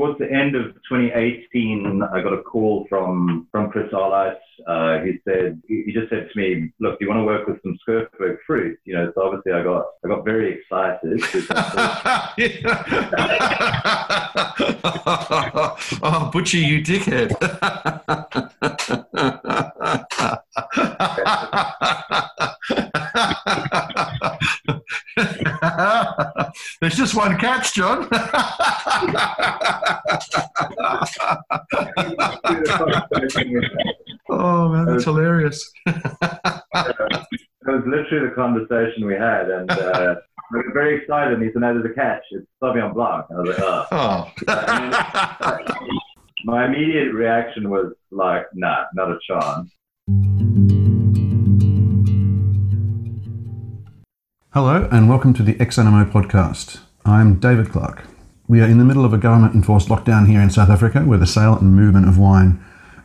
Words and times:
towards 0.00 0.18
the 0.18 0.32
end 0.32 0.56
of 0.56 0.74
2018, 0.88 2.02
I 2.02 2.22
got 2.22 2.32
a 2.32 2.42
call 2.42 2.86
from 2.88 3.46
from 3.52 3.70
Chris 3.70 3.92
Alheit. 3.92 4.36
Uh, 4.66 5.00
he 5.00 5.18
said 5.26 5.60
he 5.66 5.92
just 5.92 6.08
said 6.10 6.28
to 6.32 6.38
me, 6.38 6.70
"Look, 6.80 6.98
do 6.98 7.04
you 7.04 7.10
want 7.10 7.20
to 7.20 7.24
work 7.24 7.46
with 7.46 7.60
some 7.62 7.78
Skurfberg 7.86 8.38
fruit?" 8.46 8.78
You 8.84 8.94
know, 8.94 9.12
so 9.14 9.22
obviously 9.22 9.52
I 9.52 9.62
got 9.62 9.84
I 10.04 10.08
got 10.08 10.24
very 10.24 10.54
excited. 10.54 11.22
oh, 16.02 16.30
Butcher, 16.32 16.58
you 16.58 16.82
dickhead! 16.82 17.30
There's 26.80 26.96
just 26.96 27.14
one 27.14 27.36
catch, 27.36 27.74
John. 27.74 28.08
Oh 34.30 34.68
man, 34.68 34.86
that's 34.86 35.04
hilarious. 35.04 35.70
that 35.86 36.62
was 37.66 37.82
literally 37.86 38.28
the 38.28 38.34
conversation 38.34 39.06
we 39.06 39.14
had, 39.14 39.50
and 39.50 39.70
uh, 39.70 40.14
we 40.52 40.58
were 40.58 40.72
very 40.72 41.00
excited. 41.00 41.34
And 41.34 41.42
he 41.42 41.50
said, 41.52 41.62
"No, 41.62 41.74
there's 41.74 41.90
a 41.90 41.94
catch. 41.94 42.22
It's 42.30 42.46
Sauvignon 42.62 42.94
Blanc." 42.94 43.26
I 43.30 43.34
was 43.34 43.48
like, 43.48 43.60
"Oh." 43.92 44.32
oh. 44.48 45.64
my 46.44 46.66
immediate 46.66 47.12
reaction 47.12 47.70
was 47.70 47.92
like, 48.10 48.46
"Nah, 48.54 48.84
not 48.94 49.10
a 49.10 49.18
chance." 49.26 49.70
Hello, 54.52 54.88
and 54.90 55.08
welcome 55.08 55.32
to 55.34 55.42
the 55.42 55.54
XNMO 55.54 56.10
podcast. 56.10 56.80
I'm 57.04 57.38
David 57.38 57.70
Clark. 57.70 58.04
We 58.48 58.60
are 58.60 58.66
in 58.66 58.78
the 58.78 58.84
middle 58.84 59.04
of 59.04 59.12
a 59.12 59.18
government 59.18 59.54
enforced 59.54 59.88
lockdown 59.88 60.26
here 60.26 60.40
in 60.40 60.50
South 60.50 60.70
Africa 60.70 61.00
where 61.02 61.18
the 61.18 61.26
sale 61.26 61.56
and 61.56 61.72
movement 61.74 62.08
of 62.08 62.18
wine, 62.18 62.60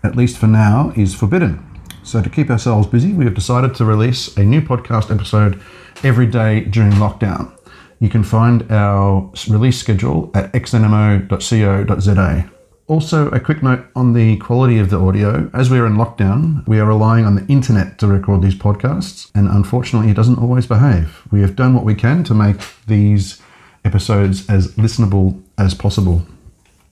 at 0.06 0.16
least 0.16 0.38
for 0.38 0.48
now, 0.48 0.94
is 0.96 1.14
forbidden. 1.14 1.64
So, 2.04 2.22
to 2.22 2.30
keep 2.30 2.50
ourselves 2.50 2.88
busy, 2.88 3.14
we 3.14 3.26
have 3.26 3.34
decided 3.34 3.74
to 3.76 3.86
release 3.86 4.38
a 4.38 4.44
new 4.44 4.62
podcast 4.62 5.14
episode 5.14 5.60
every 6.04 6.28
day 6.28 6.62
during 6.62 6.92
lockdown. 6.94 7.52
You 8.00 8.10
can 8.10 8.24
find 8.24 8.72
our 8.72 9.32
release 9.50 9.80
schedule 9.80 10.30
at 10.36 10.52
xnmo.co.za. 10.54 12.52
Also, 12.88 13.30
a 13.30 13.40
quick 13.40 13.64
note 13.64 13.84
on 13.96 14.14
the 14.14 14.38
quality 14.38 14.78
of 14.78 14.92
the 14.92 15.00
audio. 15.00 15.50
As 15.56 15.72
we 15.72 15.80
are 15.80 15.88
in 15.88 15.96
lockdown, 15.96 16.68
we 16.68 16.80
are 16.80 16.86
relying 16.86 17.26
on 17.26 17.34
the 17.34 17.46
internet 17.48 17.98
to 17.98 18.08
record 18.08 18.44
these 18.44 18.54
podcasts, 18.54 19.32
and 19.34 19.48
unfortunately, 19.48 20.12
it 20.12 20.16
doesn't 20.16 20.38
always 20.38 20.68
behave. 20.68 21.24
We 21.32 21.42
have 21.42 21.56
done 21.56 21.74
what 21.74 21.84
we 21.84 21.96
can 21.96 22.24
to 22.26 22.36
make 22.36 22.58
these 22.86 23.42
episodes 23.84 24.48
as 24.48 24.76
listenable 24.76 25.42
as 25.58 25.74
possible. 25.74 26.22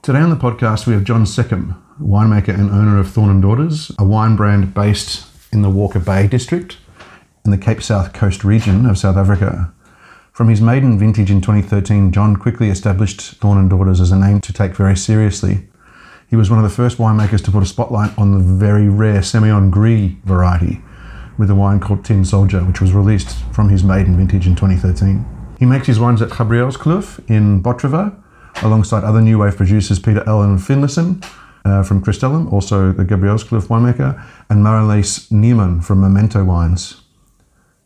Today 0.04 0.20
on 0.20 0.30
the 0.30 0.36
podcast, 0.36 0.86
we 0.86 0.94
have 0.94 1.04
John 1.04 1.26
Seccombe, 1.26 1.76
winemaker 2.00 2.54
and 2.54 2.70
owner 2.70 3.00
of 3.00 3.10
Thorn 3.10 3.32
and 3.32 3.42
Daughters, 3.42 3.92
a 3.98 4.06
wine 4.06 4.36
brand 4.36 4.74
based 4.74 5.26
in 5.52 5.64
the 5.64 5.70
Walker 5.70 6.00
Bay 6.00 6.28
district 6.28 6.78
in 7.44 7.50
the 7.50 7.58
Cape 7.58 7.82
South 7.82 8.14
Coast 8.14 8.44
region 8.44 8.86
of 8.86 8.98
South 8.98 9.18
Africa. 9.18 9.74
From 10.32 10.50
his 10.50 10.62
maiden 10.62 11.00
vintage 11.00 11.32
in 11.32 11.42
2013, 11.42 12.12
John 12.12 12.36
quickly 12.36 12.70
established 12.70 13.22
Thorn 13.22 13.58
and 13.58 13.70
Daughters 13.70 14.00
as 14.00 14.12
a 14.12 14.20
name 14.20 14.42
to 14.42 14.54
take 14.54 14.76
very 14.76 14.96
seriously 14.96 15.68
he 16.34 16.36
was 16.36 16.50
one 16.50 16.58
of 16.58 16.64
the 16.64 16.76
first 16.76 16.98
winemakers 16.98 17.46
to 17.46 17.52
put 17.52 17.62
a 17.62 17.66
spotlight 17.68 18.18
on 18.18 18.32
the 18.32 18.40
very 18.40 18.90
rare 18.90 19.20
Semillon 19.20 19.70
Gris 19.70 20.14
variety 20.24 20.82
with 21.38 21.52
a 21.52 21.54
wine 21.54 21.80
called 21.80 22.04
Tin 22.04 22.26
Soldier, 22.26 22.62
which 22.62 22.82
was 22.82 22.92
released 22.92 23.38
from 23.54 23.70
his 23.70 23.84
maiden 23.84 24.18
vintage 24.18 24.48
in 24.48 24.56
2013. 24.56 25.24
He 25.60 25.68
makes 25.68 25.86
his 25.86 26.00
wines 26.00 26.24
at 26.24 26.30
Gabrielskloof 26.30 27.30
in 27.30 27.62
Botrivier, 27.62 28.18
alongside 28.62 29.04
other 29.04 29.22
new 29.22 29.40
wave 29.40 29.58
producers 29.58 30.00
Peter-Allan 30.00 30.58
Finlayson 30.58 31.24
uh, 31.66 31.84
from 31.84 32.02
Crystallum, 32.02 32.48
also 32.54 32.92
the 32.92 33.06
Gabrielskloof 33.06 33.68
winemaker, 33.68 34.22
and 34.50 34.64
Marelise 34.64 35.32
Niemann 35.32 35.82
from 35.82 36.02
Momento 36.02 36.44
Wines. 36.44 37.02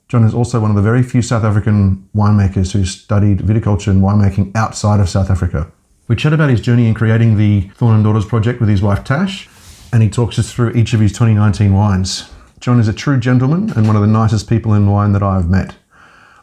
John 0.08 0.24
is 0.24 0.34
also 0.34 0.60
one 0.60 0.70
of 0.70 0.76
the 0.76 0.82
very 0.82 1.04
few 1.04 1.22
South 1.22 1.44
African 1.44 2.08
winemakers 2.16 2.72
who 2.72 2.86
studied 2.86 3.40
viticulture 3.40 3.90
and 3.90 4.02
winemaking 4.02 4.56
outside 4.56 5.00
of 5.00 5.10
South 5.10 5.30
Africa. 5.30 5.70
We 6.08 6.16
chat 6.16 6.32
about 6.32 6.50
his 6.50 6.62
journey 6.62 6.88
in 6.88 6.94
creating 6.94 7.38
the 7.38 7.70
Thorn 7.76 7.96
and 7.96 8.04
Daughters 8.04 8.26
project 8.26 8.62
with 8.62 8.70
his 8.70 8.82
wife 8.82 9.04
Tash, 9.04 9.50
and 9.92 10.02
he 10.02 10.10
talks 10.10 10.40
us 10.40 10.52
through 10.52 10.72
each 10.72 10.94
of 10.94 11.02
his 11.02 11.12
2019 11.12 11.74
wines. 11.74 12.30
John 12.62 12.80
is 12.80 12.88
a 12.88 12.94
true 12.94 13.20
gentleman 13.20 13.72
and 13.72 13.86
one 13.86 13.96
of 13.96 14.02
the 14.02 14.08
nicest 14.08 14.50
people 14.50 14.74
in 14.74 14.90
wine 14.90 15.12
that 15.12 15.22
I 15.22 15.36
have 15.36 15.50
met. 15.50 15.76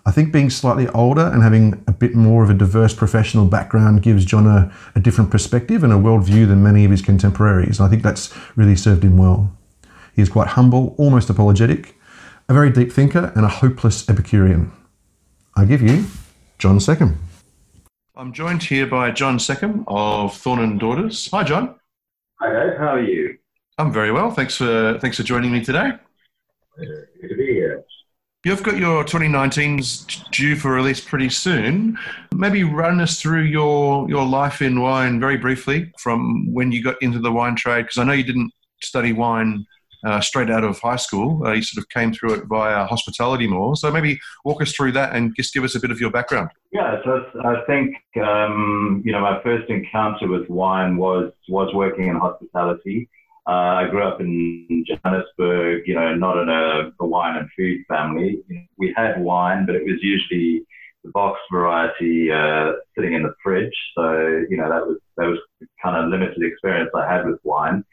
I 0.06 0.10
think 0.10 0.32
being 0.32 0.50
slightly 0.50 0.86
older 0.88 1.30
and 1.32 1.42
having 1.42 1.82
a 1.86 1.92
bit 1.92 2.14
more 2.14 2.44
of 2.44 2.50
a 2.50 2.54
diverse 2.54 2.92
professional 2.92 3.46
background 3.46 4.02
gives 4.02 4.24
John 4.24 4.46
a, 4.46 4.70
a 4.94 5.00
different 5.00 5.30
perspective 5.30 5.82
and 5.82 5.92
a 5.92 5.96
worldview 5.96 6.46
than 6.46 6.62
many 6.62 6.84
of 6.84 6.90
his 6.90 7.00
contemporaries. 7.00 7.78
And 7.78 7.86
I 7.86 7.90
think 7.90 8.02
that's 8.02 8.34
really 8.54 8.76
served 8.76 9.02
him 9.02 9.16
well. 9.16 9.56
He 10.14 10.20
is 10.20 10.28
quite 10.28 10.48
humble, 10.48 10.94
almost 10.98 11.30
apologetic, 11.30 11.96
a 12.48 12.54
very 12.54 12.70
deep 12.70 12.92
thinker, 12.92 13.32
and 13.34 13.46
a 13.46 13.48
hopeless 13.48 14.08
Epicurean. 14.08 14.70
I 15.56 15.64
give 15.64 15.80
you 15.80 16.04
John 16.58 16.78
Seccombe. 16.78 17.16
I'm 18.14 18.32
joined 18.32 18.62
here 18.62 18.86
by 18.86 19.10
John 19.10 19.38
Seccombe 19.38 19.84
of 19.88 20.36
Thorn 20.36 20.60
and 20.60 20.78
Daughters. 20.78 21.28
Hi, 21.30 21.42
John. 21.42 21.76
Hi, 22.40 22.52
Dave. 22.52 22.78
How 22.78 22.94
are 22.94 23.02
you? 23.02 23.38
I'm 23.78 23.92
very 23.92 24.12
well. 24.12 24.30
Thanks 24.30 24.54
for 24.56 24.98
thanks 25.00 25.16
for 25.16 25.24
joining 25.24 25.50
me 25.50 25.64
today. 25.64 25.92
Good 26.78 27.28
to 27.28 27.36
be 27.36 27.46
here. 27.46 27.63
You've 28.44 28.62
got 28.62 28.76
your 28.76 29.04
2019s 29.04 30.30
due 30.30 30.54
for 30.54 30.72
release 30.72 31.00
pretty 31.00 31.30
soon. 31.30 31.98
Maybe 32.34 32.62
run 32.62 33.00
us 33.00 33.18
through 33.18 33.44
your 33.44 34.06
your 34.06 34.26
life 34.26 34.60
in 34.60 34.82
wine 34.82 35.18
very 35.18 35.38
briefly 35.38 35.90
from 35.98 36.52
when 36.52 36.70
you 36.70 36.82
got 36.82 37.00
into 37.00 37.18
the 37.18 37.32
wine 37.32 37.56
trade, 37.56 37.84
because 37.84 37.96
I 37.96 38.04
know 38.04 38.12
you 38.12 38.22
didn't 38.22 38.52
study 38.82 39.14
wine 39.14 39.64
uh, 40.04 40.20
straight 40.20 40.50
out 40.50 40.62
of 40.62 40.78
high 40.78 40.96
school. 40.96 41.46
Uh, 41.46 41.52
you 41.52 41.62
sort 41.62 41.82
of 41.82 41.88
came 41.88 42.12
through 42.12 42.34
it 42.34 42.44
via 42.44 42.84
hospitality 42.84 43.46
more. 43.46 43.76
So 43.76 43.90
maybe 43.90 44.20
walk 44.44 44.60
us 44.60 44.72
through 44.72 44.92
that 44.92 45.14
and 45.14 45.34
just 45.34 45.54
give 45.54 45.64
us 45.64 45.74
a 45.74 45.80
bit 45.80 45.90
of 45.90 45.98
your 45.98 46.10
background. 46.10 46.50
Yeah, 46.70 47.00
so 47.02 47.24
I 47.46 47.62
think 47.66 47.96
um, 48.22 49.02
you 49.06 49.12
know 49.12 49.22
my 49.22 49.42
first 49.42 49.70
encounter 49.70 50.28
with 50.28 50.50
wine 50.50 50.98
was 50.98 51.32
was 51.48 51.72
working 51.72 52.08
in 52.08 52.16
hospitality. 52.16 53.08
Uh, 53.46 53.82
I 53.82 53.88
grew 53.90 54.02
up 54.02 54.20
in 54.20 54.84
Johannesburg, 54.86 55.82
you 55.86 55.94
know, 55.94 56.14
not 56.14 56.38
in 56.42 56.48
a, 56.48 56.92
a 56.98 57.06
wine 57.06 57.36
and 57.36 57.48
food 57.56 57.84
family. 57.88 58.42
We 58.78 58.94
had 58.96 59.20
wine, 59.20 59.66
but 59.66 59.74
it 59.74 59.84
was 59.84 59.98
usually 60.00 60.64
the 61.04 61.10
box 61.10 61.38
variety 61.52 62.32
uh, 62.32 62.72
sitting 62.96 63.12
in 63.12 63.22
the 63.22 63.34
fridge. 63.42 63.74
So 63.94 64.44
you 64.48 64.56
know 64.56 64.68
that 64.70 64.86
was 64.86 64.98
that 65.18 65.26
was 65.26 65.38
kind 65.82 65.96
of 65.96 66.10
limited 66.10 66.42
experience 66.42 66.90
I 66.94 67.12
had 67.12 67.26
with 67.26 67.38
wine. 67.44 67.84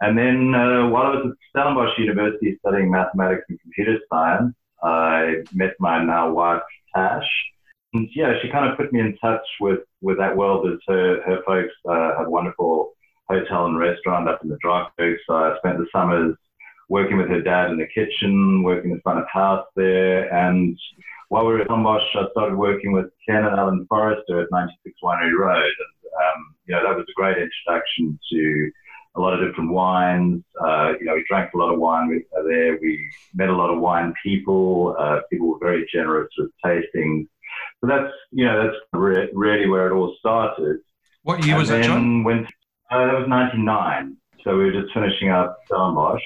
And 0.00 0.18
then 0.18 0.54
uh, 0.54 0.88
while 0.88 1.04
I 1.04 1.16
was 1.16 1.26
at 1.30 1.36
Stellenbosch 1.50 1.98
University 1.98 2.58
studying 2.58 2.90
mathematics 2.90 3.44
and 3.48 3.60
computer 3.60 3.98
science, 4.12 4.54
I 4.82 5.36
met 5.54 5.74
my 5.80 6.04
now 6.04 6.32
wife, 6.32 6.62
Tash. 6.94 7.28
And 7.94 8.08
yeah, 8.14 8.34
she 8.42 8.50
kind 8.50 8.70
of 8.70 8.76
put 8.76 8.92
me 8.92 9.00
in 9.00 9.16
touch 9.18 9.46
with, 9.60 9.80
with 10.02 10.18
that 10.18 10.36
world 10.36 10.68
as 10.70 10.78
her, 10.86 11.22
her 11.22 11.42
folks 11.46 11.72
uh, 11.88 12.18
had 12.18 12.26
wonderful 12.28 12.92
hotel 13.28 13.66
and 13.66 13.78
restaurant 13.78 14.28
up 14.28 14.40
in 14.42 14.48
the 14.48 14.58
Drakensberg. 14.64 15.16
So 15.26 15.34
I 15.34 15.56
spent 15.58 15.78
the 15.78 15.86
summers 15.92 16.36
working 16.88 17.16
with 17.16 17.28
her 17.28 17.40
dad 17.40 17.70
in 17.70 17.78
the 17.78 17.86
kitchen, 17.86 18.62
working 18.62 18.92
in 18.92 19.00
front 19.00 19.18
of 19.18 19.26
house 19.32 19.66
there. 19.74 20.32
And 20.32 20.78
while 21.28 21.44
we 21.44 21.54
were 21.54 21.60
at 21.60 21.66
Stellenbosch, 21.66 22.02
I 22.14 22.30
started 22.30 22.56
working 22.56 22.92
with 22.92 23.06
Ken 23.28 23.44
and 23.44 23.58
Alan 23.58 23.86
Forrester 23.88 24.42
at 24.42 24.50
96 24.52 24.96
Winery 25.02 25.36
Road. 25.36 25.64
And, 25.64 26.12
um, 26.22 26.54
you 26.66 26.74
know, 26.74 26.82
that 26.82 26.96
was 26.96 27.06
a 27.08 27.20
great 27.20 27.36
introduction 27.38 28.18
to 28.30 28.70
a 29.16 29.20
lot 29.20 29.32
of 29.32 29.46
different 29.46 29.72
wines. 29.72 30.44
Uh, 30.60 30.92
you 31.00 31.06
know, 31.06 31.14
we 31.14 31.24
drank 31.28 31.52
a 31.54 31.58
lot 31.58 31.72
of 31.72 31.80
wine 31.80 32.08
with, 32.08 32.22
there. 32.46 32.78
We 32.80 33.10
met 33.34 33.48
a 33.48 33.56
lot 33.56 33.70
of 33.70 33.80
wine 33.80 34.14
people. 34.22 34.94
Uh, 34.98 35.20
people 35.30 35.48
were 35.48 35.58
very 35.58 35.88
generous 35.92 36.28
with 36.38 36.50
tastings. 36.64 37.26
So 37.80 37.88
that's, 37.88 38.12
you 38.30 38.44
know, 38.44 38.62
that's 38.62 38.76
re- 38.92 39.30
really 39.32 39.66
where 39.66 39.88
it 39.88 39.94
all 39.94 40.14
started. 40.18 40.78
What 41.22 41.44
year 41.44 41.54
and 41.54 41.58
was 41.58 41.68
that, 41.70 41.84
John? 41.84 42.22
When, 42.22 42.46
uh, 42.90 43.06
that 43.06 43.18
was 43.18 43.28
99. 43.28 44.16
So 44.44 44.56
we 44.56 44.64
were 44.64 44.80
just 44.80 44.94
finishing 44.94 45.30
up 45.30 45.58
Stellenbosch. 45.66 46.22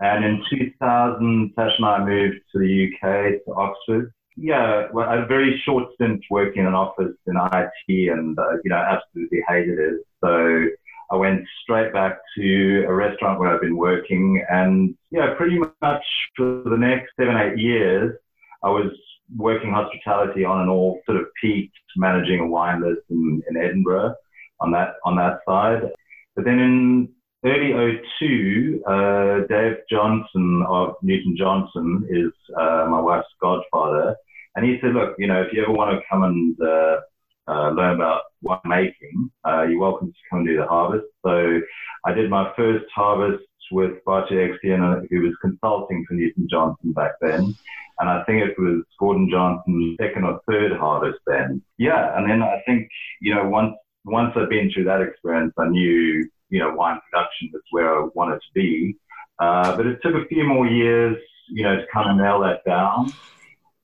And 0.00 0.24
in 0.24 0.44
2000, 0.48 1.52
Tash 1.56 1.72
and 1.76 1.86
I 1.86 2.04
moved 2.04 2.36
to 2.52 2.58
the 2.58 2.88
UK, 2.88 3.44
to 3.44 3.54
Oxford. 3.54 4.12
Yeah, 4.36 4.86
well, 4.92 5.10
a 5.10 5.26
very 5.26 5.60
short 5.64 5.92
stint 5.94 6.24
working 6.30 6.62
in 6.62 6.68
an 6.68 6.74
office 6.74 7.16
in 7.26 7.34
IT 7.36 8.10
and, 8.12 8.38
uh, 8.38 8.52
you 8.62 8.70
know, 8.70 8.76
absolutely 8.76 9.42
hated 9.48 9.80
it. 9.80 10.00
So 10.22 10.66
I 11.10 11.16
went 11.16 11.44
straight 11.62 11.92
back 11.92 12.18
to 12.36 12.84
a 12.86 12.94
restaurant 12.94 13.40
where 13.40 13.52
I've 13.52 13.60
been 13.60 13.76
working. 13.76 14.44
And 14.48 14.94
yeah, 15.10 15.34
pretty 15.36 15.58
much 15.58 16.04
for 16.36 16.62
the 16.64 16.76
next 16.78 17.10
seven, 17.18 17.36
eight 17.36 17.58
years, 17.58 18.16
I 18.62 18.70
was 18.70 18.92
working 19.36 19.72
hospitality 19.72 20.44
on 20.44 20.60
and 20.60 20.70
all, 20.70 21.00
sort 21.06 21.18
of 21.18 21.26
peaked 21.40 21.74
managing 21.96 22.38
a 22.38 22.46
wine 22.46 22.82
list 22.82 23.02
in, 23.10 23.42
in 23.50 23.56
Edinburgh 23.56 24.14
on 24.60 24.70
that, 24.72 24.94
on 25.04 25.16
that 25.16 25.40
side. 25.46 25.90
But 26.34 26.44
then 26.44 26.58
in 26.58 27.08
early 27.44 28.00
02, 28.20 28.82
uh, 28.86 29.46
Dave 29.48 29.76
Johnson 29.90 30.64
of 30.68 30.94
Newton 31.02 31.36
Johnson 31.36 32.06
is 32.10 32.32
uh, 32.56 32.86
my 32.88 33.00
wife's 33.00 33.28
godfather. 33.40 34.16
And 34.54 34.64
he 34.64 34.78
said, 34.80 34.94
look, 34.94 35.14
you 35.18 35.26
know, 35.26 35.42
if 35.42 35.52
you 35.52 35.62
ever 35.62 35.72
want 35.72 35.92
to 35.92 36.04
come 36.10 36.24
and 36.24 36.56
uh, 36.60 37.00
uh, 37.48 37.70
learn 37.70 37.94
about 37.94 38.22
winemaking, 38.44 39.30
uh, 39.46 39.62
you're 39.62 39.78
welcome 39.78 40.08
to 40.08 40.18
come 40.30 40.44
do 40.44 40.56
the 40.56 40.66
harvest. 40.66 41.06
So 41.24 41.60
I 42.04 42.12
did 42.12 42.30
my 42.30 42.52
first 42.56 42.84
harvest 42.94 43.44
with 43.70 44.02
Bartho 44.06 44.32
Eksteen, 44.32 45.06
who 45.10 45.20
was 45.20 45.34
consulting 45.40 46.04
for 46.08 46.14
Newton 46.14 46.48
Johnson 46.50 46.92
back 46.92 47.12
then. 47.20 47.54
And 48.00 48.08
I 48.08 48.22
think 48.24 48.42
it 48.42 48.58
was 48.58 48.84
Gordon 48.98 49.28
Johnson's 49.30 49.96
second 50.00 50.24
or 50.24 50.40
third 50.48 50.72
harvest 50.72 51.18
then. 51.26 51.62
Yeah, 51.78 52.16
and 52.16 52.30
then 52.30 52.42
I 52.42 52.62
think, 52.66 52.88
you 53.20 53.34
know, 53.34 53.48
once 53.48 53.74
once 54.08 54.32
I'd 54.36 54.48
been 54.48 54.70
through 54.72 54.84
that 54.84 55.00
experience, 55.02 55.52
I 55.58 55.68
knew, 55.68 56.28
you 56.50 56.58
know, 56.58 56.74
wine 56.74 57.00
production 57.10 57.50
was 57.52 57.62
where 57.70 58.02
I 58.02 58.08
wanted 58.14 58.36
to 58.40 58.52
be. 58.54 58.96
Uh, 59.38 59.76
but 59.76 59.86
it 59.86 59.98
took 60.02 60.14
a 60.14 60.26
few 60.26 60.44
more 60.44 60.66
years, 60.66 61.16
you 61.48 61.62
know, 61.62 61.76
to 61.76 61.86
kind 61.92 62.10
of 62.10 62.16
nail 62.16 62.40
that 62.40 62.64
down. 62.66 63.12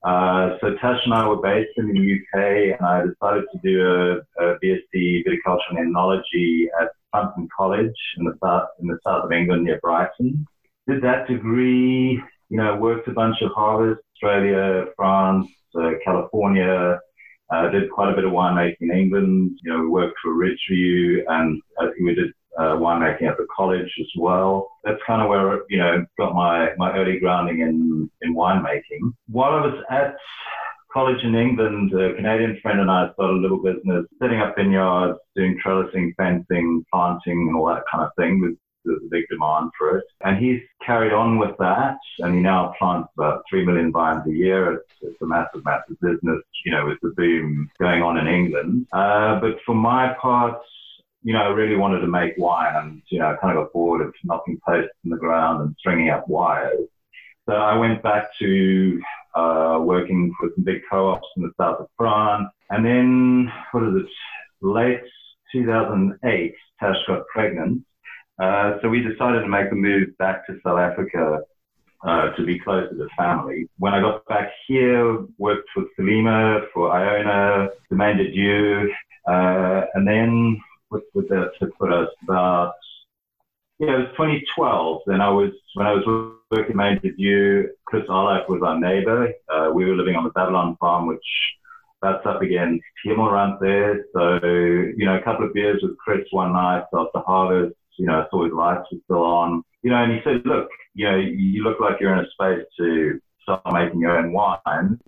Uh, 0.04 0.58
so 0.60 0.74
Tash 0.74 1.00
and 1.06 1.14
I 1.14 1.26
were 1.26 1.40
based 1.40 1.72
in 1.78 1.88
the 1.88 1.98
UK, 1.98 2.78
and 2.78 2.86
I 2.86 3.06
decided 3.06 3.44
to 3.52 3.58
do 3.62 3.80
a, 3.80 4.44
a 4.44 4.58
BSc 4.58 5.24
Viticulture 5.24 5.70
and 5.70 5.94
Enology 5.94 6.66
at 6.80 6.88
Plumpton 7.10 7.48
College 7.56 7.94
in 8.18 8.24
the 8.24 8.36
south 8.42 8.68
in 8.80 8.88
the 8.88 8.98
south 9.06 9.24
of 9.24 9.32
England 9.32 9.64
near 9.64 9.78
Brighton. 9.80 10.46
Did 10.86 11.00
that 11.02 11.26
degree, 11.26 12.22
you 12.50 12.56
know, 12.58 12.76
worked 12.76 13.08
a 13.08 13.12
bunch 13.12 13.40
of 13.40 13.52
harvests, 13.52 14.04
Australia, 14.16 14.86
France, 14.96 15.48
uh, 15.74 15.92
California. 16.04 17.00
Uh, 17.54 17.68
did 17.70 17.90
quite 17.90 18.12
a 18.12 18.16
bit 18.16 18.24
of 18.24 18.32
winemaking 18.32 18.76
in 18.80 18.90
England. 18.90 19.58
You 19.62 19.72
know, 19.72 19.80
we 19.80 19.88
worked 19.88 20.16
for 20.20 20.34
Ridgeview, 20.34 21.22
and 21.28 21.62
uh, 21.80 21.86
we 22.02 22.14
did 22.14 22.32
uh, 22.58 22.76
winemaking 22.76 23.28
at 23.30 23.36
the 23.36 23.46
college 23.54 23.90
as 24.00 24.10
well. 24.18 24.70
That's 24.82 25.00
kind 25.06 25.22
of 25.22 25.28
where 25.28 25.62
you 25.68 25.78
know 25.78 26.04
got 26.18 26.34
my 26.34 26.70
my 26.76 26.96
early 26.96 27.20
grounding 27.20 27.60
in 27.60 28.10
in 28.22 28.34
winemaking. 28.34 29.12
While 29.28 29.52
I 29.52 29.66
was 29.66 29.84
at 29.90 30.16
college 30.92 31.22
in 31.22 31.34
England, 31.34 31.92
a 31.92 32.14
Canadian 32.14 32.58
friend 32.60 32.80
and 32.80 32.90
I 32.90 33.12
started 33.12 33.34
a 33.34 33.40
little 33.40 33.62
business, 33.62 34.06
setting 34.20 34.40
up 34.40 34.54
vineyards, 34.56 35.18
doing 35.36 35.58
trellising, 35.64 36.14
fencing, 36.16 36.84
planting, 36.92 37.48
and 37.48 37.56
all 37.56 37.66
that 37.66 37.82
kind 37.90 38.04
of 38.04 38.10
thing. 38.16 38.56
There's 38.84 39.02
a 39.02 39.10
big 39.10 39.24
demand 39.28 39.70
for 39.78 39.98
it. 39.98 40.04
And 40.24 40.38
he's 40.38 40.60
carried 40.84 41.12
on 41.12 41.38
with 41.38 41.56
that, 41.58 41.98
and 42.18 42.34
he 42.34 42.40
now 42.40 42.74
plants 42.78 43.10
about 43.16 43.44
3 43.48 43.64
million 43.64 43.92
vines 43.92 44.26
a 44.26 44.32
year. 44.32 44.74
It's, 44.74 44.92
it's 45.02 45.22
a 45.22 45.26
massive, 45.26 45.64
massive 45.64 45.98
business, 46.00 46.42
you 46.64 46.72
know, 46.72 46.86
with 46.86 46.98
the 47.02 47.10
boom 47.16 47.70
going 47.78 48.02
on 48.02 48.18
in 48.18 48.26
England. 48.26 48.86
Uh, 48.92 49.40
but 49.40 49.56
for 49.64 49.74
my 49.74 50.14
part, 50.20 50.60
you 51.22 51.32
know, 51.32 51.42
I 51.42 51.48
really 51.48 51.76
wanted 51.76 52.00
to 52.00 52.06
make 52.06 52.34
wine 52.36 52.76
and, 52.76 53.02
you 53.08 53.18
know, 53.18 53.30
I 53.30 53.36
kind 53.36 53.56
of 53.56 53.64
got 53.64 53.72
bored 53.72 54.02
of 54.02 54.14
knocking 54.24 54.60
posts 54.66 54.92
in 55.04 55.10
the 55.10 55.16
ground 55.16 55.62
and 55.62 55.74
stringing 55.78 56.10
up 56.10 56.28
wires. 56.28 56.86
So 57.46 57.54
I 57.54 57.76
went 57.76 58.02
back 58.02 58.28
to 58.38 59.02
uh, 59.34 59.78
working 59.80 60.34
for 60.38 60.50
some 60.54 60.64
big 60.64 60.82
co-ops 60.90 61.26
in 61.36 61.42
the 61.42 61.52
south 61.58 61.80
of 61.80 61.88
France. 61.96 62.48
And 62.70 62.84
then, 62.84 63.52
what 63.72 63.84
is 63.84 64.04
it, 64.04 64.10
late 64.60 65.00
2008, 65.52 66.54
Tash 66.80 66.96
got 67.06 67.26
pregnant. 67.28 67.84
Uh, 68.38 68.78
so 68.82 68.88
we 68.88 69.00
decided 69.00 69.40
to 69.40 69.48
make 69.48 69.70
the 69.70 69.76
move 69.76 70.16
back 70.18 70.46
to 70.46 70.58
South 70.64 70.78
Africa 70.78 71.40
uh, 72.04 72.30
to 72.32 72.44
be 72.44 72.58
closer 72.58 72.88
to 72.90 72.94
the 72.96 73.08
family. 73.16 73.68
When 73.78 73.94
I 73.94 74.00
got 74.00 74.26
back 74.26 74.50
here, 74.66 75.24
worked 75.38 75.68
for 75.72 75.84
Salima 75.98 76.66
for 76.72 76.92
Iona, 76.92 77.68
Domaine 77.90 78.16
des 78.16 78.30
Dieux, 78.30 78.90
uh, 79.28 79.82
and 79.94 80.06
then 80.06 80.60
what 80.88 81.02
was 81.14 81.26
that 81.28 81.52
to 81.60 81.66
put 81.78 81.92
us 81.92 82.08
about 82.22 82.74
yeah, 83.80 83.96
it 83.96 83.98
was 83.98 84.08
2012. 84.12 85.02
Then 85.06 85.20
I 85.20 85.28
was 85.28 85.50
when 85.74 85.86
I 85.86 85.92
was 85.92 86.36
working 86.50 86.76
Main 86.76 87.00
View. 87.00 87.70
Chris 87.86 88.04
Alheit 88.08 88.48
was 88.48 88.62
our 88.62 88.78
neighbor. 88.78 89.32
Uh, 89.52 89.70
we 89.74 89.84
were 89.84 89.96
living 89.96 90.14
on 90.14 90.24
the 90.24 90.30
Babylon 90.30 90.76
farm, 90.78 91.08
which 91.08 91.26
that's 92.00 92.24
up 92.24 92.40
against 92.40 92.84
Hemelrand 93.04 93.58
there. 93.60 94.04
So 94.12 94.38
you 94.44 95.04
know, 95.04 95.16
a 95.16 95.22
couple 95.22 95.44
of 95.46 95.54
beers 95.54 95.80
with 95.82 95.98
Chris 95.98 96.24
one 96.30 96.52
night 96.52 96.84
after 96.94 97.18
harvest. 97.18 97.74
You 97.96 98.06
know, 98.06 98.26
saw 98.30 98.44
his 98.44 98.52
lights 98.52 98.88
were 98.90 98.98
still 99.04 99.24
on. 99.24 99.62
You 99.82 99.90
know, 99.90 100.02
and 100.02 100.12
he 100.12 100.20
said, 100.24 100.42
"Look, 100.44 100.68
you 100.94 101.10
know, 101.10 101.16
you 101.16 101.62
look 101.62 101.80
like 101.80 102.00
you're 102.00 102.12
in 102.12 102.24
a 102.24 102.30
space 102.30 102.66
to 102.78 103.20
start 103.42 103.62
making 103.72 104.00
your 104.00 104.18
own 104.18 104.32
wine." 104.32 104.98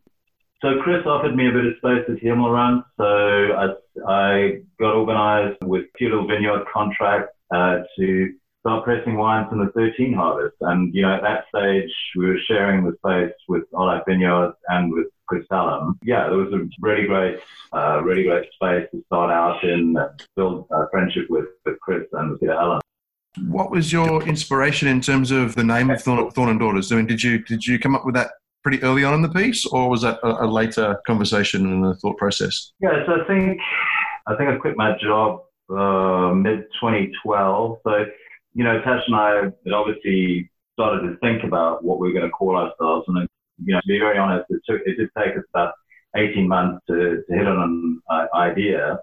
So 0.63 0.81
Chris 0.83 1.05
offered 1.07 1.37
me 1.37 1.49
a 1.49 1.53
bit 1.53 1.67
of 1.67 1.75
space 1.79 2.05
at 2.09 2.23
Hemelrand. 2.23 2.83
So 2.97 3.05
I, 3.05 3.67
I 4.09 4.61
got 4.81 4.95
organized 4.95 5.59
with 5.63 5.85
a 5.85 5.99
few 5.99 6.09
little 6.09 6.27
vineyard 6.27 6.65
contracts 6.73 7.35
uh, 7.55 7.81
to 7.99 8.33
start 8.67 8.85
pressing 8.85 9.17
wines 9.17 9.49
from 9.49 9.65
the 9.65 9.71
13 9.73 10.13
harvest. 10.13 10.57
And, 10.61 10.93
you 10.93 11.03
know, 11.03 11.15
at 11.15 11.23
that 11.23 11.45
stage, 11.55 11.91
we 12.17 12.27
were 12.27 12.39
sharing 12.49 12.85
the 12.85 12.97
space 12.99 13.35
with 13.49 13.63
Olaf 13.73 14.03
Vineyards 14.09 14.57
and 14.69 14.93
with 14.93 15.07
Chris 15.29 15.47
Alheit. 15.53 15.95
Yeah, 16.03 16.29
there 16.29 16.39
was 16.39 16.53
a 16.53 16.67
really 16.81 17.07
great, 17.07 17.39
uh, 17.73 18.01
really 18.03 18.25
great 18.25 18.49
space 18.55 18.89
to 18.91 19.05
start 19.07 19.31
out 19.31 19.63
in, 19.63 19.97
and 19.97 20.27
build 20.35 20.67
a 20.73 20.89
friendship 20.91 21.27
with, 21.31 21.47
with 21.65 21.79
Chris 21.79 22.07
and 22.13 22.39
Peter 22.41 22.55
Allen. 22.55 22.81
What 23.47 23.71
was 23.71 23.93
your 23.93 24.23
inspiration 24.25 24.89
in 24.89 25.01
terms 25.01 25.31
of 25.31 25.55
the 25.55 25.65
name 25.65 25.91
of 25.91 26.03
Thorn, 26.03 26.29
Thorn 26.33 26.49
and 26.49 26.59
Daughters? 26.59 26.91
I 26.91 26.97
mean, 26.97 27.07
did 27.07 27.23
you 27.23 27.41
did 27.41 27.67
you 27.67 27.79
come 27.79 27.95
up 27.95 28.07
with 28.07 28.15
that 28.15 28.31
pretty 28.63 28.83
early 28.83 29.05
on 29.05 29.13
in 29.13 29.21
the 29.21 29.29
piece, 29.29 29.67
or 29.67 29.91
was 29.91 30.03
that 30.03 30.19
a, 30.23 30.45
a 30.45 30.49
later 30.49 30.99
conversation 31.07 31.67
and 31.67 31.85
a 31.85 31.95
thought 31.97 32.17
process? 32.17 32.73
Yeah, 32.81 33.05
so 33.05 33.21
I 33.21 33.27
think 33.27 33.61
I 34.27 34.35
think 34.37 34.49
I 34.49 34.57
quit 34.57 34.75
my 34.79 34.97
job 34.99 35.43
uh, 35.69 36.33
mid 36.35 36.61
2012. 36.81 37.79
So 37.85 38.07
you 38.57 38.65
know, 38.65 38.81
Tash 38.81 39.03
and 39.07 39.15
I 39.15 39.35
had 39.45 39.73
obviously 39.75 40.51
started 40.73 41.03
to 41.03 41.19
think 41.19 41.45
about 41.45 41.85
what 41.85 42.01
we 42.01 42.09
were 42.09 42.19
going 42.19 42.25
to 42.25 42.31
call 42.31 42.57
ourselves, 42.57 43.05
and 43.07 43.29
you 43.63 43.75
know, 43.75 43.81
to 43.83 43.87
be 43.87 43.99
very 43.99 44.17
honest, 44.17 44.47
it 44.49 44.63
took 44.67 44.81
it 44.87 44.97
did 44.97 45.11
take 45.17 45.37
us 45.37 45.45
about 45.53 45.75
18 46.17 46.49
months 46.49 46.83
to, 46.89 47.23
to 47.29 47.37
hit 47.37 47.47
on 47.47 47.61
an 47.61 48.03
uh, 48.11 48.35
idea. 48.35 48.99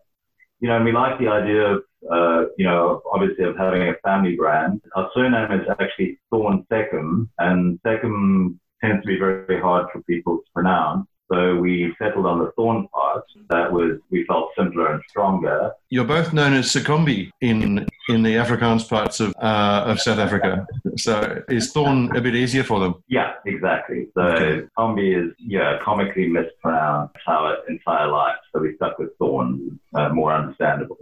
You 0.59 0.69
know, 0.69 0.77
and 0.77 0.85
we 0.85 0.91
like 0.91 1.19
the 1.19 1.27
idea 1.27 1.61
of, 1.73 1.83
uh, 2.11 2.45
you 2.57 2.65
know, 2.65 3.03
obviously 3.13 3.45
of 3.45 3.55
having 3.55 3.83
a 3.83 3.93
family 4.03 4.35
brand. 4.35 4.81
Our 4.95 5.11
surname 5.13 5.51
is 5.51 5.67
actually 5.79 6.19
Thorn 6.31 6.65
Seccombe, 6.71 7.29
and 7.37 7.79
Seccombe 7.85 8.57
tends 8.81 9.03
to 9.03 9.07
be 9.07 9.19
very 9.19 9.61
hard 9.61 9.85
for 9.93 10.01
people 10.03 10.37
to 10.37 10.51
pronounce. 10.51 11.07
So 11.33 11.55
we 11.55 11.95
settled 11.97 12.27
on 12.27 12.39
the 12.39 12.51
thorn 12.51 12.87
part. 12.89 13.23
That 13.49 13.71
was 13.71 13.99
we 14.11 14.23
felt 14.25 14.51
simpler 14.55 14.93
and 14.93 15.01
stronger. 15.09 15.71
You're 15.89 16.05
both 16.05 16.31
known 16.31 16.53
as 16.53 16.67
Sekombi 16.67 17.31
in 17.41 17.87
in 18.09 18.21
the 18.21 18.35
Afrikaans 18.35 18.87
parts 18.87 19.19
of 19.19 19.33
uh, 19.41 19.83
of 19.87 19.99
South 19.99 20.19
Africa. 20.19 20.67
So 20.97 21.41
is 21.49 21.71
thorn 21.71 22.15
a 22.15 22.21
bit 22.21 22.35
easier 22.35 22.63
for 22.63 22.79
them? 22.79 22.95
Yeah, 23.07 23.33
exactly. 23.47 24.09
So 24.13 24.21
okay. 24.21 24.67
Kombi 24.77 25.07
is 25.21 25.33
yeah 25.39 25.79
comically 25.81 26.27
mispronounced 26.27 27.15
our 27.27 27.57
entire 27.67 28.07
life. 28.07 28.37
So 28.53 28.61
we 28.61 28.75
stuck 28.75 28.99
with 28.99 29.09
thorn, 29.17 29.79
uh, 29.95 30.09
more 30.09 30.33
understandable. 30.33 30.97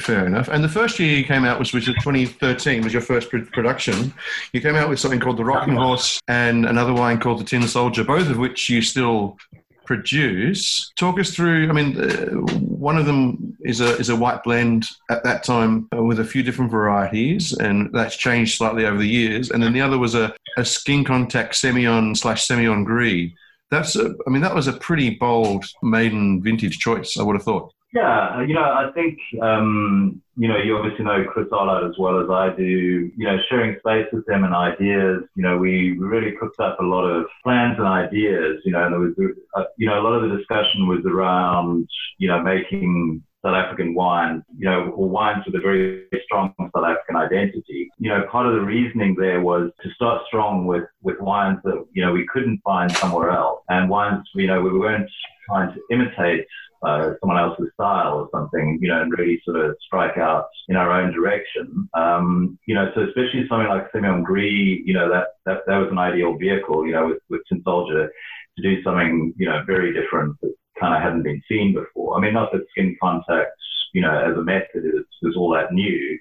Fair 0.00 0.26
enough. 0.26 0.48
And 0.48 0.64
the 0.64 0.70
first 0.70 0.98
year 0.98 1.18
you 1.18 1.24
came 1.24 1.44
out 1.44 1.58
was 1.58 1.74
which 1.74 1.86
was 1.86 1.96
2013 1.96 2.82
was 2.82 2.94
your 2.94 3.02
first 3.02 3.28
production. 3.30 4.14
You 4.54 4.62
came 4.62 4.74
out 4.74 4.88
with 4.88 4.98
something 4.98 5.20
called 5.20 5.36
the 5.36 5.44
Rocking 5.44 5.76
Horse 5.76 6.18
and 6.28 6.64
another 6.64 6.94
wine 6.94 7.20
called 7.20 7.40
the 7.40 7.44
Tin 7.44 7.62
Soldier, 7.68 8.02
both 8.02 8.30
of 8.30 8.38
which 8.38 8.70
you 8.70 8.80
still 8.80 9.36
produce. 9.84 10.92
Talk 10.96 11.20
us 11.20 11.34
through. 11.34 11.68
I 11.68 11.72
mean, 11.72 12.00
uh, 12.00 12.30
one 12.60 12.96
of 12.96 13.04
them 13.04 13.54
is 13.60 13.82
a 13.82 13.96
is 13.98 14.08
a 14.08 14.16
white 14.16 14.42
blend 14.42 14.86
at 15.10 15.24
that 15.24 15.44
time 15.44 15.88
uh, 15.94 16.02
with 16.02 16.20
a 16.20 16.24
few 16.24 16.42
different 16.42 16.70
varieties, 16.70 17.52
and 17.52 17.90
that's 17.92 18.16
changed 18.16 18.56
slightly 18.56 18.86
over 18.86 18.98
the 18.98 19.08
years. 19.08 19.50
And 19.50 19.62
then 19.62 19.74
the 19.74 19.82
other 19.82 19.98
was 19.98 20.14
a, 20.14 20.34
a 20.56 20.64
skin 20.64 21.04
contact 21.04 21.54
Semillon 21.54 22.16
slash 22.16 22.46
Semillon 22.46 22.86
Gris. 22.86 23.32
That's 23.70 23.96
a, 23.96 24.14
I 24.26 24.30
mean, 24.30 24.42
that 24.42 24.54
was 24.54 24.68
a 24.68 24.72
pretty 24.72 25.10
bold 25.16 25.66
maiden 25.82 26.42
vintage 26.42 26.78
choice. 26.78 27.18
I 27.18 27.22
would 27.22 27.36
have 27.36 27.44
thought. 27.44 27.72
Yeah, 27.94 28.42
you 28.42 28.54
know, 28.54 28.62
I 28.62 28.90
think, 28.94 29.18
um, 29.42 30.22
you 30.36 30.48
know, 30.48 30.56
you 30.56 30.76
obviously 30.78 31.04
know 31.04 31.24
Chris 31.30 31.48
Alheit 31.48 31.86
as 31.90 31.94
well 31.98 32.20
as 32.22 32.30
I 32.30 32.56
do. 32.56 32.64
You 32.64 33.26
know, 33.26 33.36
sharing 33.50 33.78
space 33.80 34.06
with 34.12 34.24
them 34.24 34.44
and 34.44 34.54
ideas, 34.54 35.24
you 35.34 35.42
know, 35.42 35.58
we 35.58 35.98
really 35.98 36.32
cooked 36.40 36.58
up 36.58 36.80
a 36.80 36.82
lot 36.84 37.04
of 37.04 37.26
plans 37.42 37.76
and 37.76 37.86
ideas, 37.86 38.62
you 38.64 38.72
know, 38.72 38.82
and 38.84 38.92
there 38.94 39.00
was, 39.00 39.34
uh, 39.56 39.64
you 39.76 39.86
know, 39.86 40.00
a 40.00 40.02
lot 40.02 40.14
of 40.14 40.22
the 40.22 40.34
discussion 40.38 40.88
was 40.88 41.04
around, 41.04 41.86
you 42.16 42.28
know, 42.28 42.40
making 42.42 43.22
South 43.44 43.54
African 43.54 43.94
wines, 43.94 44.42
you 44.56 44.64
know, 44.64 44.88
or 44.96 45.08
wines 45.10 45.44
with 45.44 45.56
a 45.56 45.60
very 45.60 46.06
strong 46.24 46.54
South 46.58 46.84
African 46.84 47.16
identity. 47.16 47.90
You 47.98 48.08
know, 48.08 48.24
part 48.30 48.46
of 48.46 48.54
the 48.54 48.60
reasoning 48.60 49.16
there 49.18 49.42
was 49.42 49.70
to 49.82 49.90
start 49.90 50.22
strong 50.28 50.64
with, 50.64 50.84
with 51.02 51.20
wines 51.20 51.58
that, 51.64 51.84
you 51.92 52.02
know, 52.02 52.12
we 52.12 52.26
couldn't 52.32 52.60
find 52.64 52.90
somewhere 52.90 53.30
else. 53.30 53.60
And 53.68 53.90
wines, 53.90 54.26
you 54.34 54.46
know, 54.46 54.62
we 54.62 54.78
weren't 54.78 55.10
trying 55.46 55.74
to 55.74 55.80
imitate 55.90 56.46
uh, 56.82 57.12
someone 57.20 57.38
else's 57.38 57.70
style 57.74 58.14
or 58.14 58.28
something, 58.32 58.78
you 58.80 58.88
know, 58.88 59.00
and 59.00 59.12
really 59.16 59.40
sort 59.44 59.58
of 59.58 59.76
strike 59.84 60.18
out 60.18 60.46
in 60.68 60.76
our 60.76 60.90
own 60.90 61.12
direction. 61.12 61.88
Um, 61.94 62.58
you 62.66 62.74
know, 62.74 62.90
so 62.94 63.02
especially 63.02 63.46
something 63.48 63.68
like 63.68 63.90
Semillon 63.92 64.24
Gris, 64.24 64.80
you 64.84 64.94
know, 64.94 65.08
that, 65.10 65.28
that, 65.46 65.60
that 65.66 65.78
was 65.78 65.88
an 65.90 65.98
ideal 65.98 66.36
vehicle, 66.36 66.86
you 66.86 66.92
know, 66.92 67.06
with, 67.06 67.18
with 67.30 67.42
Tin 67.48 67.62
Soldier 67.64 68.10
to 68.56 68.62
do 68.62 68.82
something, 68.82 69.32
you 69.36 69.46
know, 69.46 69.62
very 69.66 69.92
different 69.92 70.36
that 70.42 70.54
kind 70.78 70.94
of 70.94 71.02
hadn't 71.02 71.22
been 71.22 71.42
seen 71.48 71.74
before. 71.74 72.16
I 72.16 72.20
mean, 72.20 72.34
not 72.34 72.52
that 72.52 72.66
skin 72.70 72.96
contact, 73.00 73.50
you 73.94 74.02
know, 74.02 74.18
as 74.18 74.36
a 74.36 74.42
method 74.42 74.84
is, 74.84 75.04
is 75.22 75.36
all 75.36 75.52
that 75.54 75.72
new. 75.72 76.18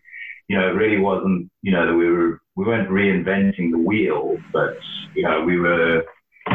You 0.48 0.58
know, 0.58 0.68
it 0.68 0.76
really 0.76 1.00
wasn't, 1.00 1.50
you 1.62 1.72
know, 1.72 1.86
that 1.88 1.96
we 1.96 2.10
were, 2.10 2.42
we 2.56 2.66
weren't 2.66 2.90
reinventing 2.90 3.72
the 3.72 3.78
wheel, 3.78 4.38
but, 4.52 4.78
you 5.16 5.24
know, 5.24 5.44
we 5.44 5.58
were 5.58 6.04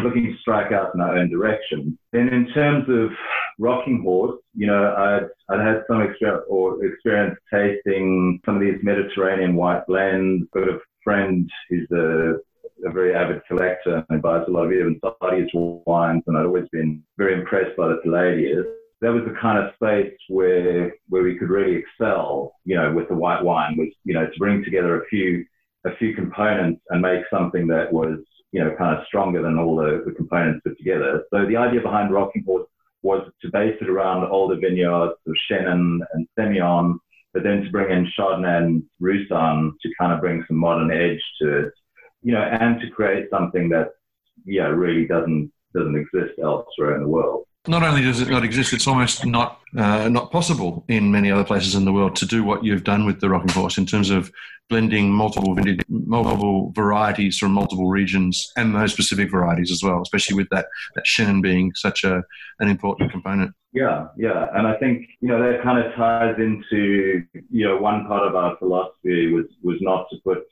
looking 0.03 0.25
to 0.25 0.39
strike 0.41 0.73
out 0.73 0.95
in 0.95 1.01
our 1.01 1.17
own 1.17 1.31
direction. 1.31 1.99
Then 2.13 2.29
in 2.29 2.49
terms 2.53 2.85
of 2.89 3.11
Rocking 3.59 4.03
Horse, 4.03 4.41
you 4.55 4.67
know, 4.67 4.95
I'd, 4.97 5.29
I'd 5.49 5.67
had 5.67 5.83
some 5.89 6.03
experience 6.03 6.45
or 6.49 6.85
experience 6.85 7.39
tasting 7.53 8.41
some 8.45 8.57
of 8.57 8.61
these 8.61 8.83
Mediterranean 8.83 9.55
white 9.55 9.87
blends. 9.87 10.47
Got 10.53 10.69
a 10.69 10.79
friend 11.03 11.49
who's 11.71 11.89
a, 11.93 12.35
a 12.87 12.93
very 12.93 13.15
avid 13.15 13.43
collector 13.49 14.05
and 14.11 14.21
buys 14.21 14.45
a 14.49 14.51
lot 14.51 14.67
of 14.67 14.73
Eben 14.73 15.01
Sadie's 15.23 15.51
wines, 15.55 16.23
and 16.27 16.37
I'd 16.37 16.47
always 16.47 16.69
been 16.73 17.03
very 17.17 17.35
impressed 17.35 17.77
by 17.77 17.89
the 17.89 18.01
Palladius. 18.05 18.67
That 19.03 19.13
was 19.13 19.25
the 19.27 19.39
kind 19.41 19.59
of 19.59 19.75
space 19.75 20.17
where 20.29 20.95
where 21.09 21.23
we 21.23 21.39
could 21.39 21.51
really 21.51 21.77
excel, 21.77 22.55
you 22.65 22.77
know, 22.77 22.93
with 22.93 23.09
the 23.09 23.15
white 23.15 23.43
wine 23.43 23.77
was, 23.77 23.89
you 24.05 24.15
know, 24.15 24.27
to 24.27 24.39
bring 24.39 24.65
together 24.65 25.03
a 25.03 25.07
few 25.07 25.45
a 25.85 25.95
few 25.97 26.15
components 26.15 26.83
and 26.91 27.01
make 27.01 27.23
something 27.31 27.67
that 27.69 27.93
was 27.93 28.19
you 28.53 28.63
know, 28.63 28.75
kind 28.77 28.97
of 28.97 29.07
stronger 29.07 29.43
than 29.43 29.59
all 29.59 29.77
the, 29.77 30.03
the 30.07 30.13
components 30.13 30.63
put 30.65 30.79
together. 30.79 31.25
So 31.33 31.47
the 31.47 31.57
idea 31.57 31.81
behind 31.81 32.13
Rocking 32.13 32.45
Horse 32.45 32.69
was 33.03 33.31
to 33.43 33.51
base 33.51 33.77
it 33.81 33.89
around 33.89 34.25
older 34.27 34.57
vineyards 34.57 35.15
of 35.27 35.35
Chenin 35.51 36.01
and 36.13 36.29
Semillon, 36.39 36.99
but 37.33 37.43
then 37.43 37.63
to 37.63 37.71
bring 37.71 37.91
in 37.91 38.11
Chardonnay 38.19 38.63
and 38.63 38.83
Roussanne 39.01 39.75
to 39.81 39.89
kind 39.99 40.13
of 40.13 40.21
bring 40.21 40.45
some 40.49 40.57
modern 40.57 40.91
edge 40.91 41.23
to 41.41 41.67
it, 41.67 41.73
you 42.23 42.33
know, 42.33 42.43
and 42.43 42.81
to 42.81 42.91
create 42.91 43.29
something 43.31 43.69
that, 43.71 43.91
yeah, 44.45 44.67
really 44.67 45.07
doesn't 45.07 45.53
doesn't 45.75 45.97
exist 45.97 46.39
elsewhere 46.43 46.95
in 46.95 47.03
the 47.03 47.09
world 47.09 47.46
not 47.69 47.83
only 47.83 48.03
does 48.03 48.21
it 48.21 48.29
not 48.29 48.45
exist, 48.45 48.73
it's 48.73 48.87
almost 48.87 49.25
not 49.25 49.61
uh, 49.77 50.09
not 50.09 50.31
possible 50.31 50.85
in 50.89 51.11
many 51.11 51.31
other 51.31 51.45
places 51.45 51.75
in 51.75 51.85
the 51.85 51.93
world 51.93 52.17
to 52.17 52.27
do 52.27 52.45
what 52.45 52.65
you've 52.65 52.85
done 52.85 53.07
with 53.07 53.21
the 53.21 53.29
Rocking 53.29 53.51
Horse 53.51 53.79
in 53.79 53.87
terms 53.87 54.11
of 54.11 54.31
blending 54.69 55.13
multiple 55.13 55.57
multiple 55.89 56.73
varieties 56.75 57.39
from 57.39 57.53
multiple 57.53 57.89
regions 57.89 58.51
and 58.57 58.75
those 58.75 58.93
specific 58.93 59.31
varieties 59.31 59.71
as 59.71 59.83
well, 59.83 60.01
especially 60.03 60.37
with 60.37 60.49
that 60.51 60.67
that 60.95 61.05
Chenin 61.05 61.43
being 61.43 61.73
such 61.75 62.05
a 62.05 62.23
an 62.61 62.69
important 62.69 63.11
component. 63.11 63.55
Yeah, 63.73 64.07
yeah, 64.17 64.47
and 64.55 64.67
I 64.67 64.77
think 64.79 65.07
you 65.21 65.29
know 65.29 65.41
that 65.41 65.63
kind 65.63 65.85
of 65.85 65.95
ties 65.95 66.37
into 66.39 67.23
you 67.51 67.65
know 67.67 67.77
one 67.77 68.07
part 68.07 68.27
of 68.27 68.35
our 68.35 68.57
philosophy 68.59 69.33
was 69.33 69.47
was 69.63 69.77
not 69.81 70.07
to 70.11 70.17
put 70.25 70.45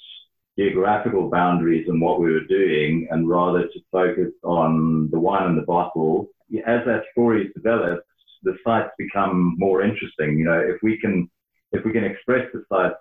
geographical 0.59 1.31
boundaries 1.31 1.89
on 1.89 1.99
what 1.99 2.21
we 2.21 2.31
were 2.31 2.45
doing 2.45 3.09
and 3.11 3.29
rather 3.29 3.63
to 3.63 3.81
focus 3.91 4.33
on 4.45 5.11
the 5.11 5.19
wine 5.19 5.49
and 5.49 5.59
the 5.59 5.63
bottle 5.63 6.29
as 6.67 6.85
that 6.87 7.05
story 7.13 7.51
develops, 7.55 8.07
the 8.43 8.57
sites 8.65 8.91
become 8.99 9.55
more 9.59 9.83
interesting. 9.83 10.39
You 10.39 10.45
know, 10.45 10.61
if 10.61 10.77
we 10.83 10.99
can 10.99 11.31
if 11.73 11.85
we 11.85 11.93
can 11.93 12.05
express 12.05 12.47
the 12.53 12.63
sites 12.69 12.97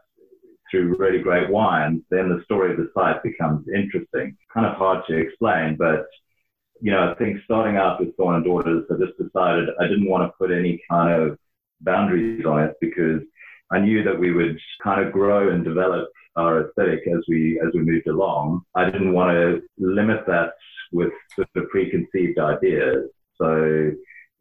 through 0.72 0.96
really 0.98 1.20
great 1.20 1.50
wines, 1.50 2.02
then 2.10 2.30
the 2.30 2.44
story 2.46 2.72
of 2.72 2.78
the 2.78 2.90
site 2.96 3.22
becomes 3.22 3.68
interesting. 3.68 4.36
Kind 4.54 4.66
of 4.66 4.76
hard 4.76 5.04
to 5.08 5.18
explain, 5.18 5.76
but 5.76 6.08
you 6.82 6.92
know, 6.92 7.12
I 7.12 7.16
think 7.16 7.40
starting 7.46 7.78
out 7.78 8.00
with 8.00 8.16
Thorn 8.18 8.36
and 8.36 8.44
Daughters, 8.44 8.86
I 8.92 8.96
just 8.96 9.18
decided 9.18 9.70
I 9.80 9.88
didn't 9.88 10.10
want 10.10 10.24
to 10.24 10.36
put 10.38 10.52
any 10.52 10.82
kind 10.90 11.14
of 11.14 11.38
boundaries 11.82 12.46
on 12.46 12.64
it 12.64 12.76
because 12.82 13.22
I 13.72 13.80
knew 13.80 14.04
that 14.04 14.20
we 14.20 14.34
would 14.34 14.60
kind 14.84 15.06
of 15.06 15.14
grow 15.14 15.50
and 15.50 15.64
develop 15.64 16.10
our 16.36 16.68
aesthetic 16.68 17.02
as 17.08 17.24
we 17.28 17.60
as 17.66 17.74
we 17.74 17.82
moved 17.82 18.08
along. 18.08 18.62
I 18.76 18.86
didn't 18.86 19.14
want 19.14 19.32
to 19.32 19.62
limit 19.78 20.26
that 20.28 20.54
with 20.92 21.14
sort 21.36 21.48
of 21.56 21.70
preconceived 21.70 22.40
ideas. 22.40 23.10
So 23.40 23.92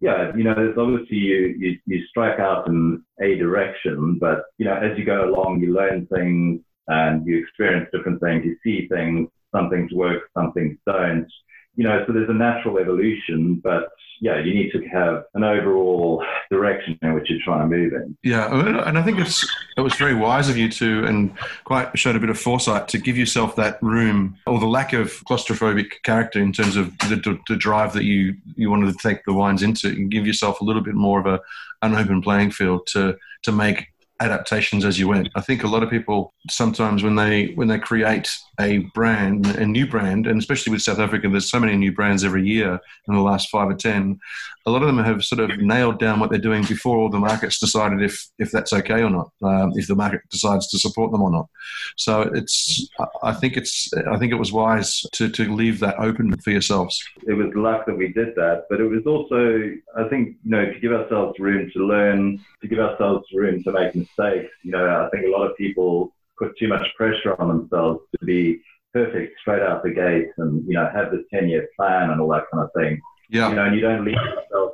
yeah, 0.01 0.35
you 0.37 0.43
know, 0.43 0.75
obviously 0.77 1.17
you, 1.17 1.55
you, 1.59 1.79
you 1.87 2.05
strike 2.09 2.41
out 2.41 2.67
in 2.67 3.03
a 3.21 3.37
direction, 3.37 4.19
but 4.21 4.45
you 4.59 4.65
know, 4.65 4.75
as 4.75 4.99
you 4.99 5.05
go 5.05 5.31
along, 5.31 5.61
you 5.61 5.73
learn 5.73 6.07
things 6.07 6.61
and 6.89 7.25
you 7.25 7.39
experience 7.39 7.89
different 7.93 8.21
things, 8.21 8.45
you 8.45 8.57
see 8.65 8.89
things, 8.89 9.29
some 9.55 9.71
things 9.71 9.93
work, 9.93 10.25
some 10.37 10.53
things 10.53 10.77
don't 10.87 11.31
you 11.75 11.85
know, 11.85 12.05
so 12.07 12.12
there's 12.12 12.29
a 12.29 12.35
natural 12.35 12.79
evolution, 12.79 13.61
but 13.62 13.88
yeah, 14.21 14.38
you 14.38 14.55
need 14.55 14.71
to 14.71 14.87
have 14.88 15.25
an 15.35 15.43
overall 15.43 16.25
direction 16.49 16.97
in 17.02 17.14
which 17.14 17.29
you're 17.29 17.41
trying 17.45 17.69
to 17.69 17.76
move 17.76 17.93
in. 17.93 18.17
Yeah, 18.23 18.87
and 18.87 18.97
I 18.97 19.02
think 19.02 19.19
it's 19.19 19.45
it 19.76 19.81
was 19.81 19.95
very 19.95 20.14
wise 20.14 20.49
of 20.49 20.57
you 20.57 20.69
to, 20.71 21.05
and 21.07 21.37
quite 21.64 21.99
showed 21.99 22.14
a 22.14 22.21
bit 22.21 22.31
of 22.31 22.38
foresight 22.38 22.87
to 22.88 22.99
give 22.99 23.19
yourself 23.19 23.57
that 23.57 23.83
room, 23.83 24.38
or 24.47 24.61
the 24.61 24.67
lack 24.67 24.93
of 24.93 25.09
claustrophobic 25.25 26.02
character 26.05 26.41
in 26.41 26.52
terms 26.52 26.76
of 26.76 26.97
the, 26.99 27.38
the 27.49 27.57
drive 27.57 27.95
that 27.95 28.05
you 28.05 28.37
you 28.55 28.71
wanted 28.71 28.93
to 28.93 29.09
take 29.09 29.25
the 29.25 29.33
wines 29.33 29.62
into, 29.62 29.88
and 29.88 30.11
give 30.11 30.26
yourself 30.26 30.61
a 30.61 30.64
little 30.64 30.83
bit 30.83 30.95
more 30.95 31.19
of 31.19 31.26
a 31.26 31.41
an 31.83 31.95
open 31.95 32.23
playing 32.23 32.52
field 32.52 32.87
to 32.88 33.17
to 33.43 33.50
make 33.50 33.88
adaptations 34.21 34.85
as 34.85 35.00
you 35.00 35.09
went. 35.09 35.29
I 35.35 35.41
think 35.41 35.64
a 35.64 35.69
lot 35.69 35.83
of 35.83 35.91
people 35.91 36.33
sometimes 36.49 37.02
when 37.02 37.17
they 37.17 37.47
when 37.55 37.67
they 37.67 37.79
create 37.79 38.31
a 38.62 38.78
brand, 38.95 39.47
a 39.57 39.66
new 39.66 39.87
brand, 39.87 40.26
and 40.26 40.38
especially 40.38 40.73
with 40.73 40.83
South 40.83 40.99
Africa, 40.99 41.28
there's 41.28 41.50
so 41.50 41.61
many 41.61 41.76
new 41.76 41.92
brands 41.92 42.25
every 42.25 42.47
year 42.47 42.81
in 43.09 43.14
the 43.14 43.21
last 43.21 43.50
five 43.50 43.69
or 43.69 43.75
ten. 43.75 44.19
A 44.64 44.71
lot 44.71 44.83
of 44.83 44.87
them 44.87 45.04
have 45.04 45.25
sort 45.25 45.40
of 45.40 45.59
nailed 45.59 45.99
down 45.99 46.21
what 46.21 46.31
they're 46.31 46.38
doing 46.38 46.64
before 46.64 46.99
all 46.99 47.11
the 47.11 47.19
markets 47.19 47.59
decided 47.59 48.00
if 48.00 48.28
if 48.38 48.50
that's 48.50 48.73
okay 48.73 49.02
or 49.02 49.11
not, 49.11 49.31
um, 49.42 49.73
if 49.75 49.88
the 49.88 49.97
market 49.97 50.23
decides 50.31 50.69
to 50.69 50.78
support 50.78 51.11
them 51.11 51.23
or 51.23 51.31
not. 51.31 51.49
So 51.97 52.23
it's 52.23 52.88
I 53.23 53.33
think 53.33 53.57
it's 53.57 53.90
I 54.11 54.16
think 54.19 54.33
it 54.33 54.38
was 54.38 54.52
wise 54.52 55.04
to 55.12 55.28
to 55.28 55.52
leave 55.52 55.81
that 55.81 55.99
open 55.99 56.37
for 56.38 56.50
yourselves. 56.50 57.02
It 57.26 57.35
was 57.35 57.52
luck 57.54 57.87
that 57.87 57.97
we 57.97 58.12
did 58.12 58.35
that, 58.37 58.66
but 58.71 58.81
it 58.81 58.87
was 58.87 59.04
also 59.07 59.73
I 59.97 60.09
think 60.09 60.37
you 60.45 60.50
know 60.50 60.73
to 60.73 60.78
give 60.78 60.92
ourselves 60.92 61.38
room 61.40 61.71
to 61.73 61.81
learn, 61.85 62.40
to 62.61 62.69
give 62.69 62.78
ourselves 62.78 63.26
room 63.35 63.62
to 63.64 63.73
make 63.73 63.95
mistakes. 63.95 64.52
You 64.62 64.73
know, 64.73 65.04
I 65.04 65.11
think 65.11 65.26
a 65.26 65.31
lot 65.31 65.50
of 65.50 65.57
people 65.57 66.12
put 66.43 66.57
too 66.59 66.69
much 66.69 66.87
pressure 66.97 67.41
on 67.41 67.49
themselves 67.49 68.01
to 68.19 68.25
be 68.25 68.61
perfect 68.93 69.39
straight 69.41 69.63
out 69.63 69.83
the 69.83 69.91
gate 69.91 70.29
and, 70.39 70.67
you 70.67 70.75
know, 70.75 70.89
have 70.93 71.11
this 71.11 71.23
10 71.33 71.49
year 71.49 71.69
plan 71.77 72.11
and 72.11 72.21
all 72.21 72.29
that 72.29 72.45
kind 72.53 72.65
of 72.65 72.71
thing. 72.77 73.01
Yeah. 73.31 73.49
You 73.49 73.57
know, 73.57 73.65
and 73.65 73.75
you 73.75 73.81
don't 73.81 74.05
leave 74.05 74.15
yourself 74.15 74.73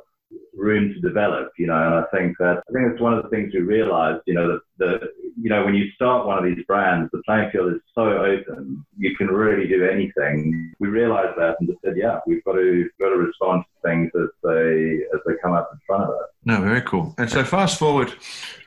room 0.59 0.93
to 0.93 0.99
develop, 0.99 1.51
you 1.57 1.67
know, 1.67 1.75
and 1.75 1.95
I 1.95 2.03
think 2.15 2.37
that, 2.39 2.63
I 2.69 2.71
think 2.73 2.91
it's 2.91 3.01
one 3.01 3.13
of 3.13 3.23
the 3.23 3.29
things 3.29 3.53
we 3.53 3.61
realized, 3.61 4.21
you 4.25 4.33
know, 4.33 4.47
that 4.47 4.61
the, 4.77 5.11
you 5.41 5.49
know, 5.49 5.63
when 5.63 5.73
you 5.73 5.89
start 5.91 6.27
one 6.27 6.37
of 6.37 6.43
these 6.43 6.63
brands, 6.65 7.09
the 7.11 7.21
playing 7.25 7.49
field 7.51 7.73
is 7.73 7.79
so 7.95 8.03
open, 8.03 8.85
you 8.97 9.15
can 9.15 9.27
really 9.27 9.67
do 9.67 9.87
anything. 9.87 10.73
We 10.79 10.89
realized 10.89 11.37
that 11.37 11.55
and 11.59 11.69
just 11.69 11.81
said, 11.83 11.95
yeah, 11.97 12.19
we've 12.27 12.43
got 12.43 12.53
to, 12.53 12.89
got 12.99 13.09
to 13.09 13.15
respond 13.15 13.63
to 13.63 13.89
things 13.89 14.11
as 14.15 14.29
they, 14.43 14.99
as 15.13 15.21
they 15.25 15.33
come 15.41 15.53
up 15.53 15.69
in 15.71 15.79
front 15.87 16.03
of 16.03 16.09
us. 16.09 16.29
No, 16.45 16.61
very 16.61 16.81
cool. 16.81 17.15
And 17.17 17.29
so 17.29 17.43
fast 17.43 17.79
forward 17.79 18.13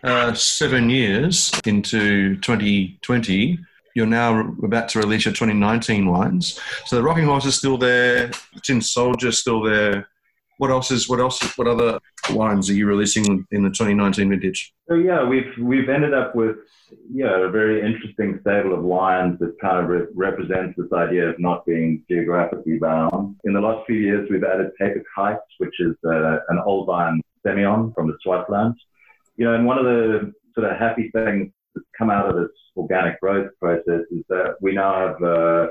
uh, 0.03 0.35
seven 0.35 0.91
years 0.91 1.53
into 1.65 2.37
2020, 2.37 3.59
you're 3.95 4.07
now 4.07 4.41
about 4.63 4.89
to 4.91 4.99
release 4.99 5.25
your 5.27 5.35
2019 5.35 6.07
wines. 6.07 6.59
So 6.87 6.97
the 6.97 7.03
Rocking 7.03 7.25
Horse 7.25 7.45
is 7.45 7.57
still 7.57 7.77
there, 7.77 8.31
Tin 8.63 8.81
Soldier 8.81 9.29
is 9.29 9.39
still 9.39 9.63
there. 9.63 10.09
What 10.63 10.71
else 10.71 10.93
is 10.93 11.09
what 11.09 11.19
else? 11.19 11.41
What 11.59 11.67
other 11.67 11.99
wines 12.31 12.71
are 12.71 12.73
you 12.73 12.87
releasing 12.87 13.45
in 13.51 13.65
the 13.65 13.71
2019 13.71 14.31
vintage? 14.31 14.73
So 14.89 14.95
yeah, 14.95 15.27
we've 15.27 15.53
we've 15.61 15.89
ended 15.89 16.15
up 16.15 16.37
with 16.37 16.55
yeah 17.13 17.47
a 17.47 17.51
very 17.51 17.85
interesting 17.85 18.39
stable 18.43 18.73
of 18.73 18.85
wines 18.85 19.41
that 19.41 19.57
kind 19.61 19.83
of 19.83 19.89
re- 19.89 20.07
represents 20.15 20.79
this 20.79 20.87
idea 20.93 21.29
of 21.29 21.41
not 21.41 21.67
being 21.67 22.05
geographically 22.09 22.79
bound. 22.79 23.35
In 23.43 23.55
the 23.55 23.61
last 23.61 23.85
few 23.89 23.97
years, 23.97 24.29
we've 24.31 24.45
added 24.45 24.71
Paper 24.77 25.03
Kite, 25.17 25.41
which 25.59 25.75
is 25.81 25.97
uh, 26.07 26.37
an 26.51 26.61
old 26.65 26.87
vine 26.87 27.21
Semillon 27.45 27.93
from 27.93 28.07
the 28.07 28.17
Swartland. 28.25 28.75
You 29.35 29.47
know, 29.47 29.55
and 29.55 29.67
one 29.67 29.79
of 29.79 29.85
the 29.85 30.33
sort 30.55 30.71
of 30.71 30.79
happy 30.79 31.11
things 31.13 31.51
that's 31.75 31.89
come 31.99 32.09
out 32.09 32.29
of 32.29 32.37
this 32.37 32.53
organic 32.77 33.19
growth 33.21 33.51
process 33.59 34.03
is 34.13 34.23
that 34.29 34.55
we 34.61 34.75
now 34.75 35.09
have 35.09 35.17
uh, 35.17 35.67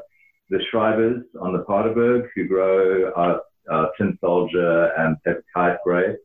the 0.49 0.59
Schreibers 0.69 1.23
on 1.41 1.53
the 1.53 1.63
Paardeberg 1.63 2.29
who 2.35 2.45
grow 2.45 3.13
our, 3.15 3.39
our 3.69 3.91
Tin 3.97 4.17
Soldier 4.21 4.91
and 4.97 5.21
Paper 5.23 5.43
Kite 5.55 5.77
grapes. 5.83 6.19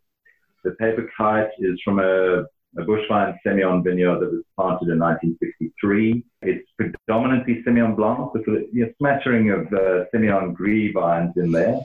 The 0.65 0.73
Paper 0.73 1.09
Kite 1.17 1.51
is 1.59 1.81
from 1.85 2.01
a, 2.01 2.41
a 2.43 2.85
bushvine 2.85 3.37
Semillon 3.47 3.85
vineyard 3.85 4.21
that 4.21 4.33
was 4.33 4.43
planted 4.57 4.89
in 4.89 4.99
1963. 4.99 6.25
It's 6.43 6.69
predominantly 6.77 7.63
Semillon 7.63 7.97
Blanc 7.97 8.35
with 8.35 8.47
a 8.49 8.95
smattering 8.99 9.51
of 9.51 9.67
uh, 9.73 10.05
Semillon 10.13 10.55
Gris 10.55 10.93
vines 10.93 11.35
in 11.37 11.53
there. 11.53 11.81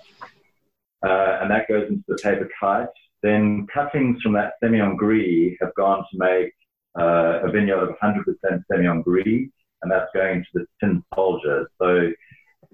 Uh, 1.04 1.40
and 1.42 1.52
that 1.52 1.68
goes 1.68 1.90
into 1.90 2.04
the 2.08 2.18
Paper 2.18 2.50
Kite. 2.60 2.88
Then 3.24 3.68
cuttings 3.74 4.22
from 4.22 4.34
that 4.34 4.54
Semillon 4.64 4.98
Gris 4.98 5.56
have 5.62 5.74
gone 5.76 6.04
to 6.12 6.18
make 6.18 6.54
uh, 7.00 7.42
a 7.44 7.52
vineyard 7.52 7.84
of 7.84 7.96
100% 8.02 8.24
Semillon 8.72 9.04
Gris, 9.04 9.50
and 9.82 9.92
that's 9.92 10.10
going 10.14 10.44
to 10.44 10.50
the 10.54 10.66
Tin 10.80 11.04
Soldier. 11.14 11.70
So 11.80 12.12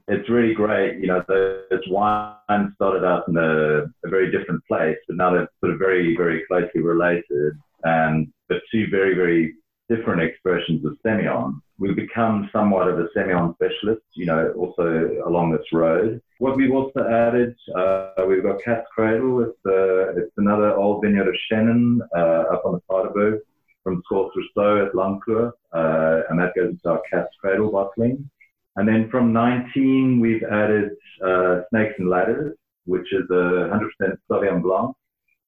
it's 0.08 0.30
really 0.30 0.54
great. 0.54 1.00
You 1.00 1.08
know, 1.08 1.24
this 1.70 1.82
wine 1.88 2.74
started 2.76 3.06
out 3.06 3.28
in 3.28 3.38
a, 3.38 3.84
a, 4.06 4.10
very 4.10 4.32
different 4.32 4.64
place, 4.66 4.98
but 5.08 5.18
now 5.18 5.32
they're 5.32 5.50
sort 5.60 5.74
of 5.74 5.80
very, 5.80 6.16
very 6.16 6.46
closely 6.48 6.82
related, 6.82 7.54
and 7.84 8.32
but 8.48 8.62
two 8.72 8.88
very, 8.90 9.16
very 9.16 9.56
different 9.90 10.22
expressions 10.22 10.86
of 10.86 10.98
Semillon. 11.06 11.60
We've 11.80 11.96
become 11.96 12.50
somewhat 12.52 12.88
of 12.88 13.00
a 13.00 13.08
Semillon 13.16 13.56
specialist, 13.56 14.04
you 14.14 14.26
know, 14.26 14.52
also 14.58 15.22
along 15.26 15.52
this 15.52 15.66
road. 15.72 16.22
What 16.40 16.58
we've 16.58 16.74
also 16.74 17.08
added, 17.08 17.56
uh, 17.76 18.26
we've 18.28 18.44
got 18.44 18.62
Cat's 18.64 18.88
Cradle. 18.94 19.42
It's, 19.44 19.66
uh, 19.66 20.20
it's 20.20 20.34
another 20.38 20.76
old 20.76 21.04
vineyard 21.04 21.28
of 21.28 21.36
Chenin 21.52 22.00
uh, 22.16 22.54
up 22.54 22.64
on 22.66 22.74
the 22.74 22.82
Paardeberg 22.90 23.40
from 23.84 24.02
Scorch 24.06 24.34
Rousseau 24.36 24.86
at 24.86 24.94
Langkleur, 24.94 25.52
uh, 25.72 26.22
and 26.30 26.40
that 26.40 26.54
goes 26.56 26.72
into 26.72 26.90
our 26.90 27.02
Cat's 27.10 27.34
Cradle 27.40 27.72
bottling. 27.72 28.30
And 28.78 28.88
then 28.88 29.10
from 29.10 29.34
19, 29.34 30.20
we've 30.20 30.44
added 30.44 30.92
uh, 31.26 31.62
Snakes 31.72 31.96
and 31.98 32.10
Ladders, 32.10 32.56
which 32.86 33.12
is 33.12 33.26
a 33.32 33.70
100% 34.04 34.18
Sauvignon 34.30 34.62
Blanc 34.62 34.96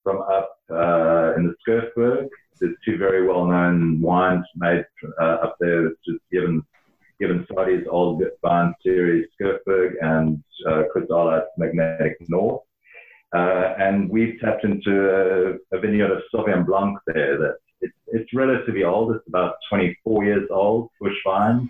from 0.04 0.22
up 0.22 0.58
uh, 0.72 1.36
in 1.36 1.46
the 1.46 1.54
Skurfberg. 1.62 2.28
There's 2.60 2.76
two 2.84 2.98
very 2.98 3.28
well-known 3.28 4.02
wines 4.02 4.46
made 4.56 4.84
uh, 5.22 5.38
up 5.44 5.56
there, 5.60 5.90
just 6.06 6.20
given 6.32 6.64
given 7.20 7.46
Sadie's 7.54 7.86
old 7.90 8.24
vine 8.42 8.74
series 8.82 9.28
Skurfberg 9.40 9.94
and 10.02 10.42
uh, 10.68 11.42
Magnetic 11.58 12.18
North. 12.30 12.64
Uh, 13.36 13.74
and 13.78 14.10
we've 14.10 14.40
tapped 14.40 14.64
into 14.64 15.10
a, 15.72 15.76
a, 15.76 15.80
vineyard 15.80 16.12
of 16.12 16.24
Sauvignon 16.34 16.66
Blanc 16.66 16.98
there 17.08 17.38
that 17.38 17.58
it's, 17.82 17.94
it's 18.08 18.34
relatively 18.34 18.84
old. 18.86 19.16
It's 19.16 19.28
about 19.28 19.56
24 19.70 20.26
years 20.26 20.48
old, 20.50 20.90
bush 21.00 21.14
vine. 21.26 21.70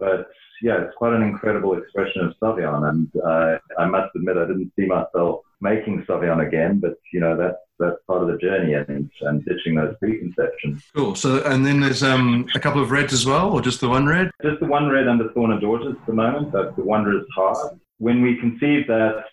But 0.00 0.28
yeah, 0.62 0.82
it's 0.82 0.94
quite 0.96 1.12
an 1.12 1.22
incredible 1.22 1.76
expression 1.76 2.24
of 2.24 2.34
Savion, 2.42 2.88
And 2.88 3.08
uh, 3.22 3.58
I 3.78 3.86
must 3.86 4.14
admit, 4.14 4.36
I 4.36 4.46
didn't 4.46 4.72
see 4.76 4.86
myself 4.86 5.40
making 5.60 6.04
Savion 6.04 6.46
again, 6.46 6.78
but 6.78 6.94
you 7.12 7.20
know, 7.20 7.36
that's, 7.36 7.56
that's 7.78 7.96
part 8.06 8.22
of 8.22 8.28
the 8.28 8.38
journey 8.38 8.74
and, 8.74 9.10
and 9.22 9.44
ditching 9.44 9.76
those 9.76 9.94
preconceptions. 9.98 10.82
Cool. 10.94 11.14
So, 11.14 11.42
and 11.44 11.64
then 11.64 11.80
there's 11.80 12.02
um, 12.02 12.46
a 12.54 12.60
couple 12.60 12.82
of 12.82 12.90
reds 12.90 13.12
as 13.12 13.24
well, 13.26 13.50
or 13.50 13.60
just 13.60 13.80
the 13.80 13.88
one 13.88 14.06
red? 14.06 14.30
Just 14.42 14.60
the 14.60 14.66
one 14.66 14.88
red 14.88 15.08
under 15.08 15.32
Thorn 15.32 15.52
and 15.52 15.60
Daughters 15.60 15.96
at 16.00 16.06
the 16.06 16.12
moment. 16.12 16.52
That's 16.52 16.74
the 16.76 16.82
Wanderer's 16.82 17.26
Heart. 17.34 17.78
When 17.98 18.22
we 18.22 18.36
conceived 18.36 18.88
that 18.88 19.24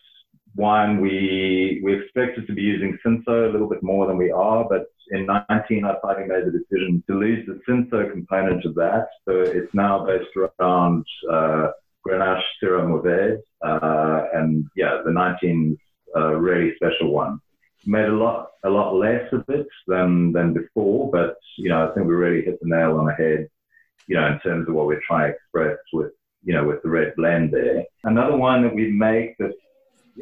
wine, 0.56 1.02
we 1.02 1.82
we 1.84 2.02
expected 2.02 2.48
to 2.48 2.54
be 2.54 2.62
using 2.62 2.98
Cinsault 3.06 3.50
a 3.50 3.52
little 3.52 3.70
bit 3.70 3.84
more 3.84 4.08
than 4.08 4.18
we 4.18 4.32
are, 4.32 4.66
but 4.68 4.86
in 5.12 5.28
19, 5.50 5.86
I 5.86 5.96
finally 6.02 6.28
made 6.28 6.46
the 6.46 6.52
decision 6.52 7.04
to 7.08 7.20
lose 7.20 7.46
the 7.46 7.60
Cinsault 7.68 8.12
component 8.12 8.66
of 8.66 8.74
that. 8.76 9.08
So 9.26 9.42
it's 9.42 9.74
now 9.74 10.06
based 10.06 10.36
around 10.36 11.06
uh, 11.32 11.72
Grenache, 12.08 12.42
Syrah, 12.62 12.88
Mourvedre, 12.88 13.40
uh, 13.64 14.28
and 14.34 14.66
yeah, 14.76 15.02
the 15.06 15.12
19 15.12 15.78
uh, 16.16 16.36
really 16.36 16.76
special 16.76 17.12
one. 17.12 17.40
Made 17.88 18.06
a 18.06 18.14
lot 18.14 18.50
a 18.64 18.70
lot 18.70 18.96
less 18.96 19.32
of 19.32 19.44
it 19.50 19.68
than 19.86 20.32
than 20.32 20.54
before, 20.54 21.12
but 21.12 21.36
you 21.58 21.70
know 21.70 21.88
I 21.88 21.94
think 21.94 22.08
we 22.08 22.16
really 22.16 22.44
hit 22.44 22.60
the 22.60 22.68
nail 22.68 22.98
on 22.98 23.06
the 23.06 23.14
head. 23.14 23.48
You 24.08 24.16
know, 24.16 24.28
in 24.28 24.40
terms 24.40 24.68
of 24.68 24.74
what 24.74 24.88
we're 24.88 25.02
trying 25.06 25.32
to 25.32 25.36
express 25.36 25.78
with 25.94 26.12
you 26.44 26.54
know 26.54 26.64
with 26.64 26.82
the 26.82 26.90
red 26.90 27.16
blend 27.16 27.52
there. 27.52 27.84
Another 28.04 28.38
one 28.38 28.64
that 28.64 28.74
we 28.74 28.92
make 28.92 29.38
that 29.38 29.54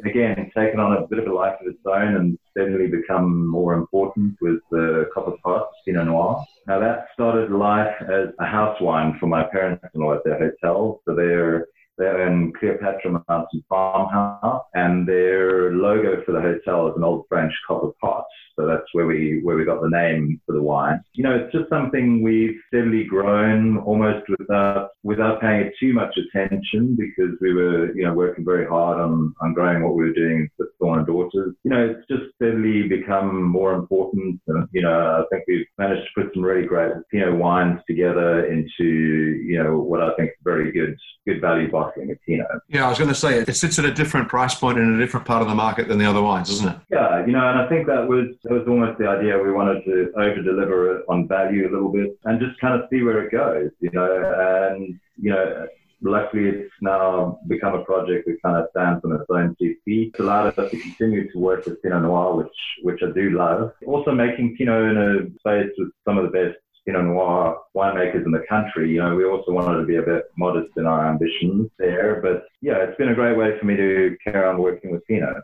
again 0.04 0.50
taken 0.56 0.80
on 0.80 0.96
a 0.96 1.06
bit 1.06 1.18
of 1.18 1.26
a 1.26 1.32
life 1.32 1.56
of 1.60 1.66
its 1.66 1.78
own 1.86 2.16
and 2.16 2.38
steadily 2.50 2.88
become 2.88 3.46
more 3.46 3.74
important 3.74 4.36
with 4.40 4.60
the 4.70 5.08
Copper 5.14 5.36
Pot 5.42 5.68
Pinot 5.84 6.06
Noir. 6.06 6.44
Now 6.66 6.80
that 6.80 7.06
started 7.14 7.50
life 7.50 7.94
as 8.02 8.28
a 8.40 8.46
house 8.46 8.80
wine 8.80 9.16
for 9.20 9.26
my 9.26 9.44
parents-in-law 9.44 10.14
at 10.14 10.24
their 10.24 10.38
hotel. 10.38 11.00
So 11.04 11.14
they're 11.14 11.66
they're 11.98 12.26
in 12.26 12.52
Cleopatra 12.58 13.22
Mountain 13.28 13.64
Farmhouse, 13.68 14.64
and 14.74 15.06
their 15.06 15.72
logo 15.72 16.22
for 16.24 16.32
the 16.32 16.40
hotel 16.40 16.88
is 16.88 16.94
an 16.96 17.04
old 17.04 17.24
French 17.28 17.52
copper 17.66 17.92
pot. 18.00 18.24
So 18.58 18.66
that's 18.66 18.86
where 18.92 19.06
we 19.06 19.40
where 19.42 19.56
we 19.56 19.64
got 19.64 19.82
the 19.82 19.90
name 19.90 20.40
for 20.46 20.52
the 20.52 20.62
wine. 20.62 21.00
You 21.14 21.24
know, 21.24 21.34
it's 21.34 21.52
just 21.52 21.68
something 21.68 22.22
we've 22.22 22.56
steadily 22.68 23.04
grown 23.04 23.78
almost 23.78 24.24
without 24.38 24.90
without 25.02 25.40
paying 25.40 25.62
it 25.62 25.74
too 25.80 25.92
much 25.92 26.16
attention 26.16 26.96
because 26.96 27.36
we 27.40 27.52
were 27.52 27.94
you 27.96 28.04
know 28.04 28.14
working 28.14 28.44
very 28.44 28.66
hard 28.66 29.00
on 29.00 29.34
on 29.40 29.54
growing 29.54 29.82
what 29.82 29.94
we 29.94 30.04
were 30.04 30.12
doing 30.12 30.48
with 30.58 30.68
Thorn 30.80 30.98
and 30.98 31.06
Daughters. 31.06 31.54
You 31.64 31.70
know, 31.70 31.84
it's 31.84 32.06
just 32.08 32.32
steadily 32.36 32.86
become 32.88 33.42
more 33.42 33.74
important. 33.74 34.40
And, 34.46 34.68
you 34.72 34.82
know, 34.82 35.22
I 35.22 35.24
think 35.30 35.44
we've 35.48 35.66
managed 35.78 36.02
to 36.02 36.22
put 36.22 36.34
some 36.34 36.44
really 36.44 36.66
great 36.66 36.92
Pinot 37.10 37.36
wines 37.36 37.80
together 37.88 38.46
into 38.46 38.84
you 38.84 39.62
know 39.62 39.78
what 39.78 40.00
I 40.00 40.14
think 40.14 40.30
very 40.44 40.70
good 40.70 40.96
good 41.26 41.40
value 41.40 41.70
bottling 41.84 42.10
of 42.10 42.18
Pinot. 42.26 42.46
Yeah, 42.68 42.86
I 42.86 42.88
was 42.88 42.98
going 42.98 43.08
to 43.08 43.14
say 43.14 43.38
it 43.38 43.56
sits 43.56 43.78
at 43.78 43.84
a 43.84 43.92
different 43.92 44.28
price 44.28 44.54
point 44.54 44.78
in 44.78 44.94
a 44.94 44.98
different 44.98 45.26
part 45.26 45.42
of 45.42 45.48
the 45.48 45.54
market 45.54 45.88
than 45.88 45.98
the 45.98 46.06
other 46.06 46.22
wines, 46.22 46.50
isn't 46.50 46.68
it? 46.68 46.76
Yeah, 46.90 47.24
you 47.26 47.32
know, 47.32 47.48
and 47.48 47.58
I 47.58 47.68
think 47.68 47.86
that 47.86 48.06
was 48.08 48.28
that 48.44 48.52
was 48.52 48.66
almost 48.68 48.98
the 48.98 49.08
idea. 49.08 49.38
We 49.38 49.52
wanted 49.52 49.84
to 49.84 50.12
over 50.16 50.42
deliver 50.42 51.02
on 51.08 51.28
value 51.28 51.68
a 51.68 51.70
little 51.70 51.92
bit 51.92 52.18
and 52.24 52.40
just 52.40 52.58
kind 52.60 52.80
of 52.80 52.88
see 52.90 53.02
where 53.02 53.24
it 53.24 53.32
goes, 53.32 53.70
you 53.80 53.90
know. 53.92 54.70
And 54.70 54.98
you 55.16 55.30
know, 55.30 55.66
luckily 56.02 56.48
it's 56.48 56.72
now 56.80 57.38
become 57.48 57.74
a 57.74 57.84
project 57.84 58.26
that 58.26 58.42
kind 58.42 58.56
of 58.56 58.68
stands 58.70 59.04
on 59.04 59.12
its 59.12 59.24
own 59.30 59.56
two 59.58 59.74
feet. 59.84 60.10
It's 60.12 60.20
allowed 60.20 60.58
us 60.58 60.70
to 60.70 60.78
continue 60.78 61.30
to 61.32 61.38
work 61.38 61.64
with 61.64 61.82
Pinot 61.82 62.02
Noir, 62.02 62.36
which 62.36 62.56
which 62.82 63.02
I 63.02 63.10
do 63.12 63.30
love. 63.30 63.72
Also 63.86 64.12
making 64.12 64.56
Pinot 64.56 64.90
in 64.90 64.96
a 64.96 65.38
space 65.38 65.72
with 65.78 65.90
some 66.04 66.18
of 66.18 66.24
the 66.24 66.30
best 66.30 66.58
Pinot 66.86 67.04
Noir 67.04 67.58
winemakers 67.74 68.24
in 68.24 68.32
the 68.32 68.44
country. 68.48 68.90
You 68.90 69.02
know, 69.02 69.14
we 69.14 69.24
also 69.24 69.52
wanted 69.52 69.78
to 69.78 69.84
be 69.84 69.96
a 69.96 70.02
bit 70.02 70.24
modest 70.36 70.70
in 70.76 70.86
our 70.86 71.08
ambitions 71.08 71.70
there. 71.78 72.20
But 72.20 72.44
yeah, 72.60 72.76
it's 72.78 72.96
been 72.96 73.08
a 73.08 73.14
great 73.14 73.36
way 73.36 73.58
for 73.58 73.64
me 73.66 73.76
to 73.76 74.16
carry 74.22 74.46
on 74.46 74.58
working 74.58 74.90
with 74.90 75.06
Pinot. 75.06 75.42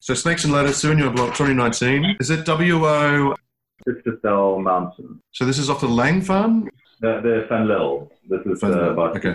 So 0.00 0.14
Snakes 0.14 0.44
and 0.44 0.52
Ladders, 0.52 0.80
Sauvignon 0.80 1.14
Blanc 1.14 1.34
2019. 1.34 2.16
Is 2.20 2.30
it 2.30 2.46
WO? 2.46 3.34
Citrusdal 3.86 4.62
Mountain. 4.62 5.20
So 5.32 5.44
this 5.44 5.58
is 5.58 5.68
off 5.68 5.80
the 5.80 5.88
Lang 5.88 6.20
Farm? 6.20 6.68
The, 7.00 7.20
the 7.20 7.46
Fanlil. 7.50 8.08
This 8.28 8.40
is 8.46 8.62
uh, 8.62 8.68
okay. 8.68 9.34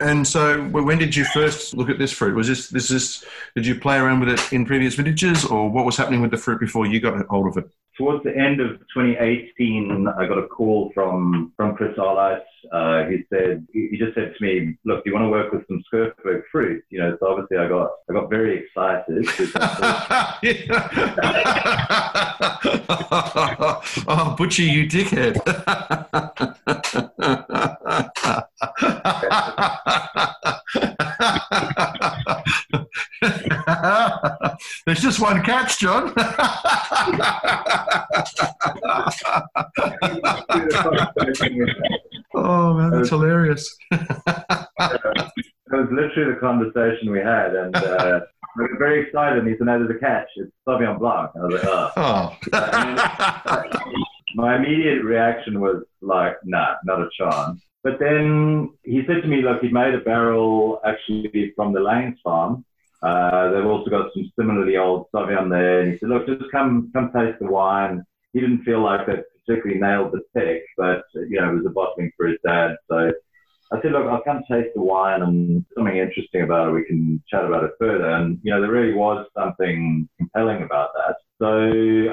And 0.00 0.26
so, 0.26 0.62
when 0.64 0.98
did 0.98 1.14
you 1.14 1.24
first 1.24 1.74
look 1.76 1.88
at 1.88 1.98
this 1.98 2.12
fruit? 2.12 2.34
Was 2.34 2.48
this 2.48 2.68
this 2.68 2.90
is? 2.90 3.24
Did 3.54 3.66
you 3.66 3.78
play 3.78 3.96
around 3.96 4.20
with 4.20 4.30
it 4.30 4.52
in 4.52 4.66
previous 4.66 4.96
vintages, 4.96 5.44
or 5.44 5.70
what 5.70 5.84
was 5.84 5.96
happening 5.96 6.20
with 6.20 6.32
the 6.32 6.36
fruit 6.36 6.58
before 6.58 6.86
you 6.86 7.00
got 7.00 7.24
hold 7.26 7.46
of 7.46 7.56
it? 7.56 7.70
Towards 7.96 8.24
the 8.24 8.36
end 8.36 8.60
of 8.60 8.80
2018, 8.92 10.08
I 10.18 10.26
got 10.26 10.38
a 10.38 10.48
call 10.48 10.90
from 10.94 11.52
from 11.56 11.76
Chrysalis. 11.76 12.42
Uh, 12.72 13.04
he 13.04 13.22
said 13.30 13.64
he 13.72 13.96
just 13.96 14.14
said 14.14 14.34
to 14.36 14.44
me, 14.44 14.76
"Look, 14.84 15.04
do 15.04 15.10
you 15.10 15.14
want 15.14 15.26
to 15.26 15.30
work 15.30 15.52
with 15.52 15.64
some 15.68 15.80
Skurfberg 15.92 16.42
fruit?" 16.50 16.82
You 16.90 16.98
know, 16.98 17.16
so 17.20 17.28
obviously 17.28 17.58
I 17.58 17.68
got 17.68 17.90
I 18.10 18.12
got 18.12 18.30
very 18.30 18.58
excited. 18.58 19.26
oh, 24.08 24.34
Butcher, 24.36 24.62
you 24.62 24.88
dickhead! 24.88 25.38
There's 34.84 35.00
just 35.00 35.20
one 35.20 35.42
catch, 35.42 35.78
John. 35.78 36.12
oh 42.34 42.74
man, 42.74 42.90
that's 42.90 43.08
hilarious. 43.08 43.74
it 43.90 44.02
was 45.72 45.88
literally 45.90 46.34
the 46.34 46.38
conversation 46.40 47.10
we 47.10 47.20
had, 47.20 47.54
and 47.54 47.74
uh, 47.74 48.20
we 48.58 48.64
were 48.64 48.76
very 48.78 49.06
excited. 49.06 49.38
And 49.38 49.48
he 49.48 49.56
said, 49.56 49.64
"No, 49.66 49.78
there's 49.78 49.96
a 49.96 49.98
catch. 49.98 50.28
It's 50.36 50.52
Sauvignon 50.68 50.98
Blanc." 50.98 51.30
And 51.34 51.42
I 51.42 51.46
was 51.46 51.54
like, 51.54 51.64
"Oh." 51.96 52.36
oh. 52.52 54.02
my 54.34 54.56
immediate 54.56 55.02
reaction 55.04 55.60
was 55.60 55.84
like, 56.00 56.36
"Nah, 56.44 56.74
not 56.84 57.00
a 57.00 57.08
chance." 57.16 57.64
But 57.84 57.98
then 58.00 58.70
he 58.82 59.02
said 59.06 59.20
to 59.20 59.28
me, 59.28 59.42
look, 59.42 59.60
he 59.60 59.68
made 59.68 59.94
a 59.94 60.00
barrel 60.00 60.80
actually 60.86 61.52
from 61.54 61.74
the 61.74 61.80
Lanes 61.80 62.18
farm. 62.24 62.64
Uh, 63.02 63.50
they've 63.50 63.66
also 63.66 63.90
got 63.90 64.10
some 64.14 64.32
similarly 64.38 64.78
old 64.78 65.06
Sauvignon 65.14 65.50
there. 65.50 65.82
And 65.82 65.92
he 65.92 65.98
said, 65.98 66.08
look, 66.08 66.26
just 66.26 66.50
come, 66.50 66.90
come 66.94 67.12
taste 67.12 67.38
the 67.40 67.46
wine. 67.46 68.02
He 68.32 68.40
didn't 68.40 68.64
feel 68.64 68.82
like 68.82 69.06
it 69.08 69.26
particularly 69.44 69.78
nailed 69.78 70.12
the 70.12 70.22
pick, 70.34 70.62
but, 70.78 71.04
you 71.14 71.38
know, 71.38 71.50
it 71.50 71.56
was 71.56 71.66
a 71.66 71.70
bottling 71.70 72.10
for 72.16 72.26
his 72.26 72.38
dad. 72.42 72.76
So 72.88 73.12
I 73.70 73.82
said, 73.82 73.92
look, 73.92 74.06
I'll 74.06 74.22
come 74.22 74.42
taste 74.50 74.70
the 74.74 74.80
wine 74.80 75.20
and 75.20 75.62
something 75.74 75.98
interesting 75.98 76.40
about 76.40 76.68
it. 76.68 76.72
We 76.72 76.86
can 76.86 77.22
chat 77.28 77.44
about 77.44 77.64
it 77.64 77.72
further. 77.78 78.08
And, 78.08 78.38
you 78.42 78.50
know, 78.50 78.62
there 78.62 78.70
really 78.70 78.94
was 78.94 79.26
something 79.36 80.08
compelling 80.16 80.62
about 80.62 80.94
that. 80.94 81.16
So 81.44 81.50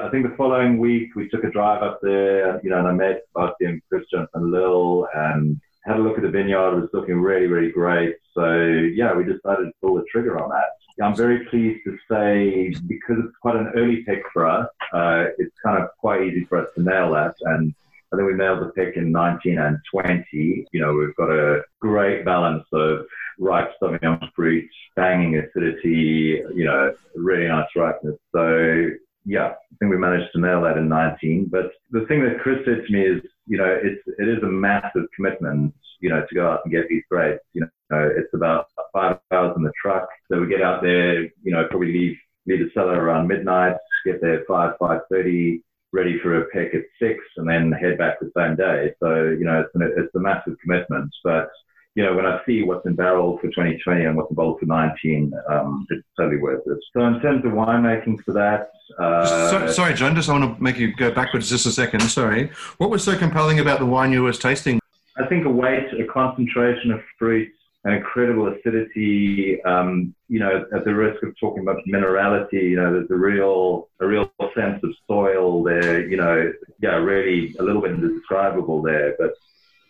I 0.04 0.10
think 0.10 0.28
the 0.28 0.34
following 0.36 0.76
week 0.76 1.16
we 1.16 1.26
took 1.30 1.42
a 1.42 1.50
drive 1.50 1.82
up 1.82 2.00
there, 2.02 2.60
you 2.62 2.68
know, 2.68 2.80
and 2.80 2.86
I 2.86 2.92
met 2.92 3.22
Bastian 3.34 3.80
Christian 3.88 4.28
and 4.34 4.50
Lil 4.50 5.08
and 5.14 5.58
had 5.86 5.96
a 5.96 6.02
look 6.02 6.18
at 6.18 6.22
the 6.22 6.28
vineyard. 6.28 6.76
It 6.76 6.80
was 6.82 6.90
looking 6.92 7.18
really, 7.18 7.46
really 7.46 7.72
great. 7.72 8.16
So 8.34 8.56
yeah, 8.94 9.14
we 9.14 9.24
decided 9.24 9.64
to 9.64 9.72
pull 9.80 9.94
the 9.94 10.04
trigger 10.12 10.38
on 10.38 10.50
that. 10.50 11.02
I'm 11.02 11.16
very 11.16 11.46
pleased 11.46 11.80
to 11.86 11.96
say 12.10 12.74
because 12.86 13.16
it's 13.24 13.36
quite 13.40 13.56
an 13.56 13.72
early 13.74 14.04
pick 14.04 14.22
for 14.34 14.46
us, 14.46 14.68
uh, 14.92 15.28
it's 15.38 15.56
kind 15.64 15.82
of 15.82 15.88
quite 15.98 16.24
easy 16.24 16.44
for 16.44 16.58
us 16.58 16.68
to 16.74 16.82
nail 16.82 17.10
that. 17.12 17.34
And 17.40 17.74
I 18.12 18.16
think 18.16 18.28
we 18.28 18.34
nailed 18.34 18.60
the 18.60 18.72
pick 18.72 18.98
in 18.98 19.12
19 19.12 19.58
and 19.58 19.78
20. 19.90 20.66
You 20.70 20.80
know, 20.82 20.92
we've 20.92 21.16
got 21.16 21.30
a 21.30 21.62
great 21.80 22.26
balance 22.26 22.66
of 22.74 23.06
ripe 23.38 23.72
Sauvignon 23.80 24.30
fruit, 24.36 24.68
banging 24.94 25.38
acidity, 25.38 26.42
you 26.54 26.66
know, 26.66 26.92
really 27.14 27.48
nice 27.48 27.68
ripeness. 27.74 28.18
So 28.30 28.90
yeah, 29.24 29.46
I 29.46 29.76
think 29.78 29.90
we 29.90 29.98
managed 29.98 30.32
to 30.32 30.40
nail 30.40 30.62
that 30.62 30.76
in 30.76 30.88
19. 30.88 31.48
But 31.50 31.72
the 31.90 32.06
thing 32.06 32.24
that 32.24 32.40
Chris 32.40 32.58
said 32.64 32.84
to 32.86 32.92
me 32.92 33.02
is, 33.02 33.22
you 33.46 33.58
know, 33.58 33.78
it's, 33.82 34.02
it 34.18 34.28
is 34.28 34.42
a 34.42 34.46
massive 34.46 35.04
commitment, 35.14 35.74
you 36.00 36.08
know, 36.08 36.24
to 36.28 36.34
go 36.34 36.50
out 36.50 36.60
and 36.64 36.72
get 36.72 36.88
these 36.88 37.02
grapes. 37.10 37.44
You 37.52 37.68
know, 37.90 38.12
it's 38.16 38.32
about 38.34 38.66
five 38.92 39.18
hours 39.30 39.54
in 39.56 39.62
the 39.62 39.72
truck. 39.80 40.08
So 40.30 40.40
we 40.40 40.48
get 40.48 40.62
out 40.62 40.82
there, 40.82 41.22
you 41.22 41.52
know, 41.52 41.66
probably 41.68 41.92
leave, 41.92 42.16
leave 42.46 42.60
the 42.60 42.70
cellar 42.74 43.00
around 43.00 43.28
midnight, 43.28 43.76
get 44.04 44.20
there 44.20 44.40
at 44.40 44.46
5, 44.46 44.74
5.30, 44.80 45.62
ready 45.92 46.18
for 46.20 46.40
a 46.40 46.46
pick 46.46 46.74
at 46.74 46.82
6, 47.00 47.18
and 47.36 47.48
then 47.48 47.70
head 47.70 47.98
back 47.98 48.18
the 48.18 48.32
same 48.36 48.56
day. 48.56 48.94
So, 49.00 49.24
you 49.24 49.44
know, 49.44 49.60
it's, 49.60 49.74
an, 49.74 49.82
it's 49.82 50.14
a 50.14 50.20
massive 50.20 50.56
commitment. 50.62 51.10
But 51.22 51.50
you 51.94 52.02
know, 52.02 52.14
when 52.14 52.24
I 52.24 52.40
see 52.46 52.62
what's 52.62 52.86
in 52.86 52.94
barrel 52.94 53.36
for 53.38 53.48
2020 53.48 54.04
and 54.04 54.16
what's 54.16 54.30
in 54.30 54.34
bottle 54.34 54.56
for 54.58 54.66
19, 54.66 55.32
um, 55.50 55.86
it's 55.90 56.06
totally 56.18 56.40
worth 56.40 56.62
it. 56.66 56.78
So 56.94 57.04
in 57.04 57.20
terms 57.20 57.44
of 57.44 57.52
winemaking 57.52 58.22
for 58.24 58.32
that, 58.32 58.70
uh, 58.98 59.50
so, 59.50 59.66
sorry, 59.68 59.94
John, 59.94 60.14
just 60.14 60.28
I 60.28 60.32
want 60.32 60.56
to 60.56 60.62
make 60.62 60.78
you 60.78 60.94
go 60.94 61.10
backwards 61.10 61.48
just 61.48 61.66
a 61.66 61.70
second. 61.70 62.00
Sorry. 62.00 62.50
What 62.78 62.90
was 62.90 63.02
so 63.04 63.16
compelling 63.16 63.60
about 63.60 63.78
the 63.78 63.86
wine 63.86 64.12
you 64.12 64.22
were 64.22 64.32
tasting? 64.32 64.80
I 65.16 65.26
think 65.26 65.44
a 65.44 65.50
weight, 65.50 65.86
a 65.98 66.04
concentration 66.06 66.90
of 66.90 67.00
fruit, 67.18 67.50
an 67.84 67.94
incredible 67.94 68.48
acidity. 68.48 69.62
Um, 69.64 70.14
you 70.28 70.40
know, 70.40 70.64
at 70.74 70.84
the 70.84 70.94
risk 70.94 71.22
of 71.22 71.38
talking 71.38 71.62
about 71.62 71.78
minerality, 71.86 72.70
you 72.70 72.76
know, 72.76 72.92
there's 72.92 73.10
a 73.10 73.14
real, 73.14 73.88
a 74.00 74.06
real 74.06 74.30
sense 74.54 74.82
of 74.82 74.94
soil 75.06 75.62
there. 75.62 76.06
You 76.06 76.16
know, 76.16 76.52
yeah, 76.80 76.96
really 76.96 77.54
a 77.58 77.62
little 77.62 77.82
bit 77.82 77.92
indescribable 77.92 78.82
there, 78.82 79.14
but 79.18 79.32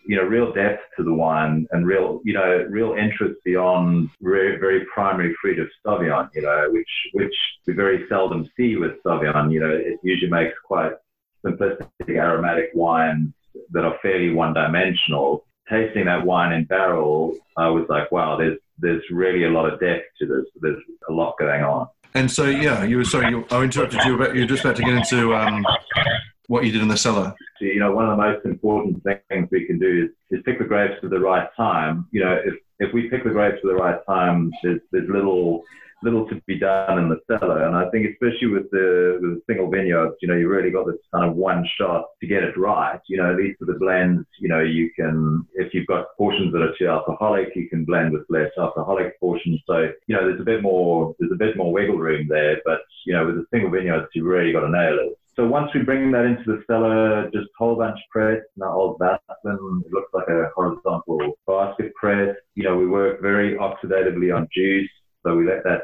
you 0.05 0.15
know, 0.15 0.23
real 0.23 0.51
depth 0.53 0.81
to 0.97 1.03
the 1.03 1.13
wine 1.13 1.65
and 1.71 1.85
real, 1.85 2.21
you 2.23 2.33
know, 2.33 2.65
real 2.69 2.93
interest 2.93 3.39
beyond 3.45 4.09
very, 4.21 4.57
very 4.57 4.85
primary 4.93 5.33
fruit 5.41 5.59
of 5.59 5.67
Sauvignon, 5.85 6.29
you 6.33 6.41
know, 6.41 6.67
which, 6.71 6.89
which 7.13 7.35
we 7.65 7.73
very 7.73 8.05
seldom 8.09 8.47
see 8.57 8.75
with 8.75 9.01
Sauvignon. 9.05 9.51
You 9.51 9.59
know, 9.61 9.69
it 9.69 9.99
usually 10.03 10.31
makes 10.31 10.53
quite 10.65 10.91
simplistic 11.45 11.87
aromatic 12.09 12.71
wines 12.73 13.33
that 13.71 13.85
are 13.85 13.97
fairly 14.01 14.31
one 14.31 14.53
dimensional. 14.53 15.45
Tasting 15.69 16.05
that 16.05 16.25
wine 16.25 16.51
in 16.51 16.65
barrel, 16.65 17.35
I 17.55 17.69
was 17.69 17.85
like, 17.87 18.11
wow, 18.11 18.35
there's, 18.37 18.59
there's 18.79 19.03
really 19.09 19.45
a 19.45 19.49
lot 19.49 19.71
of 19.71 19.79
depth 19.79 20.05
to 20.19 20.25
this. 20.25 20.45
There's 20.59 20.83
a 21.09 21.13
lot 21.13 21.35
going 21.39 21.63
on. 21.63 21.87
And 22.15 22.29
so, 22.29 22.45
yeah, 22.45 22.83
you 22.83 22.97
were 22.97 23.05
sorry, 23.05 23.29
you, 23.29 23.45
I 23.49 23.63
interrupted 23.63 24.01
you 24.05 24.15
about, 24.15 24.35
you're 24.35 24.45
just 24.45 24.63
about 24.63 24.75
to 24.75 24.83
get 24.83 24.93
into, 24.93 25.33
um, 25.33 25.65
what 26.47 26.65
you 26.65 26.71
did 26.71 26.81
in 26.81 26.87
the 26.87 26.97
cellar? 26.97 27.33
You 27.61 27.79
know, 27.79 27.91
one 27.91 28.09
of 28.09 28.17
the 28.17 28.23
most 28.23 28.45
important 28.45 29.03
things 29.03 29.47
we 29.51 29.65
can 29.65 29.79
do 29.79 30.05
is, 30.05 30.37
is 30.37 30.43
pick 30.45 30.59
the 30.59 30.65
grapes 30.65 30.99
at 31.03 31.09
the 31.09 31.19
right 31.19 31.47
time. 31.55 32.07
You 32.11 32.23
know, 32.23 32.39
if, 32.43 32.55
if 32.79 32.93
we 32.93 33.09
pick 33.09 33.23
the 33.23 33.29
grapes 33.29 33.57
at 33.57 33.63
the 33.63 33.75
right 33.75 33.99
time, 34.05 34.51
there's, 34.63 34.81
there's 34.91 35.09
little 35.09 35.63
little 36.03 36.27
to 36.27 36.41
be 36.45 36.59
done 36.59 36.99
in 36.99 37.09
the 37.09 37.19
cellar. 37.27 37.65
And 37.65 37.75
I 37.75 37.89
think 37.89 38.07
especially 38.11 38.47
with 38.47 38.69
the 38.71 39.19
with 39.21 39.35
the 39.35 39.41
single 39.47 39.69
vineyards, 39.69 40.15
you 40.21 40.27
know, 40.27 40.35
you 40.35 40.47
really 40.47 40.69
got 40.69 40.85
this 40.85 40.99
kind 41.13 41.29
of 41.29 41.35
one 41.35 41.65
shot 41.77 42.07
to 42.19 42.27
get 42.27 42.43
it 42.43 42.57
right. 42.57 42.99
You 43.07 43.17
know, 43.17 43.31
at 43.31 43.37
least 43.37 43.59
with 43.59 43.69
the 43.69 43.79
blends, 43.79 44.27
you 44.39 44.49
know, 44.49 44.59
you 44.59 44.91
can 44.95 45.47
if 45.55 45.73
you've 45.73 45.87
got 45.87 46.15
portions 46.17 46.51
that 46.53 46.61
are 46.61 46.75
too 46.77 46.87
alcoholic, 46.87 47.55
you 47.55 47.69
can 47.69 47.85
blend 47.85 48.13
with 48.13 48.25
less 48.29 48.51
alcoholic 48.57 49.19
portions. 49.19 49.61
So, 49.65 49.89
you 50.07 50.15
know, 50.15 50.27
there's 50.27 50.41
a 50.41 50.45
bit 50.45 50.61
more 50.61 51.15
there's 51.19 51.31
a 51.31 51.35
bit 51.35 51.57
more 51.57 51.71
wiggle 51.71 51.97
room 51.97 52.27
there. 52.27 52.57
But, 52.65 52.81
you 53.05 53.13
know, 53.13 53.25
with 53.25 53.35
the 53.35 53.45
single 53.51 53.71
vineyards 53.71 54.07
you 54.13 54.25
really 54.25 54.51
got 54.51 54.61
to 54.61 54.69
nail 54.69 54.99
it. 54.99 55.17
So 55.35 55.47
once 55.47 55.71
we 55.73 55.81
bring 55.81 56.11
that 56.11 56.25
into 56.25 56.43
the 56.45 56.63
cellar, 56.67 57.29
just 57.31 57.47
whole 57.57 57.75
bunch 57.75 57.99
press, 58.11 58.41
not 58.55 58.75
old 58.75 58.99
Vaslin. 58.99 59.81
It 59.85 59.91
looks 59.91 60.13
like 60.13 60.27
a 60.27 60.49
horizontal 60.55 61.33
basket 61.47 61.93
press. 61.95 62.35
You 62.53 62.63
know, 62.63 62.77
we 62.77 62.85
work 62.85 63.19
very 63.21 63.55
oxidatively 63.55 64.35
on 64.35 64.47
juice. 64.53 64.89
So 65.25 65.35
we 65.35 65.47
let 65.47 65.63
that 65.63 65.81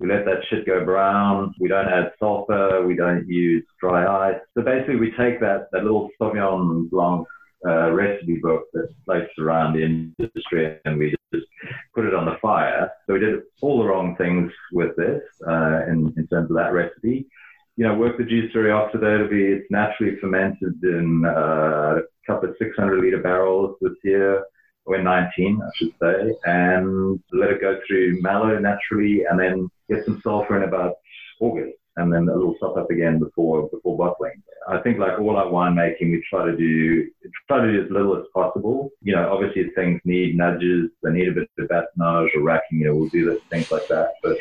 we 0.00 0.08
let 0.08 0.24
that 0.26 0.40
shit 0.50 0.66
go 0.66 0.84
brown. 0.84 1.54
We 1.60 1.68
don't 1.68 1.88
add 1.88 2.12
sulfur. 2.18 2.84
We 2.86 2.96
don't 2.96 3.26
use 3.28 3.64
dry 3.80 4.30
ice. 4.30 4.40
So 4.54 4.62
basically, 4.62 4.96
we 4.96 5.12
take 5.12 5.40
that, 5.40 5.68
that 5.72 5.84
little 5.84 6.10
Sauvignon 6.20 6.90
Blanc 6.90 7.26
uh, 7.66 7.92
recipe 7.92 8.40
book 8.42 8.64
that's 8.74 8.92
placed 9.06 9.38
around 9.38 9.74
the 9.74 9.84
industry 9.84 10.78
and 10.84 10.98
we 10.98 11.14
just 11.32 11.46
put 11.94 12.04
it 12.04 12.12
on 12.12 12.26
the 12.26 12.36
fire. 12.42 12.90
So 13.06 13.14
we 13.14 13.20
did 13.20 13.40
all 13.62 13.78
the 13.78 13.88
wrong 13.88 14.16
things 14.16 14.52
with 14.72 14.94
this 14.96 15.22
uh, 15.48 15.86
in, 15.86 16.12
in 16.16 16.26
terms 16.26 16.50
of 16.50 16.56
that 16.56 16.72
recipe 16.72 17.26
you 17.76 17.86
know, 17.86 17.94
work 17.94 18.16
the 18.18 18.24
juice 18.24 18.52
very 18.52 18.70
oxidatively. 18.70 19.56
It's 19.56 19.70
naturally 19.70 20.16
fermented 20.20 20.82
in 20.82 21.24
uh, 21.26 21.96
a 21.98 22.02
couple 22.26 22.48
of 22.48 22.56
600 22.58 23.00
liter 23.00 23.18
barrels 23.18 23.76
this 23.80 23.94
year, 24.04 24.44
or 24.86 25.02
19, 25.02 25.60
I 25.60 25.70
should 25.76 25.92
say, 26.00 26.34
and 26.44 27.20
let 27.32 27.50
it 27.50 27.60
go 27.60 27.78
through 27.86 28.20
malo 28.20 28.58
naturally, 28.58 29.24
and 29.28 29.40
then 29.40 29.68
get 29.90 30.04
some 30.04 30.20
sulfur 30.22 30.56
in 30.56 30.68
about 30.68 30.94
August, 31.40 31.76
and 31.96 32.12
then 32.12 32.28
a 32.28 32.34
little 32.34 32.54
top 32.60 32.76
up 32.76 32.90
again 32.90 33.18
before 33.18 33.68
before 33.70 33.96
bottling. 33.96 34.40
I 34.68 34.78
think, 34.78 34.98
like 34.98 35.18
all 35.18 35.36
our 35.36 35.46
winemaking, 35.46 36.12
we 36.12 36.24
try 36.30 36.44
to 36.44 36.56
do 36.56 37.10
try 37.48 37.64
to 37.64 37.72
do 37.72 37.84
as 37.84 37.90
little 37.90 38.16
as 38.16 38.24
possible. 38.32 38.90
You 39.02 39.16
know, 39.16 39.32
obviously 39.32 39.70
things 39.74 40.00
need 40.04 40.36
nudges, 40.36 40.90
they 41.02 41.10
need 41.10 41.28
a 41.28 41.32
bit 41.32 41.50
of 41.58 41.68
batonnage 41.68 42.36
or 42.36 42.42
racking. 42.42 42.78
You 42.78 42.86
know, 42.86 42.94
we'll 42.94 43.08
do 43.08 43.40
things 43.50 43.72
like 43.72 43.88
that, 43.88 44.12
but 44.22 44.36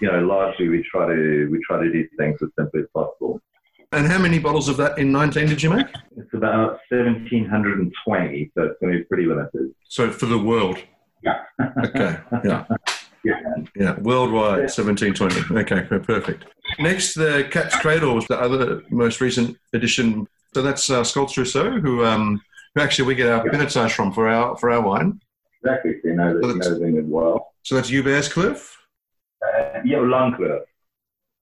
you 0.00 0.10
know, 0.10 0.20
largely 0.20 0.68
we 0.68 0.84
try 0.90 1.06
to 1.06 1.48
we 1.50 1.60
try 1.66 1.82
to 1.82 1.90
do 1.90 2.06
things 2.18 2.38
as 2.42 2.48
simply 2.58 2.80
as 2.80 2.86
possible. 2.94 3.40
And 3.92 4.06
how 4.06 4.18
many 4.18 4.38
bottles 4.38 4.68
of 4.68 4.76
that 4.78 4.98
in 4.98 5.12
19 5.12 5.48
did 5.48 5.62
you 5.62 5.70
make? 5.70 5.86
It's 6.16 6.34
about 6.34 6.80
1,720, 6.90 8.50
so 8.54 8.64
it's 8.64 8.80
going 8.80 8.92
to 8.92 8.98
be 8.98 9.04
pretty 9.04 9.26
limited. 9.26 9.72
So 9.88 10.10
for 10.10 10.26
the 10.26 10.38
world? 10.38 10.78
Yeah. 11.22 11.42
okay. 11.84 12.18
Yeah. 12.44 12.64
Yeah. 13.24 13.40
Yeah, 13.74 13.98
worldwide, 14.00 14.58
yeah. 14.58 14.84
1720. 14.84 15.60
Okay, 15.60 15.82
perfect. 15.98 16.44
Next, 16.78 17.14
the 17.14 17.48
Cat's 17.50 17.76
Cradle 17.76 18.14
was 18.14 18.26
the 18.26 18.38
other 18.38 18.82
most 18.90 19.20
recent 19.20 19.56
edition. 19.72 20.26
So 20.54 20.62
that's 20.62 20.88
uh, 20.90 21.02
Sculpts 21.02 21.36
Rousseau, 21.36 21.80
who, 21.80 22.04
um, 22.04 22.40
who 22.74 22.82
actually 22.82 23.08
we 23.08 23.14
get 23.14 23.28
our 23.28 23.44
yeah. 23.52 23.88
from 23.88 24.12
for 24.12 24.28
our 24.28 24.56
for 24.56 24.70
our 24.70 24.80
wine. 24.80 25.20
Exactly, 25.62 25.94
so 26.02 26.08
you 26.08 26.14
know, 26.14 26.40
so 26.60 26.76
you 26.78 26.90
know 26.92 27.02
well. 27.06 27.54
So 27.62 27.74
that's 27.74 27.88
Hubert 27.88 28.24
Kloof? 28.26 28.75
Uh, 29.56 29.80
yeah, 29.84 29.98
Langkloof. 29.98 30.62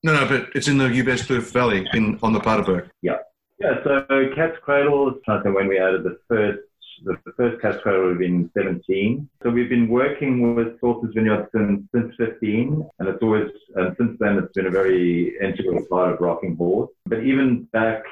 No, 0.03 0.13
no, 0.13 0.29
but 0.29 0.49
it's 0.55 0.69
in 0.69 0.79
the 0.79 0.89
Hubert 0.89 1.21
Valley 1.21 1.87
in 1.95 2.19
on 2.23 2.33
the 2.33 2.41
Paardeberg. 2.41 2.91
Yeah. 3.03 3.19
Yeah, 3.59 3.83
so 3.85 4.05
Cat's 4.35 4.59
Cradle 4.63 5.11
is 5.11 5.15
something 5.25 5.55
when 5.55 5.69
we 5.69 5.79
added 5.79 6.03
the 6.03 6.19
first 6.29 6.59
the, 7.05 7.17
the 7.25 7.33
first 7.33 7.61
Cat's 7.61 7.83
Cradle 7.83 8.03
would 8.03 8.11
have 8.11 8.19
been 8.19 8.51
17. 8.57 9.29
So 9.43 9.51
we've 9.51 9.69
been 9.69 9.89
working 9.89 10.55
with 10.55 10.79
Sources 10.81 11.11
Vineyard 11.15 11.49
since, 11.55 11.83
since 11.95 12.15
15, 12.17 12.89
and 12.99 13.09
it's 13.09 13.23
always, 13.23 13.51
and 13.75 13.95
since 13.99 14.17
then 14.21 14.39
it's 14.39 14.53
been 14.53 14.67
a 14.67 14.71
very 14.71 15.37
integral 15.41 15.85
part 15.91 16.13
of 16.13 16.21
Rocking 16.21 16.57
Horse. 16.57 16.91
But 17.07 17.25
even 17.25 17.65
back 17.73 18.03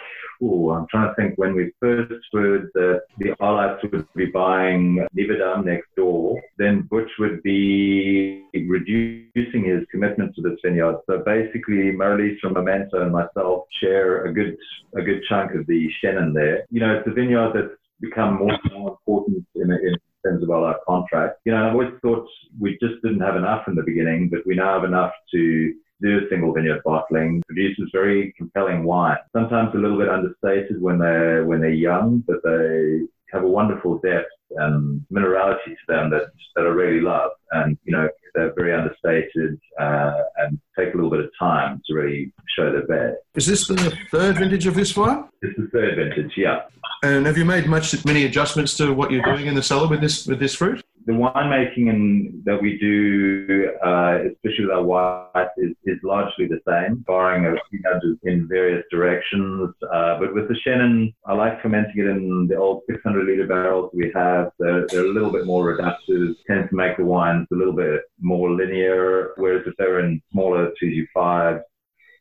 I'm 0.43 0.87
trying 0.91 1.09
to 1.09 1.15
think 1.15 1.39
when 1.39 1.55
we 1.55 1.73
first 1.79 2.13
heard 2.33 2.69
that 2.75 3.03
the 3.19 3.31
Arlights 3.41 3.83
would 3.91 4.07
be 4.15 4.27
buying 4.27 5.07
Nivedam 5.17 5.65
next 5.65 5.89
door, 5.97 6.41
then 6.59 6.83
Butch 6.91 7.11
would 7.19 7.43
be 7.43 8.45
reducing 8.53 9.65
his 9.65 9.85
commitment 9.91 10.35
to 10.35 10.43
this 10.43 10.59
vineyard. 10.65 10.97
So 11.07 11.23
basically, 11.25 11.93
Marlies 11.93 12.39
from 12.41 12.55
Memento 12.55 13.03
and 13.03 13.13
myself 13.13 13.65
share 13.81 14.25
a 14.25 14.33
good 14.33 14.57
a 14.97 15.03
good 15.03 15.23
chunk 15.29 15.55
of 15.55 15.67
the 15.67 15.89
Chenin 16.03 16.35
there. 16.35 16.65
You 16.71 16.81
know, 16.81 16.95
it's 16.97 17.07
a 17.07 17.13
vineyard 17.13 17.53
that's 17.55 17.79
become 18.01 18.39
more 18.39 18.53
and 18.53 18.73
more 18.73 18.91
important 18.91 19.47
in, 19.55 19.71
in 19.71 19.95
terms 20.25 20.43
of 20.43 20.51
our 20.51 20.77
contract. 20.87 21.39
You 21.45 21.53
know, 21.53 21.69
I 21.69 21.71
always 21.71 21.91
thought 22.03 22.27
we 22.61 22.73
just 22.83 23.01
didn't 23.03 23.21
have 23.21 23.37
enough 23.37 23.69
in 23.69 23.77
the 23.77 23.83
beginning, 23.83 24.29
but 24.29 24.41
we 24.45 24.57
now 24.57 24.75
have 24.75 24.85
enough 24.85 25.13
to 25.33 25.75
do 26.03 26.29
single 26.29 26.53
vineyard 26.53 26.83
bottling, 26.85 27.43
produces 27.47 27.91
very 27.93 28.35
compelling 28.37 28.85
wine. 28.85 29.19
Sometimes 29.33 29.75
a 29.75 29.79
little 29.79 29.99
bit 29.99 30.09
understated 30.09 30.81
when 30.81 30.99
they're 30.99 31.45
when 31.45 31.61
they're 31.61 31.71
young, 31.71 32.23
but 32.27 32.43
they 32.45 33.01
have 33.33 33.45
a 33.45 33.49
wonderful 33.49 33.99
depth 33.99 34.29
and 34.57 35.05
minerality 35.13 35.65
to 35.65 35.87
them 35.89 36.11
that 36.11 36.27
that 36.57 36.67
I 36.67 36.69
really 36.69 37.01
love. 37.01 37.31
And 37.53 37.79
you 37.85 37.93
know, 37.93 38.09
they're 38.35 38.53
very 38.55 38.75
understated 38.75 39.59
uh, 39.81 40.13
and 40.39 40.59
take 40.79 40.93
a 40.93 40.97
little 40.97 41.11
bit 41.11 41.21
of 41.21 41.31
time 41.39 41.81
to 41.87 41.95
really 41.95 42.33
show 42.57 42.71
their 42.73 42.87
best. 42.87 43.19
Is 43.35 43.47
this 43.47 43.69
the 43.69 43.97
third 44.11 44.39
vintage 44.39 44.67
of 44.67 44.75
this 44.75 44.97
wine? 44.97 45.25
It's 45.43 45.57
the 45.59 45.69
third 45.73 45.97
vintage, 45.97 46.33
yeah. 46.37 46.63
And 47.03 47.27
have 47.27 47.37
you 47.37 47.45
made 47.45 47.67
much 47.67 48.05
many 48.05 48.25
adjustments 48.25 48.77
to 48.77 48.93
what 48.93 49.11
you're 49.11 49.25
doing 49.25 49.47
in 49.47 49.55
the 49.55 49.63
cellar 49.63 49.89
with 49.89 50.01
this 50.01 50.27
with 50.27 50.39
this 50.39 50.55
fruit? 50.55 50.85
The 51.05 51.13
winemaking 51.13 51.89
and 51.89 52.45
that 52.45 52.61
we 52.61 52.79
do, 52.79 53.71
uh, 53.85 54.19
especially 54.31 54.67
with 54.67 54.75
our 54.75 54.83
white, 54.83 55.49
is, 55.57 55.73
is 55.85 55.99
largely 56.05 56.47
the 56.47 56.61
same, 56.69 57.05
barring 57.07 57.47
a 57.47 57.57
few 57.71 57.81
nudges 57.81 58.19
in 58.23 58.47
various 58.47 58.85
directions. 58.91 59.75
Uh, 59.93 60.19
but 60.21 60.35
with 60.35 60.49
the 60.49 60.57
Chenin, 60.65 61.13
I 61.27 61.35
like 61.35 61.61
fermenting 61.61 61.99
it 61.99 62.07
in 62.07 62.47
the 62.49 62.57
old 62.57 62.83
600 62.89 63.27
liter 63.27 63.47
barrels 63.47 63.91
we 63.93 64.13
have. 64.15 64.53
They're, 64.59 64.87
they're 64.87 65.07
a 65.07 65.13
little 65.13 65.33
bit 65.33 65.45
more 65.45 65.77
reductive, 65.77 66.35
tend 66.47 66.69
to 66.69 66.77
make 66.77 66.97
the 66.97 67.05
wines 67.05 67.49
a 67.53 67.57
little 67.57 67.75
bit 67.75 68.03
more 68.21 68.51
linear. 68.51 69.33
Whereas 69.37 69.67
if 69.67 69.75
they 69.79 69.87
were 69.87 70.01
in 70.01 70.23
smaller 70.31 70.73
225, 70.79 71.63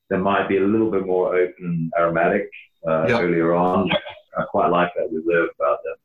they 0.09 0.17
might 0.17 0.49
be 0.49 0.57
a 0.57 0.61
little 0.61 0.89
bit 0.89 1.05
more 1.05 1.35
open 1.35 1.91
aromatic 1.99 2.49
uh, 2.87 3.05
yep. 3.07 3.21
earlier 3.21 3.53
on. 3.53 3.91
I 4.37 4.43
quite 4.43 4.69
like 4.69 4.91
that 4.95 5.11
reserve 5.11 5.49
about 5.59 5.83
them 5.83 5.95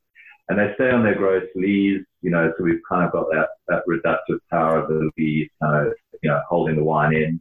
and 0.48 0.58
they 0.58 0.72
stay 0.74 0.90
on 0.90 1.02
their 1.02 1.14
gross 1.14 1.44
lees, 1.54 2.02
you 2.22 2.30
know, 2.30 2.52
so 2.56 2.64
we've 2.64 2.80
kind 2.88 3.04
of 3.04 3.12
got 3.12 3.26
that, 3.30 3.48
that 3.68 3.82
reductive 3.88 4.38
power 4.50 4.78
of 4.78 4.88
the 4.88 5.10
lees 5.18 5.48
kind 5.62 5.86
of, 5.86 5.94
you 6.22 6.30
know, 6.30 6.40
holding 6.48 6.76
the 6.76 6.84
wine 6.84 7.14
in. 7.14 7.40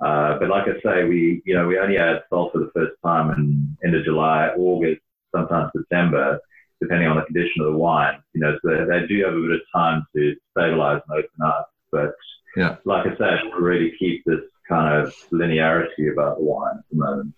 Uh, 0.00 0.38
but 0.38 0.48
like 0.48 0.64
I 0.68 0.80
say, 0.82 1.04
we, 1.04 1.42
you 1.44 1.54
know, 1.54 1.66
we 1.66 1.78
only 1.78 1.98
add 1.98 2.22
salt 2.28 2.52
for 2.52 2.58
the 2.58 2.70
first 2.74 2.92
time 3.04 3.30
in 3.30 3.76
end 3.84 3.94
of 3.94 4.04
July, 4.04 4.50
August, 4.56 5.00
sometimes 5.34 5.70
December, 5.74 6.38
depending 6.80 7.08
on 7.08 7.16
the 7.16 7.22
condition 7.22 7.62
of 7.62 7.72
the 7.72 7.78
wine, 7.78 8.22
you 8.34 8.40
know, 8.40 8.56
so 8.62 8.70
they, 8.70 9.00
they 9.00 9.06
do 9.06 9.24
have 9.24 9.34
a 9.34 9.40
bit 9.40 9.52
of 9.52 9.60
time 9.74 10.06
to 10.14 10.36
stabilize 10.50 11.00
and 11.08 11.18
open 11.18 11.46
up. 11.46 11.70
But 11.90 12.14
yeah. 12.56 12.76
like 12.84 13.06
I 13.06 13.16
said, 13.16 13.40
we 13.44 13.62
really 13.62 13.92
keep 13.98 14.24
this 14.24 14.40
kind 14.68 15.02
of 15.02 15.14
linearity 15.32 16.12
about 16.12 16.38
the 16.38 16.44
wine 16.44 16.78
at 16.78 16.84
the 16.90 16.96
moment. 16.96 17.34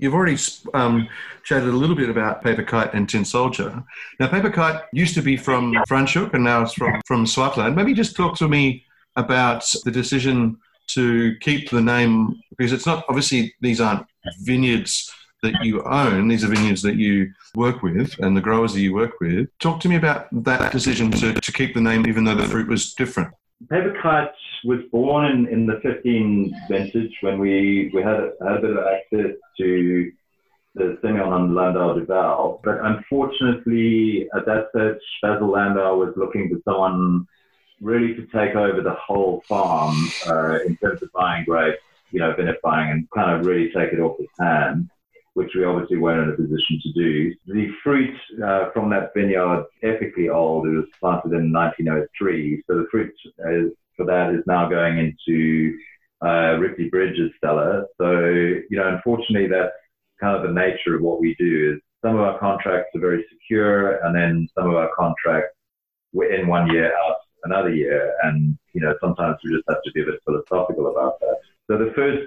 You've 0.00 0.14
already 0.14 0.38
um, 0.74 1.08
chatted 1.44 1.68
a 1.68 1.72
little 1.72 1.96
bit 1.96 2.08
about 2.08 2.42
Paper 2.42 2.62
Kite 2.62 2.94
and 2.94 3.08
Tin 3.08 3.24
Soldier. 3.24 3.82
Now, 4.18 4.28
Paper 4.28 4.50
Kite 4.50 4.82
used 4.92 5.14
to 5.14 5.22
be 5.22 5.36
from 5.36 5.74
Franschhoek 5.88 6.34
and 6.34 6.42
now 6.42 6.62
it's 6.62 6.74
from, 6.74 7.00
from 7.06 7.24
Swartland. 7.26 7.74
Maybe 7.74 7.94
just 7.94 8.16
talk 8.16 8.36
to 8.38 8.48
me 8.48 8.84
about 9.16 9.64
the 9.84 9.90
decision 9.90 10.58
to 10.88 11.36
keep 11.40 11.70
the 11.70 11.80
name, 11.80 12.40
because 12.56 12.72
it's 12.72 12.86
not, 12.86 13.04
obviously, 13.08 13.54
these 13.60 13.80
aren't 13.80 14.06
vineyards 14.40 15.12
that 15.42 15.64
you 15.64 15.82
own, 15.84 16.28
these 16.28 16.44
are 16.44 16.48
vineyards 16.48 16.82
that 16.82 16.96
you 16.96 17.32
work 17.54 17.82
with 17.82 18.18
and 18.18 18.36
the 18.36 18.40
growers 18.40 18.74
that 18.74 18.80
you 18.80 18.92
work 18.92 19.20
with. 19.20 19.48
Talk 19.58 19.80
to 19.80 19.88
me 19.88 19.96
about 19.96 20.26
that 20.44 20.72
decision 20.72 21.10
to, 21.12 21.32
to 21.32 21.52
keep 21.52 21.74
the 21.74 21.80
name 21.80 22.06
even 22.06 22.24
though 22.24 22.34
the 22.34 22.46
fruit 22.46 22.68
was 22.68 22.92
different. 22.94 23.32
Paper 23.70 23.94
Kite 24.02 24.32
was 24.64 24.80
born 24.90 25.26
in, 25.26 25.48
in 25.48 25.66
the 25.66 25.80
15 25.82 26.54
vintage 26.68 27.12
when 27.20 27.38
we, 27.38 27.90
we 27.94 28.02
had, 28.02 28.16
a, 28.16 28.32
had 28.42 28.56
a 28.56 28.60
bit 28.60 28.76
of 28.76 28.86
access 28.86 29.36
to 29.58 30.12
the 30.74 30.98
Semillon 31.02 31.44
and 31.44 31.54
Landau 31.54 31.94
du 31.94 32.04
Val. 32.04 32.60
But 32.62 32.84
unfortunately, 32.84 34.28
at 34.34 34.46
that 34.46 34.68
stage, 34.70 35.02
Basil 35.22 35.50
Landau 35.50 35.96
was 35.96 36.14
looking 36.16 36.48
for 36.48 36.60
someone 36.64 37.26
really 37.80 38.14
to 38.14 38.26
take 38.26 38.54
over 38.54 38.82
the 38.82 38.94
whole 38.94 39.42
farm 39.48 39.96
uh, 40.26 40.60
in 40.66 40.76
terms 40.76 41.02
of 41.02 41.10
buying 41.12 41.44
grapes, 41.44 41.82
you 42.10 42.20
know, 42.20 42.34
vinifying 42.34 42.90
and 42.90 43.10
kind 43.10 43.38
of 43.38 43.46
really 43.46 43.70
take 43.72 43.92
it 43.92 44.00
off 44.00 44.18
his 44.18 44.28
hands 44.38 44.88
which 45.34 45.52
we 45.54 45.64
obviously 45.64 45.96
weren't 45.96 46.28
in 46.28 46.34
a 46.34 46.36
position 46.36 46.80
to 46.82 46.92
do. 46.92 47.34
The 47.46 47.72
fruit 47.82 48.16
uh, 48.44 48.70
from 48.72 48.90
that 48.90 49.14
vineyard, 49.14 49.64
epically 49.82 50.32
old, 50.32 50.66
it 50.66 50.70
was 50.70 50.86
planted 50.98 51.32
in 51.32 51.52
1903. 51.52 52.64
So 52.66 52.78
the 52.78 52.86
fruit 52.90 53.14
is, 53.24 53.72
for 54.00 54.06
that 54.06 54.34
is 54.34 54.42
now 54.46 54.68
going 54.68 54.98
into 54.98 55.76
uh, 56.24 56.56
Rickety 56.58 56.88
Bridge's 56.88 57.32
cellar. 57.42 57.86
So, 57.98 58.10
you 58.12 58.76
know, 58.76 58.88
unfortunately, 58.88 59.48
that's 59.48 59.72
kind 60.20 60.36
of 60.36 60.42
the 60.42 60.54
nature 60.54 60.96
of 60.96 61.02
what 61.02 61.20
we 61.20 61.34
do 61.38 61.74
is 61.74 61.80
some 62.02 62.14
of 62.14 62.22
our 62.22 62.38
contracts 62.38 62.94
are 62.94 63.00
very 63.00 63.24
secure 63.30 63.96
and 64.04 64.16
then 64.16 64.48
some 64.58 64.68
of 64.68 64.76
our 64.76 64.90
contracts 64.96 65.54
we're 66.12 66.32
in 66.32 66.48
one 66.48 66.70
year 66.70 66.92
out 67.04 67.16
another 67.44 67.72
year. 67.74 68.14
And, 68.22 68.58
you 68.72 68.80
know, 68.80 68.94
sometimes 69.00 69.36
we 69.44 69.54
just 69.54 69.68
have 69.68 69.82
to 69.84 69.92
be 69.92 70.02
a 70.02 70.06
bit 70.06 70.20
philosophical 70.24 70.90
about 70.90 71.20
that. 71.20 71.36
So 71.68 71.78
the 71.78 71.92
first 71.94 72.26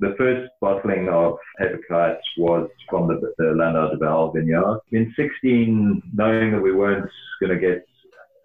the 0.00 0.14
first 0.16 0.48
bottling 0.60 1.08
of 1.08 1.38
Kite 1.88 2.20
was 2.36 2.70
from 2.88 3.08
the, 3.08 3.32
the 3.36 3.46
Landau 3.46 3.90
du 3.90 3.98
Val 3.98 4.30
vineyard. 4.30 4.78
In 4.92 5.12
16, 5.16 6.02
knowing 6.14 6.52
that 6.52 6.62
we 6.62 6.72
weren't 6.72 7.10
going 7.40 7.52
to 7.52 7.58
get 7.58 7.84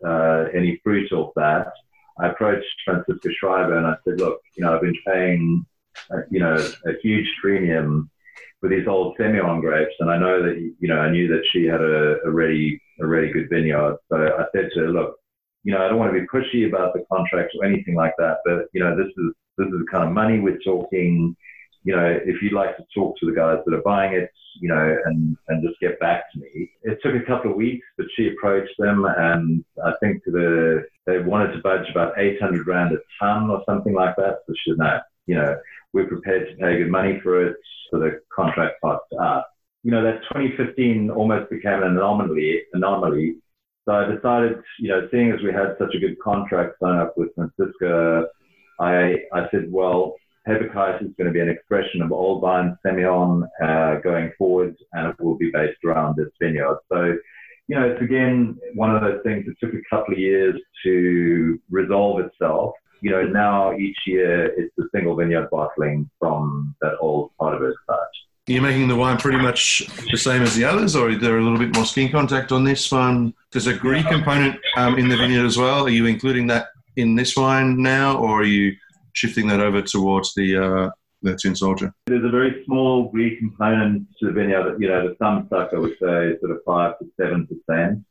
uh, 0.04 0.46
any 0.52 0.82
fruit 0.84 1.12
off 1.12 1.32
that, 1.36 1.72
I 2.20 2.28
approached 2.28 2.66
Francisco 2.86 3.30
Schreiber 3.40 3.78
and 3.78 3.88
I 3.88 3.96
said, 4.04 4.20
look, 4.20 4.40
you 4.56 4.64
know, 4.64 4.76
I've 4.76 4.82
been 4.82 4.98
paying, 5.08 5.66
uh, 6.12 6.22
you 6.30 6.40
know, 6.40 6.56
a 6.56 6.92
huge 7.02 7.28
premium 7.42 8.10
for 8.60 8.70
these 8.70 8.88
old 8.88 9.18
Semillon 9.18 9.60
grapes, 9.60 9.96
and 10.00 10.10
I 10.10 10.18
know 10.18 10.42
that, 10.42 10.56
you 10.80 10.88
know, 10.88 10.98
I 10.98 11.12
knew 11.12 11.28
that 11.28 11.44
she 11.52 11.66
had 11.66 11.82
a, 11.82 12.22
a 12.24 12.32
really, 12.32 12.82
a 13.02 13.06
really 13.06 13.32
good 13.32 13.50
vineyard. 13.50 13.98
So 14.10 14.16
I 14.16 14.46
said 14.56 14.70
to 14.74 14.80
her, 14.82 14.90
look, 14.90 15.18
you 15.64 15.74
know, 15.74 15.84
I 15.84 15.90
don't 15.90 15.98
want 15.98 16.14
to 16.14 16.20
be 16.20 16.28
pushy 16.28 16.68
about 16.68 16.94
the 16.94 17.04
contract 17.12 17.52
or 17.58 17.66
anything 17.66 17.96
like 17.96 18.14
that, 18.20 18.38
but 18.46 18.68
you 18.74 18.80
know, 18.82 18.96
this 18.96 19.08
is 19.08 19.34
this 19.58 19.68
is 19.68 19.80
the 19.80 19.86
kind 19.92 20.08
of 20.08 20.14
money 20.14 20.40
we're 20.40 20.60
talking. 20.60 21.36
You 21.84 21.96
know, 21.96 22.20
if 22.26 22.42
you'd 22.42 22.54
like 22.54 22.78
to 22.78 22.86
talk 22.96 23.18
to 23.20 23.26
the 23.26 23.36
guys 23.36 23.60
that 23.66 23.74
are 23.74 23.82
buying 23.82 24.14
it, 24.14 24.30
you 24.60 24.70
know, 24.70 24.98
and, 25.06 25.36
and 25.48 25.68
just 25.68 25.80
get 25.80 26.00
back 26.00 26.32
to 26.32 26.40
me. 26.40 26.70
It 26.84 27.00
took 27.02 27.16
a 27.16 27.26
couple 27.26 27.52
of 27.52 27.58
weeks, 27.58 27.86
but 27.98 28.06
she 28.16 28.30
approached 28.30 28.74
them 28.78 29.06
and 29.06 29.64
I 29.84 29.94
think 30.00 30.24
the, 30.26 30.86
they 31.06 31.20
wanted 31.20 31.54
to 31.54 31.62
budge 31.62 31.90
about 31.90 32.18
800 32.18 32.68
rand 32.68 32.94
a 32.94 33.00
ton 33.20 33.50
or 33.50 33.64
something 33.66 33.94
like 33.94 34.16
that. 34.18 34.40
So 34.46 34.54
she 34.64 34.72
said, 34.72 34.78
no, 34.78 35.00
you 35.26 35.36
know, 35.36 35.58
we're 35.94 36.08
prepared 36.08 36.50
to 36.50 36.56
pay 36.56 36.78
good 36.78 36.92
money 36.92 37.20
for 37.22 37.46
it. 37.46 37.58
So 37.92 38.00
the 38.00 38.22
contract 38.34 38.82
part 38.82 39.02
us. 39.20 39.44
You 39.84 39.92
know, 39.92 40.04
that 40.04 40.22
2015 40.34 41.10
almost 41.10 41.50
became 41.50 41.84
an 41.84 41.98
anomaly, 41.98 42.62
anomaly. 42.74 43.36
So 43.86 43.94
I 43.94 44.06
decided, 44.06 44.60
you 44.80 44.90
know, 44.90 45.08
seeing 45.12 45.32
as 45.32 45.42
we 45.44 45.52
had 45.52 45.76
such 45.78 45.94
a 45.94 46.00
good 46.00 46.18
contract 46.20 46.76
signed 46.80 47.02
up 47.02 47.18
with 47.18 47.36
Francisco 47.36 48.28
I, 48.80 49.16
I 49.34 49.48
said, 49.52 49.72
well, 49.72 50.16
Paper 50.46 50.66
is 51.02 51.12
going 51.18 51.28
to 51.28 51.32
be 51.32 51.40
an 51.40 51.50
expression 51.50 52.02
of 52.02 52.12
Old 52.12 52.42
Vine 52.42 52.78
Semillon 52.86 53.48
uh, 53.64 54.02
going 54.02 54.32
forward, 54.38 54.76
and 54.92 55.08
it 55.08 55.16
will 55.20 55.38
be 55.38 55.52
based 55.52 55.80
around 55.86 56.18
this 56.18 56.30
vineyard. 56.42 56.78
So, 56.92 57.16
you 57.68 57.76
know, 57.80 57.88
it's 57.90 58.02
again 58.02 58.58
one 58.76 58.94
of 58.94 59.02
those 59.02 59.22
things 59.24 59.46
that 59.46 59.60
took 59.60 59.74
a 59.74 59.82
couple 59.90 60.14
of 60.14 60.20
years 60.20 60.60
to 60.84 61.60
resolve 61.70 62.20
itself. 62.20 62.74
You 63.02 63.12
know, 63.12 63.24
now 63.24 63.74
each 63.78 63.98
year 64.06 64.46
it's 64.46 64.78
a 64.80 64.84
single 64.94 65.16
vineyard 65.16 65.50
bottling 65.50 66.10
from 66.20 66.76
that 66.82 66.96
old 67.00 67.32
part 67.40 67.56
of 67.56 67.62
it. 67.62 67.76
Are 68.50 68.52
you 68.52 68.62
making 68.62 68.90
the 68.90 68.96
wine 68.98 69.18
pretty 69.18 69.38
much 69.38 69.88
the 70.12 70.18
same 70.18 70.42
as 70.42 70.54
the 70.54 70.66
others, 70.66 70.98
or 70.98 71.10
is 71.10 71.22
there 71.22 71.38
a 71.38 71.42
little 71.42 71.58
bit 71.58 71.74
more 71.74 71.86
skin 71.86 72.12
contact 72.12 72.52
on 72.52 72.66
this 72.66 72.92
one? 72.92 73.34
There's 73.54 73.68
a 73.68 73.74
Gris 73.74 74.06
component 74.08 74.60
um, 74.76 75.00
in 75.00 75.08
the 75.08 75.16
vineyard 75.16 75.46
as 75.46 75.58
well. 75.58 75.86
Are 75.86 75.90
you 75.90 76.08
including 76.08 76.48
that 76.48 76.68
in 76.98 77.16
this 77.16 77.38
wine 77.38 77.82
now, 77.82 78.18
or 78.18 78.42
are 78.42 78.46
you 78.46 78.76
shifting 79.14 79.48
that 79.48 79.60
over 79.60 79.82
towards 79.82 80.34
the 80.34 80.58
uh, 80.58 80.90
the 81.22 81.36
Tin 81.36 81.56
Soldier? 81.56 81.94
There's 82.06 82.26
a 82.26 82.30
very 82.30 82.64
small 82.66 83.10
Gris 83.10 83.40
component 83.40 84.08
to 84.20 84.28
the 84.28 84.34
vineyard. 84.34 84.80
You 84.80 84.90
know, 84.90 85.08
the 85.08 85.16
thumb 85.16 85.48
suck 85.50 85.70
I 85.74 85.80
would 85.80 85.94
say 85.94 86.38
sort 86.40 86.52
of 86.52 86.60
five 86.66 87.00
to 87.00 87.06
seven 87.20 87.48
percent. 87.48 88.04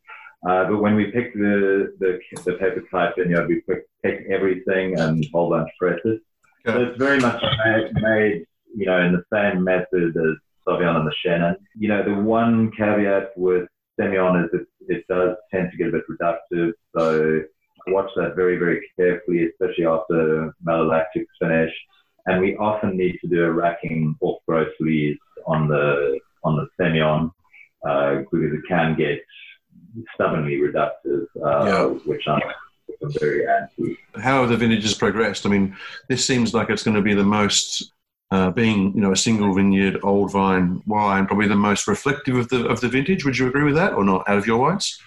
Uh, 0.48 0.64
but 0.68 0.78
when 0.78 0.96
we 0.96 1.04
pick 1.12 1.32
the, 1.34 1.94
the, 2.00 2.18
the 2.44 2.54
paper 2.54 2.82
kite 2.90 3.14
vineyard, 3.16 3.46
we 3.46 3.60
pick, 3.60 3.86
pick 4.02 4.26
everything 4.28 4.98
and 4.98 5.24
whole 5.32 5.50
bunch 5.50 5.68
press 5.78 6.00
it. 6.04 6.20
Okay. 6.66 6.76
So 6.76 6.82
it's 6.82 6.98
very 6.98 7.20
much 7.20 7.40
made, 7.64 7.92
made, 7.94 8.46
you 8.74 8.86
know, 8.86 9.00
in 9.02 9.12
the 9.12 9.24
same 9.32 9.62
method 9.62 10.16
as 10.16 10.34
Sauvignon 10.66 10.96
and 10.96 11.06
the 11.06 11.14
Chenin. 11.24 11.54
You 11.78 11.88
know, 11.88 12.02
the 12.02 12.14
one 12.20 12.72
caveat 12.72 13.30
with 13.36 13.68
Semillon 14.00 14.44
is 14.44 14.50
it, 14.52 14.66
it 14.88 15.04
does 15.08 15.36
tend 15.52 15.70
to 15.70 15.76
get 15.76 15.88
a 15.88 15.92
bit 15.92 16.02
reductive. 16.10 16.72
So 16.96 17.42
watch 17.88 18.10
that 18.16 18.36
very, 18.36 18.56
very 18.56 18.80
carefully, 18.96 19.48
especially 19.48 19.86
after 19.86 20.54
malolactic 20.66 21.26
finish. 21.40 21.72
And 22.26 22.40
we 22.40 22.56
often 22.56 22.96
need 22.96 23.18
to 23.20 23.28
do 23.28 23.44
a 23.44 23.50
racking 23.50 24.16
off 24.20 24.38
gross 24.46 24.70
leaves 24.80 25.18
on 25.46 25.68
the 25.68 26.20
on 26.44 26.56
the 26.56 26.66
Semillon 26.78 27.30
uh, 27.86 28.16
because 28.18 28.52
it 28.52 28.60
can 28.68 28.96
get 28.96 29.20
stubbornly 30.14 30.58
reductive, 30.58 31.26
uh, 31.44 31.64
yeah. 31.66 31.84
which 32.06 32.22
I'm, 32.26 32.40
I'm 33.02 33.12
very 33.20 33.46
anti. 33.46 33.96
How 34.16 34.40
have 34.40 34.50
the 34.50 34.56
vintages 34.56 34.94
progressed? 34.94 35.46
I 35.46 35.48
mean, 35.50 35.76
this 36.08 36.24
seems 36.24 36.54
like 36.54 36.70
it's 36.70 36.82
going 36.82 36.96
to 36.96 37.02
be 37.02 37.14
the 37.14 37.24
most 37.24 37.92
uh, 38.30 38.50
being 38.50 38.94
you 38.94 39.00
know 39.00 39.12
a 39.12 39.16
single 39.16 39.52
vineyard 39.52 39.98
old 40.02 40.32
vine 40.32 40.82
wine, 40.86 41.26
probably 41.26 41.48
the 41.48 41.56
most 41.56 41.86
reflective 41.86 42.36
of 42.36 42.48
the 42.48 42.66
of 42.66 42.80
the 42.80 42.88
vintage. 42.88 43.24
Would 43.24 43.36
you 43.36 43.48
agree 43.48 43.64
with 43.64 43.74
that, 43.74 43.94
or 43.94 44.04
not? 44.04 44.28
Out 44.28 44.38
of 44.38 44.46
your 44.46 44.58
wines? 44.58 44.98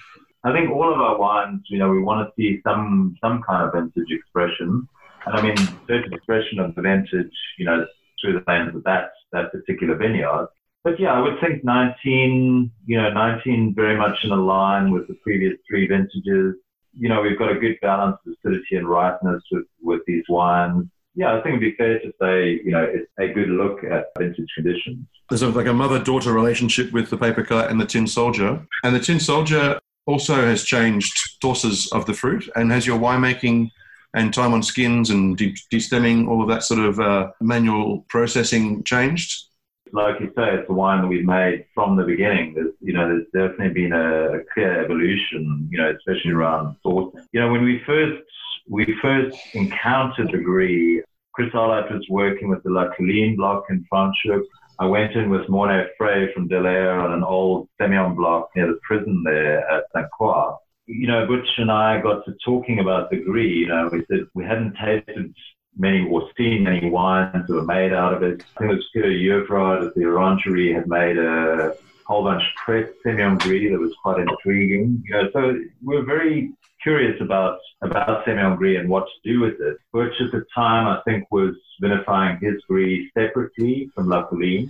I 0.46 0.54
think 0.54 0.70
all 0.70 0.94
of 0.94 1.02
our 1.02 1.18
wines, 1.18 1.64
you 1.70 1.80
know, 1.80 1.90
we 1.90 2.02
want 2.02 2.28
to 2.28 2.34
see 2.38 2.62
some 2.64 3.18
some 3.20 3.42
kind 3.42 3.68
of 3.68 3.74
vintage 3.74 4.12
expression. 4.12 4.88
And 5.26 5.36
I 5.36 5.42
mean, 5.42 5.58
certain 5.88 6.14
expression 6.14 6.60
of 6.60 6.76
the 6.76 6.84
vintage, 6.84 7.34
you 7.58 7.66
know, 7.66 7.86
through 8.22 8.34
the 8.34 8.44
lens 8.48 8.76
of 8.76 8.84
that 8.84 9.10
that 9.32 9.52
particular 9.52 9.96
vineyard. 9.96 10.48
But 10.84 11.00
yeah, 11.00 11.14
I 11.14 11.20
would 11.20 11.40
think 11.42 11.64
19, 11.64 12.72
you 12.86 13.02
know, 13.02 13.12
19 13.12 13.74
very 13.74 13.98
much 13.98 14.24
in 14.24 14.30
a 14.30 14.36
line 14.36 14.92
with 14.92 15.08
the 15.08 15.16
previous 15.16 15.58
three 15.68 15.88
vintages. 15.88 16.56
You 16.94 17.10
know, 17.10 17.22
we've 17.22 17.40
got 17.40 17.52
a 17.52 17.60
good 17.60 17.78
balance 17.82 18.18
of 18.28 18.34
acidity 18.34 18.76
and 18.76 18.88
ripeness 18.88 19.42
with, 19.52 19.66
with 19.82 20.02
these 20.06 20.24
wines. 20.30 20.86
Yeah, 21.16 21.36
I 21.36 21.42
think 21.42 21.56
it'd 21.56 21.62
be 21.62 21.76
fair 21.76 22.00
to 22.00 22.14
say, 22.22 22.62
you 22.64 22.72
know, 22.72 22.84
it's 22.84 23.10
a 23.18 23.34
good 23.34 23.50
look 23.50 23.84
at 23.84 24.08
vintage 24.18 24.48
conditions. 24.54 25.08
There's 25.30 25.42
like 25.42 25.66
a 25.66 25.74
mother-daughter 25.74 26.32
relationship 26.32 26.92
with 26.92 27.10
the 27.10 27.18
paper 27.18 27.44
kite 27.44 27.72
and 27.72 27.82
the 27.82 27.86
tin 27.86 28.06
soldier. 28.06 28.64
And 28.84 28.96
the 28.96 29.00
tin 29.00 29.20
soldier 29.20 29.80
also 30.06 30.36
has 30.36 30.64
changed 30.64 31.18
sources 31.42 31.92
of 31.92 32.06
the 32.06 32.14
fruit 32.14 32.50
and 32.56 32.72
has 32.72 32.86
your 32.86 33.00
winemaking 33.00 33.70
and 34.14 34.34
time 34.34 34.54
on 34.54 34.64
skins 34.64 35.10
and 35.10 35.38
de- 35.38 35.56
destemming, 35.72 36.28
all 36.28 36.42
of 36.42 36.48
that 36.50 36.64
sort 36.64 36.80
of 36.80 37.00
uh, 37.00 37.32
manual 37.42 38.06
processing 38.08 38.84
changed? 38.84 39.48
Like 39.92 40.20
you 40.20 40.28
say, 40.36 40.56
it's 40.56 40.70
a 40.70 40.74
wine 40.74 41.02
that 41.02 41.08
we've 41.08 41.26
made 41.26 41.66
from 41.74 41.96
the 41.96 42.04
beginning. 42.04 42.54
There's, 42.54 42.74
you 42.82 42.94
know, 42.94 43.08
there's 43.08 43.50
definitely 43.50 43.74
been 43.74 43.94
a, 43.94 44.40
clear 44.54 44.84
evolution, 44.84 45.68
you 45.72 45.78
know, 45.78 45.94
especially 45.96 46.32
around 46.32 46.76
sourcing. 46.84 47.26
You 47.34 47.42
know, 47.42 47.52
when 47.52 47.64
we 47.64 47.82
first 47.86 48.24
we 48.68 48.98
first 49.02 49.38
encountered 49.54 50.32
the 50.32 50.40
Gris, 50.40 51.04
Chris 51.34 51.52
Alheit 51.54 51.92
was 51.92 52.06
working 52.10 52.50
with 52.50 52.64
the 52.64 52.72
La 52.72 52.90
Colline 52.96 53.36
block 53.36 53.66
in 53.70 53.86
Franschhoek 53.92 54.44
I 54.80 54.86
went 54.86 55.14
in 55.14 55.30
with 55.30 55.48
Morne 55.50 55.86
Vrey 55.98 56.34
from 56.34 56.50
Delaire 56.50 57.04
on 57.04 57.14
an 57.14 57.24
old 57.24 57.70
Semillon 57.80 58.16
block 58.16 58.50
near 58.56 58.68
the 58.68 58.80
prison 58.84 59.24
there 59.24 59.70
at 59.70 59.86
St. 59.96 60.10
Croix. 60.12 60.56
You 60.88 61.08
know, 61.08 61.26
Butch 61.26 61.48
and 61.58 61.72
I 61.72 62.02
got 62.02 62.26
to 62.26 62.36
talking 62.44 62.80
about 62.80 63.10
the 63.10 63.18
Gris. 63.18 63.52
You 63.52 63.68
know, 63.68 63.90
we 63.92 64.06
said 64.10 64.28
we 64.34 64.44
hadn't 64.44 64.76
tasted 64.76 65.34
many 65.78 66.08
or 66.08 66.30
seen 66.38 66.64
many 66.64 66.90
wines 66.90 67.48
that 67.48 67.54
were 67.54 67.64
made 67.64 67.94
out 67.94 68.14
of 68.14 68.24
it. 68.24 68.44
I 68.56 68.60
think 68.60 68.72
it 68.72 68.76
was 68.76 68.90
Peter 68.94 69.10
Euvrard 69.10 69.88
at 69.88 69.96
the 69.96 70.02
Orangerie 70.02 70.74
had 70.74 70.88
made 70.88 71.18
a 71.18 71.76
whole 72.06 72.24
bunch 72.24 72.44
of 72.44 72.56
pressed 72.64 72.94
Semillon 73.06 73.40
Gris 73.40 73.72
that 73.72 73.80
was 73.80 73.96
quite 74.02 74.20
intriguing. 74.20 75.02
You 75.06 75.14
know, 75.14 75.30
so 75.34 75.60
we're 75.84 76.06
very 76.06 76.52
curious 76.86 77.20
about 77.20 77.58
about 77.82 78.24
Semillon 78.26 78.58
Gris 78.58 78.80
and 78.80 78.90
what 78.90 79.06
to 79.08 79.32
do 79.32 79.40
with 79.42 79.60
it. 79.60 79.78
Butch 79.92 80.14
at 80.22 80.32
the 80.32 80.46
time, 80.54 80.88
I 80.88 81.02
think, 81.04 81.26
was 81.32 81.56
vinifying 81.82 82.38
his 82.40 82.62
Gris 82.70 83.10
separately 83.18 83.90
from 83.96 84.08
La 84.08 84.28
Colline. 84.28 84.70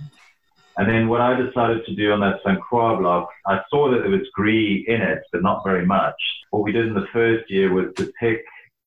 And 0.78 0.88
then 0.88 1.08
what 1.08 1.20
I 1.20 1.38
decided 1.38 1.84
to 1.84 1.94
do 1.94 2.12
on 2.12 2.20
that 2.20 2.40
St. 2.44 2.60
Croix 2.60 2.96
block, 2.96 3.28
I 3.46 3.60
saw 3.70 3.90
that 3.90 4.00
there 4.00 4.10
was 4.10 4.28
gris 4.34 4.84
in 4.86 5.00
it, 5.00 5.22
but 5.32 5.42
not 5.42 5.64
very 5.64 5.86
much. 5.86 6.14
What 6.50 6.64
we 6.64 6.72
did 6.72 6.86
in 6.86 6.94
the 6.94 7.06
first 7.12 7.50
year 7.50 7.72
was 7.72 7.94
to 7.96 8.12
pick 8.20 8.44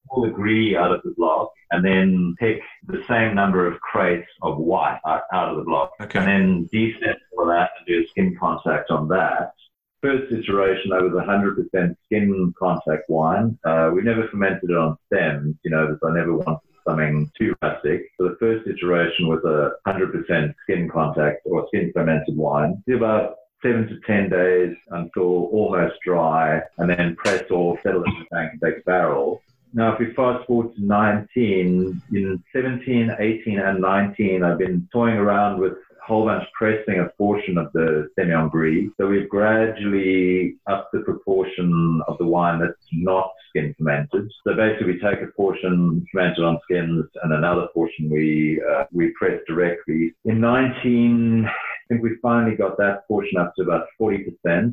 all 0.10 0.24
the 0.24 0.30
gris 0.30 0.76
out 0.76 0.92
of 0.92 1.02
the 1.04 1.14
block 1.18 1.52
and 1.72 1.84
then 1.86 2.36
pick 2.40 2.62
the 2.88 3.04
same 3.08 3.36
number 3.36 3.68
of 3.68 3.80
crates 3.80 4.28
of 4.42 4.58
white 4.58 5.00
out 5.06 5.50
of 5.50 5.58
the 5.58 5.64
block. 5.64 5.94
Okay. 6.02 6.20
And 6.20 6.28
then 6.28 6.70
descent 6.72 7.18
all 7.38 7.48
that 7.48 7.72
and 7.78 7.88
do 7.88 8.04
a 8.04 8.08
skin 8.10 8.36
contact 8.40 8.92
on 8.92 9.08
that. 9.10 9.54
First 10.02 10.32
iteration, 10.32 10.94
I 10.94 11.02
was 11.02 11.12
100% 11.12 11.96
skin 12.06 12.54
contact 12.58 13.10
wine. 13.10 13.58
Uh, 13.66 13.92
we 13.94 14.02
never 14.02 14.28
fermented 14.30 14.70
it 14.70 14.78
on 14.78 14.98
stems, 15.08 15.56
you 15.64 15.72
know, 15.72 15.88
because 15.88 16.10
I 16.10 16.18
never 16.18 16.34
wanted 16.34 16.60
something 16.88 17.30
too 17.38 17.54
rustic. 17.62 18.10
So 18.18 18.30
the 18.30 18.38
first 18.40 18.66
iteration 18.68 19.28
was 19.28 19.44
a 19.44 19.72
100% 19.90 20.54
skin 20.64 20.90
contact 20.90 21.42
or 21.46 21.68
skin 21.68 21.92
fermented 21.94 22.38
wine. 22.38 22.82
Did 22.88 22.98
about 22.98 23.36
seven 23.62 23.88
to 23.88 24.00
10 24.08 24.30
days 24.30 24.76
until 24.92 25.48
almost 25.48 25.96
dry 26.06 26.62
and 26.78 26.90
then 26.90 27.16
press 27.18 27.44
off, 27.52 27.80
settle 27.84 28.04
in 28.04 28.14
the 28.20 28.36
tank 28.36 28.54
a 28.64 28.82
barrel. 28.86 29.42
Now, 29.74 29.94
if 29.94 30.00
we 30.00 30.14
fast 30.14 30.48
forward 30.48 30.76
to 30.76 30.84
19, 30.84 32.02
in 32.12 32.44
17, 32.54 33.16
18, 33.20 33.60
and 33.60 33.82
19, 33.82 34.44
I've 34.44 34.58
been 34.58 34.88
toying 34.92 35.18
around 35.18 35.60
with 35.60 35.74
a 35.74 36.06
whole 36.06 36.26
bunch 36.26 36.44
pressing 36.58 37.00
a 37.00 37.10
portion 37.18 37.58
of 37.58 37.72
the 37.74 38.10
Semillon 38.18 38.50
Gris. 38.50 38.90
So 38.98 39.08
we've 39.08 39.30
gradually 39.30 40.56
upped 40.68 40.92
the 40.92 41.02
proportion 41.02 42.02
of 42.08 42.18
the 42.18 42.26
wine 42.26 42.60
that's 42.60 42.74
not 42.92 43.32
skin 43.50 43.76
fermented. 43.78 44.32
So 44.44 44.56
basically, 44.56 44.94
we 44.94 45.00
take 45.00 45.22
a 45.22 45.32
portion 45.36 46.06
fermented 46.12 46.44
on 46.44 46.60
skins 46.64 47.06
and 47.24 47.34
another 47.34 47.68
portion 47.74 48.10
we 48.10 48.62
uh, 48.72 48.86
we 48.92 49.14
press 49.20 49.40
directly. 49.48 50.14
In 50.26 50.40
19, 50.40 51.46
I 51.46 51.52
think 51.88 52.04
we 52.04 52.18
finally 52.22 52.56
got 52.56 52.78
that 52.78 53.08
portion 53.08 53.40
up 53.40 53.54
to 53.56 53.64
about 53.64 53.88
40% 54.00 54.28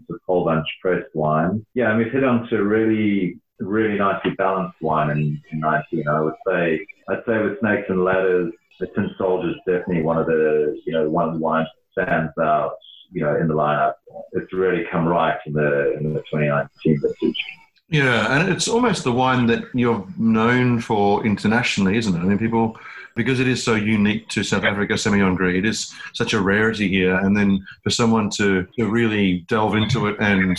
of 0.09 0.21
whole 0.27 0.45
bunch 0.45 0.67
pressed 0.81 1.15
wine. 1.15 1.65
Yeah, 1.75 1.91
and 1.91 1.99
we've 1.99 2.13
hit 2.13 2.25
on 2.25 2.49
to 2.49 2.63
really 2.63 3.39
really 3.59 3.99
nicely 3.99 4.33
balanced 4.33 4.81
wine 4.81 5.11
in, 5.11 5.43
in 5.51 5.61
19. 5.61 6.09
I 6.09 6.21
would 6.21 6.35
say, 6.47 6.87
I'd 7.09 7.23
say 7.27 7.43
with 7.43 7.59
Snakes 7.61 7.87
and 7.89 8.05
Ladders, 8.05 8.53
the 8.81 8.87
Tin 8.89 9.11
Soldier 9.17 9.51
is 9.51 9.57
definitely 9.67 10.03
one 10.03 10.19
of 10.19 10.27
the, 10.27 10.81
you 10.85 10.93
know, 10.93 11.09
one 11.09 11.29
of 11.29 11.35
the 11.35 11.41
wines 11.41 11.69
stands 11.93 12.33
out, 12.39 12.73
you 13.11 13.23
know, 13.23 13.37
in 13.37 13.49
the 13.49 13.55
lineup. 13.55 13.95
It's 14.33 14.53
really 14.53 14.85
come 14.91 15.07
right 15.07 15.39
in 15.47 15.55
the 15.55 15.95
in 15.95 16.13
the 16.13 16.21
2019 16.21 17.01
vintage. 17.01 17.45
Yeah, 17.89 18.37
and 18.37 18.49
it's 18.49 18.67
almost 18.67 19.05
the 19.05 19.13
wine 19.13 19.47
that 19.47 19.65
you're 19.73 20.05
known 20.19 20.81
for 20.81 21.25
internationally, 21.25 21.97
isn't 21.97 22.17
it? 22.17 22.19
I 22.19 22.25
mean, 22.25 22.39
people, 22.39 22.77
because 23.15 23.39
it 23.39 23.47
is 23.47 23.63
so 23.63 23.77
unique 23.77 24.29
to 24.31 24.43
South 24.43 24.65
Africa, 24.65 24.95
Semillon 24.95 25.37
Gris, 25.37 25.59
it 25.59 25.65
is 25.65 25.95
such 26.13 26.33
a 26.33 26.41
rarity 26.41 26.89
here. 26.89 27.15
And 27.15 27.37
then 27.37 27.65
for 27.85 27.91
someone 27.91 28.29
to, 28.31 28.67
to 28.77 28.91
really 28.91 29.45
delve 29.49 29.77
into 29.77 30.09
it 30.09 30.17
and 30.19 30.59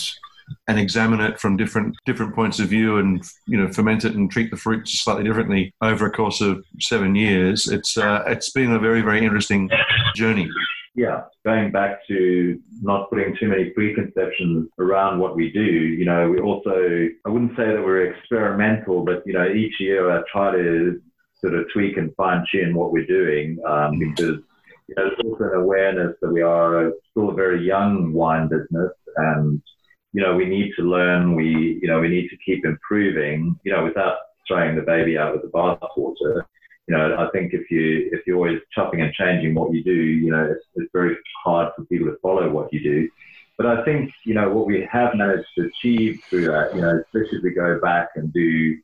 and 0.67 0.79
examine 0.79 1.21
it 1.21 1.39
from 1.39 1.57
different 1.57 1.95
different 2.05 2.35
points 2.35 2.59
of 2.59 2.67
view 2.69 2.97
and 2.97 3.23
you 3.45 3.57
know 3.57 3.71
ferment 3.71 4.05
it 4.05 4.15
and 4.15 4.31
treat 4.31 4.51
the 4.51 4.57
fruits 4.57 4.99
slightly 4.99 5.23
differently 5.23 5.73
over 5.81 6.05
a 6.05 6.11
course 6.11 6.41
of 6.41 6.63
seven 6.79 7.15
years. 7.15 7.67
It's 7.67 7.97
uh, 7.97 8.23
it's 8.27 8.51
been 8.51 8.71
a 8.71 8.79
very 8.79 9.01
very 9.01 9.23
interesting 9.23 9.69
journey. 10.15 10.49
Yeah, 10.97 11.25
going 11.45 11.71
back 11.71 11.99
to 12.07 12.59
not 12.81 13.11
putting 13.11 13.37
too 13.39 13.49
many 13.49 13.69
preconceptions 13.69 14.67
around 14.79 15.19
what 15.19 15.35
we 15.35 15.51
do, 15.51 15.61
you 15.61 16.05
know, 16.05 16.27
we 16.27 16.39
also, 16.39 17.07
I 17.23 17.29
wouldn't 17.29 17.55
say 17.55 17.67
that 17.67 17.83
we're 17.85 18.11
experimental, 18.11 19.05
but, 19.05 19.21
you 19.23 19.33
know, 19.33 19.47
each 19.47 19.79
year 19.79 20.09
I 20.09 20.23
try 20.31 20.51
to 20.53 20.99
sort 21.39 21.53
of 21.53 21.65
tweak 21.71 21.97
and 21.97 22.15
fine 22.15 22.43
tune 22.51 22.73
what 22.73 22.91
we're 22.91 23.05
doing 23.05 23.59
um, 23.67 23.99
because, 23.99 24.41
you 24.87 24.95
know, 24.97 25.09
there's 25.09 25.19
also 25.23 25.43
an 25.43 25.59
awareness 25.59 26.15
that 26.19 26.31
we 26.31 26.41
are 26.41 26.91
still 27.11 27.29
a 27.29 27.35
very 27.35 27.63
young 27.63 28.11
wine 28.11 28.47
business 28.47 28.91
and, 29.17 29.61
you 30.13 30.21
know, 30.21 30.35
we 30.35 30.45
need 30.45 30.73
to 30.77 30.83
learn, 30.83 31.35
we, 31.35 31.79
you 31.81 31.87
know, 31.87 31.99
we 31.99 32.07
need 32.07 32.29
to 32.29 32.37
keep 32.45 32.65
improving, 32.65 33.59
you 33.63 33.71
know, 33.71 33.83
without 33.83 34.17
throwing 34.47 34.75
the 34.75 34.81
baby 34.81 35.17
out 35.17 35.33
with 35.33 35.41
the 35.43 35.49
bathwater 35.49 36.45
you 36.87 36.95
know, 36.95 37.17
I 37.17 37.29
think 37.31 37.53
if 37.53 37.69
you 37.69 38.09
if 38.13 38.25
you're 38.25 38.37
always 38.37 38.61
chopping 38.73 39.01
and 39.01 39.13
changing 39.13 39.53
what 39.53 39.73
you 39.73 39.83
do, 39.83 39.93
you 39.93 40.31
know, 40.31 40.45
it's, 40.45 40.65
it's 40.75 40.89
very 40.93 41.17
hard 41.43 41.73
for 41.75 41.83
people 41.85 42.07
to 42.07 42.17
follow 42.21 42.49
what 42.49 42.71
you 42.71 42.81
do. 42.81 43.09
But 43.57 43.65
I 43.65 43.83
think 43.83 44.11
you 44.23 44.33
know 44.33 44.49
what 44.49 44.67
we 44.67 44.87
have 44.89 45.13
managed 45.15 45.47
to 45.55 45.65
achieve 45.65 46.21
through 46.29 46.45
that, 46.45 46.73
you 46.73 46.81
know, 46.81 47.01
especially 47.05 47.39
as 47.39 47.43
we 47.43 47.51
go 47.51 47.79
back 47.81 48.09
and 48.15 48.31
do 48.31 48.77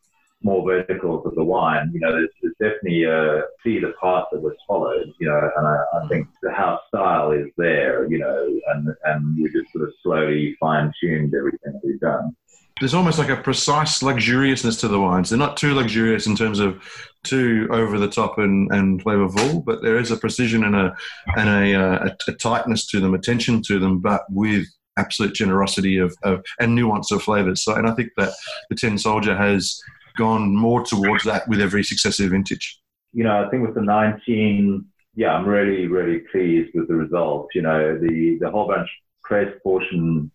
more 0.43 0.65
verticals 0.65 1.25
of 1.25 1.36
the 1.36 1.43
wine, 1.43 1.91
you 1.93 1.99
know, 1.99 2.12
there's, 2.12 2.29
there's 2.41 2.56
definitely 2.60 3.03
a 3.03 3.43
the 3.63 3.93
path 4.01 4.25
that 4.32 4.41
was 4.41 4.56
followed, 4.67 5.12
you 5.19 5.27
know, 5.27 5.51
and 5.58 5.67
I, 5.67 5.84
I 5.93 6.08
think 6.08 6.27
the 6.41 6.51
house 6.51 6.82
style 6.88 7.32
is 7.32 7.47
there, 7.58 8.10
you 8.12 8.19
know, 8.19 8.60
and 8.73 8.89
and 9.06 9.41
we 9.41 9.49
just 9.51 9.71
sort 9.71 9.88
of 9.88 9.93
slowly 10.03 10.56
fine 10.60 10.91
tuned 10.99 11.34
everything 11.34 11.73
that 11.73 11.82
we've 11.84 11.99
done 11.99 12.36
there's 12.79 12.93
almost 12.93 13.19
like 13.19 13.29
a 13.29 13.38
precise 13.38 14.01
luxuriousness 14.01 14.79
to 14.79 14.88
the 14.88 14.99
wines. 14.99 15.29
They're 15.29 15.39
not 15.39 15.58
too 15.58 15.73
luxurious 15.73 16.25
in 16.25 16.36
terms 16.36 16.60
of 16.60 16.84
too 17.23 17.67
over 17.71 17.99
the 17.99 18.10
top 18.10 18.39
and, 18.39 18.71
and 18.71 19.03
flavorful, 19.03 19.63
but 19.63 19.84
there 19.84 19.97
is 19.97 20.12
a 20.12 20.17
precision 20.17 20.63
and 20.63 20.75
a 20.75 20.95
and 21.38 21.49
a, 21.49 21.75
uh, 21.75 22.10
a, 22.10 22.32
a 22.32 22.34
tightness 22.34 22.88
to 22.88 22.99
them, 22.99 23.13
attention 23.13 23.62
to 23.63 23.79
them, 23.79 23.99
but 23.99 24.23
with 24.29 24.65
absolute 24.97 25.34
generosity 25.34 25.97
of, 25.97 26.15
of 26.23 26.43
and 26.60 26.75
nuance 26.75 27.12
of 27.12 27.21
flavors. 27.23 27.63
So, 27.63 27.73
and 27.73 27.88
I 27.88 27.93
think 27.93 28.10
that 28.17 28.34
the 28.69 28.75
Tin 28.75 28.97
Soldier 28.97 29.36
has 29.36 29.79
gone 30.17 30.56
more 30.56 30.84
towards 30.84 31.23
that 31.26 31.47
with 31.47 31.62
every 31.62 31.84
successive 31.84 32.32
vintage. 32.32 32.80
You 33.13 33.23
know, 33.23 33.43
I 33.43 33.49
think 33.49 33.65
with 33.65 33.76
the 33.76 33.82
19, 33.82 34.86
yeah, 35.15 35.34
I'm 35.34 35.47
really 35.47 35.88
really 35.88 36.19
pleased 36.32 36.71
with 36.73 36.88
the 36.88 36.95
results. 36.95 37.54
You 37.54 37.62
know, 37.62 37.97
the 37.97 38.38
the 38.41 38.49
whole 38.49 38.67
bunch 38.67 38.89
press 39.23 39.52
portion 39.62 40.32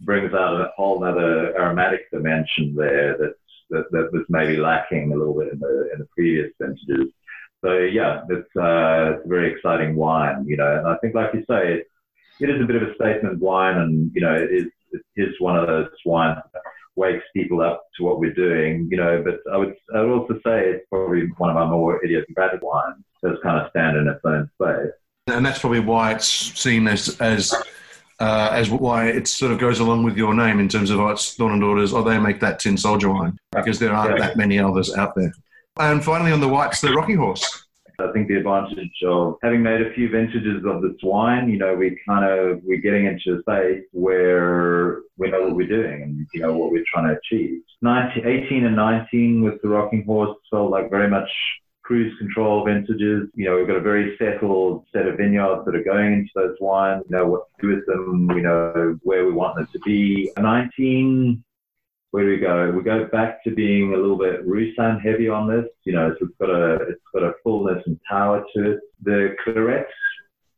brings 0.00 0.32
out 0.34 0.60
a 0.60 0.70
whole 0.76 1.04
other 1.04 1.56
aromatic 1.56 2.10
dimension 2.10 2.74
there 2.74 3.16
that, 3.18 3.34
that, 3.70 3.90
that 3.92 4.12
was 4.12 4.24
maybe 4.28 4.56
lacking 4.56 5.12
a 5.12 5.16
little 5.16 5.38
bit 5.38 5.52
in 5.52 5.58
the 5.58 5.90
in 5.92 5.98
the 6.00 6.08
previous 6.16 6.50
vintages. 6.60 7.12
So 7.64 7.78
yeah, 7.78 8.22
it's, 8.28 8.56
uh, 8.56 9.14
it's 9.14 9.24
a 9.24 9.28
very 9.28 9.52
exciting 9.52 9.94
wine, 9.94 10.44
you 10.46 10.56
know. 10.56 10.78
And 10.78 10.88
I 10.88 10.96
think, 10.96 11.14
like 11.14 11.32
you 11.32 11.44
say, 11.48 11.74
it, 11.74 11.86
it 12.40 12.50
is 12.50 12.60
a 12.60 12.64
bit 12.64 12.82
of 12.82 12.88
a 12.88 12.94
statement 12.94 13.38
wine, 13.38 13.78
and 13.78 14.10
you 14.14 14.20
know, 14.20 14.34
it 14.34 14.50
is 14.50 14.66
it 14.92 15.02
is 15.16 15.34
one 15.38 15.56
of 15.56 15.66
those 15.66 15.88
wines 16.04 16.38
wakes 16.96 17.24
people 17.34 17.60
up 17.60 17.84
to 17.96 18.04
what 18.04 18.18
we're 18.18 18.34
doing, 18.34 18.88
you 18.90 18.96
know. 18.96 19.22
But 19.24 19.40
I 19.52 19.56
would 19.56 19.74
I 19.94 20.00
would 20.00 20.10
also 20.10 20.34
say 20.44 20.70
it's 20.70 20.86
probably 20.88 21.26
one 21.38 21.50
of 21.50 21.56
our 21.56 21.66
more 21.66 22.04
idiosyncratic 22.04 22.62
wines. 22.62 23.04
That's 23.22 23.40
kind 23.42 23.60
of 23.60 23.70
stand 23.70 23.96
in 23.96 24.08
its 24.08 24.20
own 24.24 24.50
space. 24.60 24.92
And 25.28 25.46
that's 25.46 25.60
probably 25.60 25.80
why 25.80 26.12
it's 26.12 26.26
seen 26.26 26.88
as 26.88 27.20
as 27.20 27.54
uh, 28.18 28.50
as 28.52 28.70
why 28.70 29.08
it 29.08 29.26
sort 29.26 29.52
of 29.52 29.58
goes 29.58 29.80
along 29.80 30.04
with 30.04 30.16
your 30.16 30.34
name 30.34 30.60
in 30.60 30.68
terms 30.68 30.90
of 30.90 31.00
oh, 31.00 31.08
it's 31.08 31.34
Thorn 31.34 31.52
and 31.52 31.60
Daughters, 31.60 31.92
oh, 31.92 32.02
they 32.02 32.18
make 32.18 32.40
that 32.40 32.58
Tin 32.58 32.76
Soldier 32.76 33.10
wine 33.10 33.36
because 33.52 33.78
there 33.78 33.92
aren't 33.92 34.18
yeah. 34.18 34.26
that 34.26 34.36
many 34.36 34.58
others 34.58 34.94
out 34.94 35.14
there. 35.16 35.32
And 35.78 36.04
finally, 36.04 36.32
on 36.32 36.40
the 36.40 36.48
whites, 36.48 36.80
the 36.80 36.92
Rocking 36.92 37.16
Horse. 37.16 37.64
I 37.98 38.12
think 38.12 38.28
the 38.28 38.36
advantage 38.36 39.02
of 39.06 39.36
having 39.42 39.62
made 39.62 39.80
a 39.80 39.92
few 39.94 40.10
vintages 40.10 40.64
of 40.66 40.82
this 40.82 40.96
wine, 41.02 41.48
you 41.48 41.58
know, 41.58 41.74
we 41.74 41.98
kind 42.08 42.24
of 42.24 42.60
we're 42.64 42.80
getting 42.80 43.06
into 43.06 43.38
a 43.38 43.42
space 43.42 43.84
where 43.92 45.00
we 45.16 45.30
know 45.30 45.42
what 45.42 45.56
we're 45.56 45.66
doing 45.66 46.02
and 46.02 46.26
you 46.32 46.40
know 46.40 46.52
what 46.54 46.70
we're 46.70 46.84
trying 46.92 47.08
to 47.08 47.18
achieve. 47.18 47.60
19, 47.82 48.26
18 48.26 48.66
and 48.66 48.76
19 48.76 49.42
with 49.42 49.60
the 49.62 49.68
Rocking 49.68 50.04
Horse 50.04 50.36
felt 50.50 50.70
like 50.70 50.90
very 50.90 51.08
much 51.08 51.28
cruise 51.82 52.16
control 52.18 52.64
vintages. 52.64 53.28
You 53.34 53.44
know, 53.44 53.56
we've 53.56 53.66
got 53.66 53.76
a 53.76 53.80
very 53.80 54.16
settled 54.16 54.86
set 54.92 55.06
of 55.06 55.16
vineyards 55.16 55.64
that 55.66 55.74
are 55.74 55.84
going 55.84 56.12
into 56.12 56.30
those 56.34 56.56
wines. 56.60 57.04
We 57.08 57.16
know 57.16 57.26
what 57.26 57.42
to 57.48 57.66
do 57.66 57.74
with 57.74 57.86
them. 57.86 58.28
We 58.28 58.40
know 58.40 58.98
where 59.02 59.26
we 59.26 59.32
want 59.32 59.56
them 59.56 59.68
to 59.72 59.78
be. 59.80 60.30
19, 60.38 61.42
where 62.12 62.24
do 62.24 62.30
we 62.30 62.38
go? 62.38 62.70
We 62.70 62.82
go 62.82 63.08
back 63.10 63.42
to 63.44 63.50
being 63.50 63.94
a 63.94 63.96
little 63.96 64.18
bit 64.18 64.46
Roussanne 64.46 65.00
heavy 65.00 65.28
on 65.28 65.48
this. 65.48 65.64
You 65.84 65.94
know, 65.94 66.08
it's 66.08 66.32
got 66.38 66.50
a 66.50 66.74
it's 66.88 67.02
got 67.12 67.22
a 67.22 67.32
fullness 67.42 67.82
and 67.86 67.98
power 68.08 68.44
to 68.54 68.72
it. 68.72 68.80
The 69.02 69.34
Clairette 69.44 69.86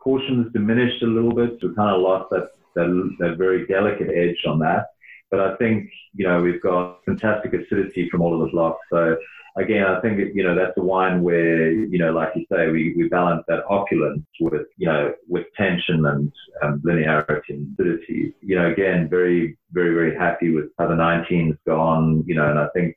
portion 0.03 0.43
has 0.43 0.53
diminished 0.53 1.03
a 1.03 1.07
little 1.07 1.33
bit, 1.33 1.57
so 1.61 1.69
we 1.69 1.75
kind 1.77 1.95
of 1.95 2.03
lost 2.03 2.31
that, 2.31 2.49
that 2.75 3.17
that 3.21 3.39
very 3.39 3.67
delicate 3.69 4.11
edge 4.11 4.45
on 4.47 4.59
that. 4.59 4.87
But 5.35 5.53
I 5.53 5.57
think 5.57 5.91
you 6.15 6.27
know 6.27 6.41
we've 6.41 6.63
got 6.63 7.05
fantastic 7.05 7.53
acidity 7.55 8.09
from 8.09 8.23
all 8.23 8.35
of 8.35 8.41
the 8.47 8.53
blocks, 8.53 8.81
so 8.93 9.17
again, 9.57 9.85
I 9.85 10.01
think 10.01 10.19
you 10.35 10.43
know 10.43 10.55
that's 10.55 10.77
a 10.77 10.83
wine 10.83 11.23
where 11.23 11.71
you 11.71 11.99
know, 11.99 12.13
like 12.13 12.31
you 12.35 12.45
say, 12.51 12.69
we, 12.69 12.95
we 12.97 13.09
balance 13.09 13.45
that 13.49 13.65
opulence 13.69 14.25
with 14.41 14.67
you 14.77 14.87
know 14.87 15.13
with 15.29 15.47
tension 15.57 16.07
and 16.07 16.33
um, 16.63 16.83
linearity 16.85 17.51
and 17.51 17.77
acidity. 17.79 18.35
You 18.41 18.57
know, 18.57 18.71
again, 18.71 19.09
very 19.09 19.57
very 19.73 19.95
very 19.95 20.17
happy 20.17 20.51
with 20.51 20.67
how 20.79 20.89
the 20.89 20.95
19's 20.95 21.59
gone. 21.67 22.25
You 22.27 22.37
know, 22.37 22.49
and 22.49 22.59
I 22.59 22.69
think 22.75 22.95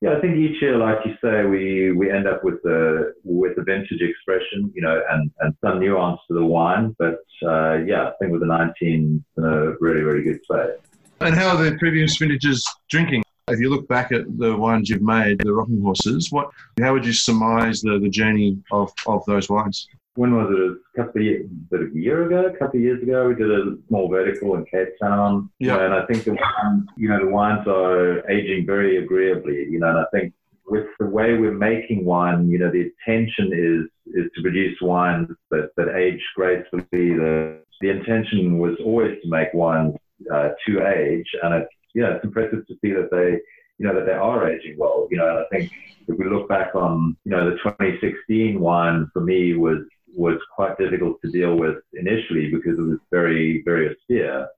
yeah, 0.00 0.16
I 0.16 0.20
think 0.20 0.36
each 0.36 0.62
year, 0.62 0.76
like 0.76 0.98
you 1.04 1.14
say, 1.22 1.44
we 1.44 1.92
we 1.92 2.10
end 2.10 2.28
up 2.28 2.44
with 2.44 2.62
the 2.62 3.14
with 3.24 3.56
the 3.56 3.62
vintage 3.62 4.00
expression, 4.00 4.72
you 4.74 4.82
know, 4.82 5.00
and 5.10 5.30
and 5.40 5.54
some 5.64 5.80
nuance 5.80 6.20
to 6.28 6.34
the 6.34 6.44
wine. 6.44 6.94
But 6.98 7.20
uh, 7.42 7.78
yeah, 7.86 8.08
I 8.08 8.12
think 8.20 8.32
with 8.32 8.40
the 8.40 8.46
19, 8.46 9.24
in 9.36 9.44
a 9.44 9.72
really 9.80 10.02
really 10.02 10.22
good 10.22 10.42
place. 10.44 10.78
And 11.20 11.34
how 11.34 11.56
are 11.56 11.62
the 11.62 11.76
previous 11.78 12.16
vintages 12.16 12.64
drinking? 12.88 13.22
If 13.48 13.60
you 13.60 13.70
look 13.70 13.88
back 13.88 14.12
at 14.12 14.22
the 14.38 14.56
wines 14.56 14.90
you've 14.90 15.02
made, 15.02 15.38
the 15.38 15.52
rocking 15.52 15.80
horses, 15.80 16.30
what 16.30 16.50
how 16.80 16.92
would 16.92 17.06
you 17.06 17.14
surmise 17.14 17.80
the, 17.80 17.98
the 17.98 18.10
journey 18.10 18.58
of, 18.70 18.92
of 19.06 19.24
those 19.26 19.48
wines? 19.48 19.88
when 20.18 20.34
was 20.34 20.48
it? 20.50 21.00
A 21.00 21.04
couple 21.04 21.20
of 21.20 21.24
years, 21.24 21.48
a 21.72 21.96
year 21.96 22.26
ago, 22.26 22.46
a 22.46 22.56
couple 22.58 22.80
of 22.80 22.82
years 22.82 23.00
ago, 23.00 23.28
we 23.28 23.36
did 23.36 23.52
a 23.52 23.76
small 23.86 24.08
vertical 24.08 24.56
in 24.56 24.64
Cape 24.64 24.98
Town. 25.00 25.48
Yeah. 25.60 25.78
And 25.84 25.94
I 25.94 26.04
think 26.06 26.24
the 26.24 26.32
wines, 26.32 26.88
you 26.96 27.08
know, 27.08 27.20
the 27.24 27.30
wines 27.30 27.68
are 27.68 28.28
aging 28.28 28.66
very 28.66 28.96
agreeably, 28.96 29.68
you 29.70 29.78
know, 29.78 29.90
and 29.90 29.98
I 29.98 30.06
think 30.12 30.34
with 30.66 30.86
the 30.98 31.06
way 31.06 31.38
we're 31.38 31.52
making 31.52 32.04
wine, 32.04 32.50
you 32.50 32.58
know, 32.58 32.68
the 32.70 32.90
intention 32.90 33.52
is 33.52 34.14
is 34.14 34.28
to 34.34 34.42
produce 34.42 34.76
wines 34.80 35.28
that, 35.52 35.70
that 35.76 35.94
age 35.96 36.20
gracefully. 36.34 36.84
The 36.90 37.60
the 37.80 37.90
intention 37.90 38.58
was 38.58 38.76
always 38.84 39.22
to 39.22 39.28
make 39.28 39.54
wines 39.54 39.94
uh, 40.32 40.50
to 40.66 40.86
age, 40.86 41.26
and 41.42 41.54
it's 41.54 41.72
yeah, 41.94 42.14
it's 42.14 42.24
impressive 42.24 42.66
to 42.66 42.74
see 42.80 42.92
that 42.92 43.10
they 43.10 43.40
you 43.78 43.86
know 43.86 43.94
that 43.94 44.06
they 44.06 44.12
are 44.12 44.50
aging 44.50 44.76
well. 44.78 45.08
You 45.10 45.18
know, 45.18 45.28
and 45.28 45.38
I 45.38 45.44
think 45.50 45.72
if 46.06 46.18
we 46.18 46.28
look 46.28 46.48
back 46.48 46.74
on 46.74 47.16
you 47.24 47.30
know 47.30 47.50
the 47.50 47.56
2016 47.56 48.58
wine 48.60 49.08
for 49.12 49.20
me 49.20 49.54
was 49.54 49.78
was 50.14 50.38
quite 50.54 50.78
difficult 50.78 51.20
to 51.22 51.30
deal 51.30 51.56
with 51.56 51.76
initially 51.92 52.50
because 52.50 52.78
it 52.78 52.82
was 52.82 52.98
very 53.10 53.62
very 53.64 53.90
austere. 53.90 54.48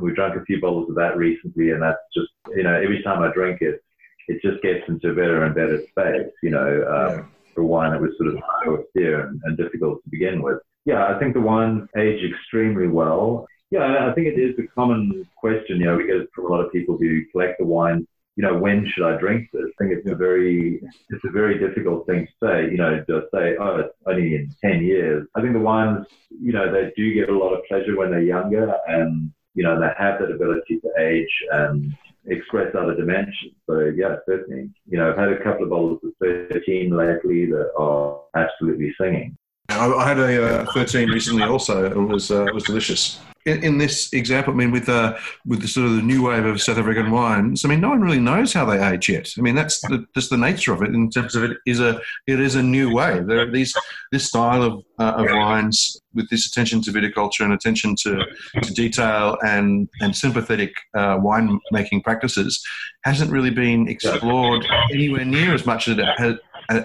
We 0.00 0.12
drank 0.12 0.36
a 0.36 0.44
few 0.44 0.60
bottles 0.60 0.88
of 0.88 0.96
that 0.96 1.16
recently, 1.16 1.70
and 1.70 1.82
that's 1.82 2.00
just 2.14 2.30
you 2.54 2.62
know 2.62 2.74
every 2.74 3.02
time 3.02 3.22
I 3.22 3.32
drink 3.32 3.60
it, 3.60 3.82
it 4.28 4.42
just 4.42 4.62
gets 4.62 4.88
into 4.88 5.10
a 5.10 5.14
better 5.14 5.44
and 5.44 5.54
better 5.54 5.80
space. 5.90 6.32
You 6.42 6.50
know, 6.50 6.84
um, 6.88 7.18
yeah. 7.18 7.24
for 7.54 7.64
wine 7.64 7.92
that 7.92 8.00
was 8.00 8.10
sort 8.18 8.34
of 8.34 8.42
so 8.64 8.78
austere 8.78 9.28
and, 9.28 9.40
and 9.44 9.56
difficult 9.56 10.02
to 10.02 10.10
begin 10.10 10.42
with. 10.42 10.58
Yeah, 10.84 11.06
I 11.06 11.18
think 11.18 11.32
the 11.32 11.40
wines 11.40 11.88
age 11.96 12.20
extremely 12.24 12.88
well. 12.88 13.46
Yeah, 13.70 14.08
I 14.08 14.12
think 14.14 14.26
it 14.26 14.38
is 14.38 14.58
a 14.58 14.66
common 14.68 15.26
question. 15.36 15.80
You 15.80 15.86
know, 15.86 15.96
we 15.96 16.06
get 16.06 16.16
it 16.16 16.30
from 16.34 16.46
a 16.46 16.48
lot 16.48 16.64
of 16.64 16.72
people 16.72 16.96
who 16.96 17.24
collect 17.32 17.58
the 17.58 17.64
wine. 17.64 18.06
you 18.36 18.42
know, 18.42 18.56
when 18.56 18.86
should 18.92 19.06
I 19.06 19.16
drink 19.16 19.48
this? 19.52 19.62
I 19.66 19.84
think 19.84 19.98
it's 19.98 20.10
a 20.10 20.14
very, 20.14 20.80
it's 21.10 21.24
a 21.24 21.30
very 21.30 21.58
difficult 21.58 22.06
thing 22.06 22.26
to 22.26 22.32
say. 22.46 22.70
You 22.70 22.76
know, 22.76 22.98
just 22.98 23.26
say, 23.32 23.56
oh, 23.58 23.76
it's 23.78 23.94
only 24.06 24.34
in 24.36 24.54
ten 24.62 24.82
years. 24.82 25.26
I 25.34 25.40
think 25.40 25.54
the 25.54 25.60
wines, 25.60 26.06
you 26.30 26.52
know, 26.52 26.70
they 26.70 26.92
do 26.96 27.14
get 27.14 27.28
a 27.28 27.38
lot 27.38 27.54
of 27.54 27.64
pleasure 27.66 27.96
when 27.96 28.10
they're 28.10 28.22
younger, 28.22 28.74
and 28.86 29.32
you 29.54 29.62
know, 29.62 29.78
they 29.80 29.90
have 29.96 30.20
that 30.20 30.32
ability 30.32 30.80
to 30.80 30.90
age 30.98 31.30
and 31.52 31.92
express 32.26 32.74
other 32.74 32.94
dimensions. 32.94 33.54
So 33.66 33.92
yeah, 33.96 34.16
certainly. 34.26 34.70
You 34.88 34.98
know, 34.98 35.10
I've 35.10 35.18
had 35.18 35.32
a 35.32 35.42
couple 35.42 35.64
of 35.64 35.70
bottles 35.70 36.00
of 36.04 36.12
13 36.20 36.90
lately 36.90 37.46
that 37.46 37.70
are 37.78 38.20
absolutely 38.34 38.94
singing. 39.00 39.36
I 39.68 40.06
had 40.06 40.18
a 40.18 40.62
uh, 40.62 40.72
13 40.72 41.08
recently 41.08 41.44
also. 41.44 41.86
It 41.86 41.96
was 41.96 42.30
uh, 42.30 42.44
it 42.44 42.54
was 42.54 42.64
delicious 42.64 43.20
in, 43.46 43.62
in, 43.62 43.78
this 43.78 44.12
example, 44.12 44.52
I 44.52 44.56
mean, 44.56 44.70
with 44.70 44.88
uh, 44.88 45.16
with 45.46 45.60
the 45.60 45.68
sort 45.68 45.86
of 45.86 45.96
the 45.96 46.02
new 46.02 46.22
wave 46.26 46.44
of 46.44 46.62
South 46.62 46.78
African 46.78 47.10
wines, 47.10 47.64
I 47.64 47.68
mean, 47.68 47.80
no 47.80 47.90
one 47.90 48.00
really 48.00 48.20
knows 48.20 48.52
how 48.52 48.64
they 48.64 48.82
age 48.82 49.08
yet. 49.08 49.28
I 49.36 49.42
mean, 49.42 49.54
that's 49.54 49.80
the, 49.82 50.06
just 50.14 50.30
the 50.30 50.36
nature 50.36 50.72
of 50.72 50.82
it. 50.82 50.94
In 50.94 51.10
terms 51.10 51.34
of 51.34 51.44
it 51.44 51.58
is 51.66 51.80
a 51.80 52.00
it 52.26 52.40
is 52.40 52.54
a 52.54 52.62
new 52.62 52.94
wave. 52.94 53.26
There 53.26 53.40
are 53.40 53.50
these 53.50 53.74
this 54.12 54.26
style 54.26 54.62
of 54.62 54.84
uh, 54.98 55.14
of 55.18 55.26
wines 55.28 56.00
with 56.14 56.28
this 56.30 56.46
attention 56.46 56.80
to 56.82 56.90
viticulture 56.90 57.40
and 57.40 57.52
attention 57.52 57.96
to, 58.02 58.24
to 58.62 58.72
detail 58.72 59.36
and 59.44 59.88
and 60.00 60.16
sympathetic 60.16 60.72
uh, 60.96 61.18
wine 61.20 61.60
making 61.70 62.02
practices 62.02 62.62
hasn't 63.04 63.30
really 63.30 63.50
been 63.50 63.88
explored 63.88 64.66
anywhere 64.92 65.24
near 65.24 65.54
as 65.54 65.66
much 65.66 65.88
as 65.88 65.98
it 65.98 66.06
has, 66.16 66.36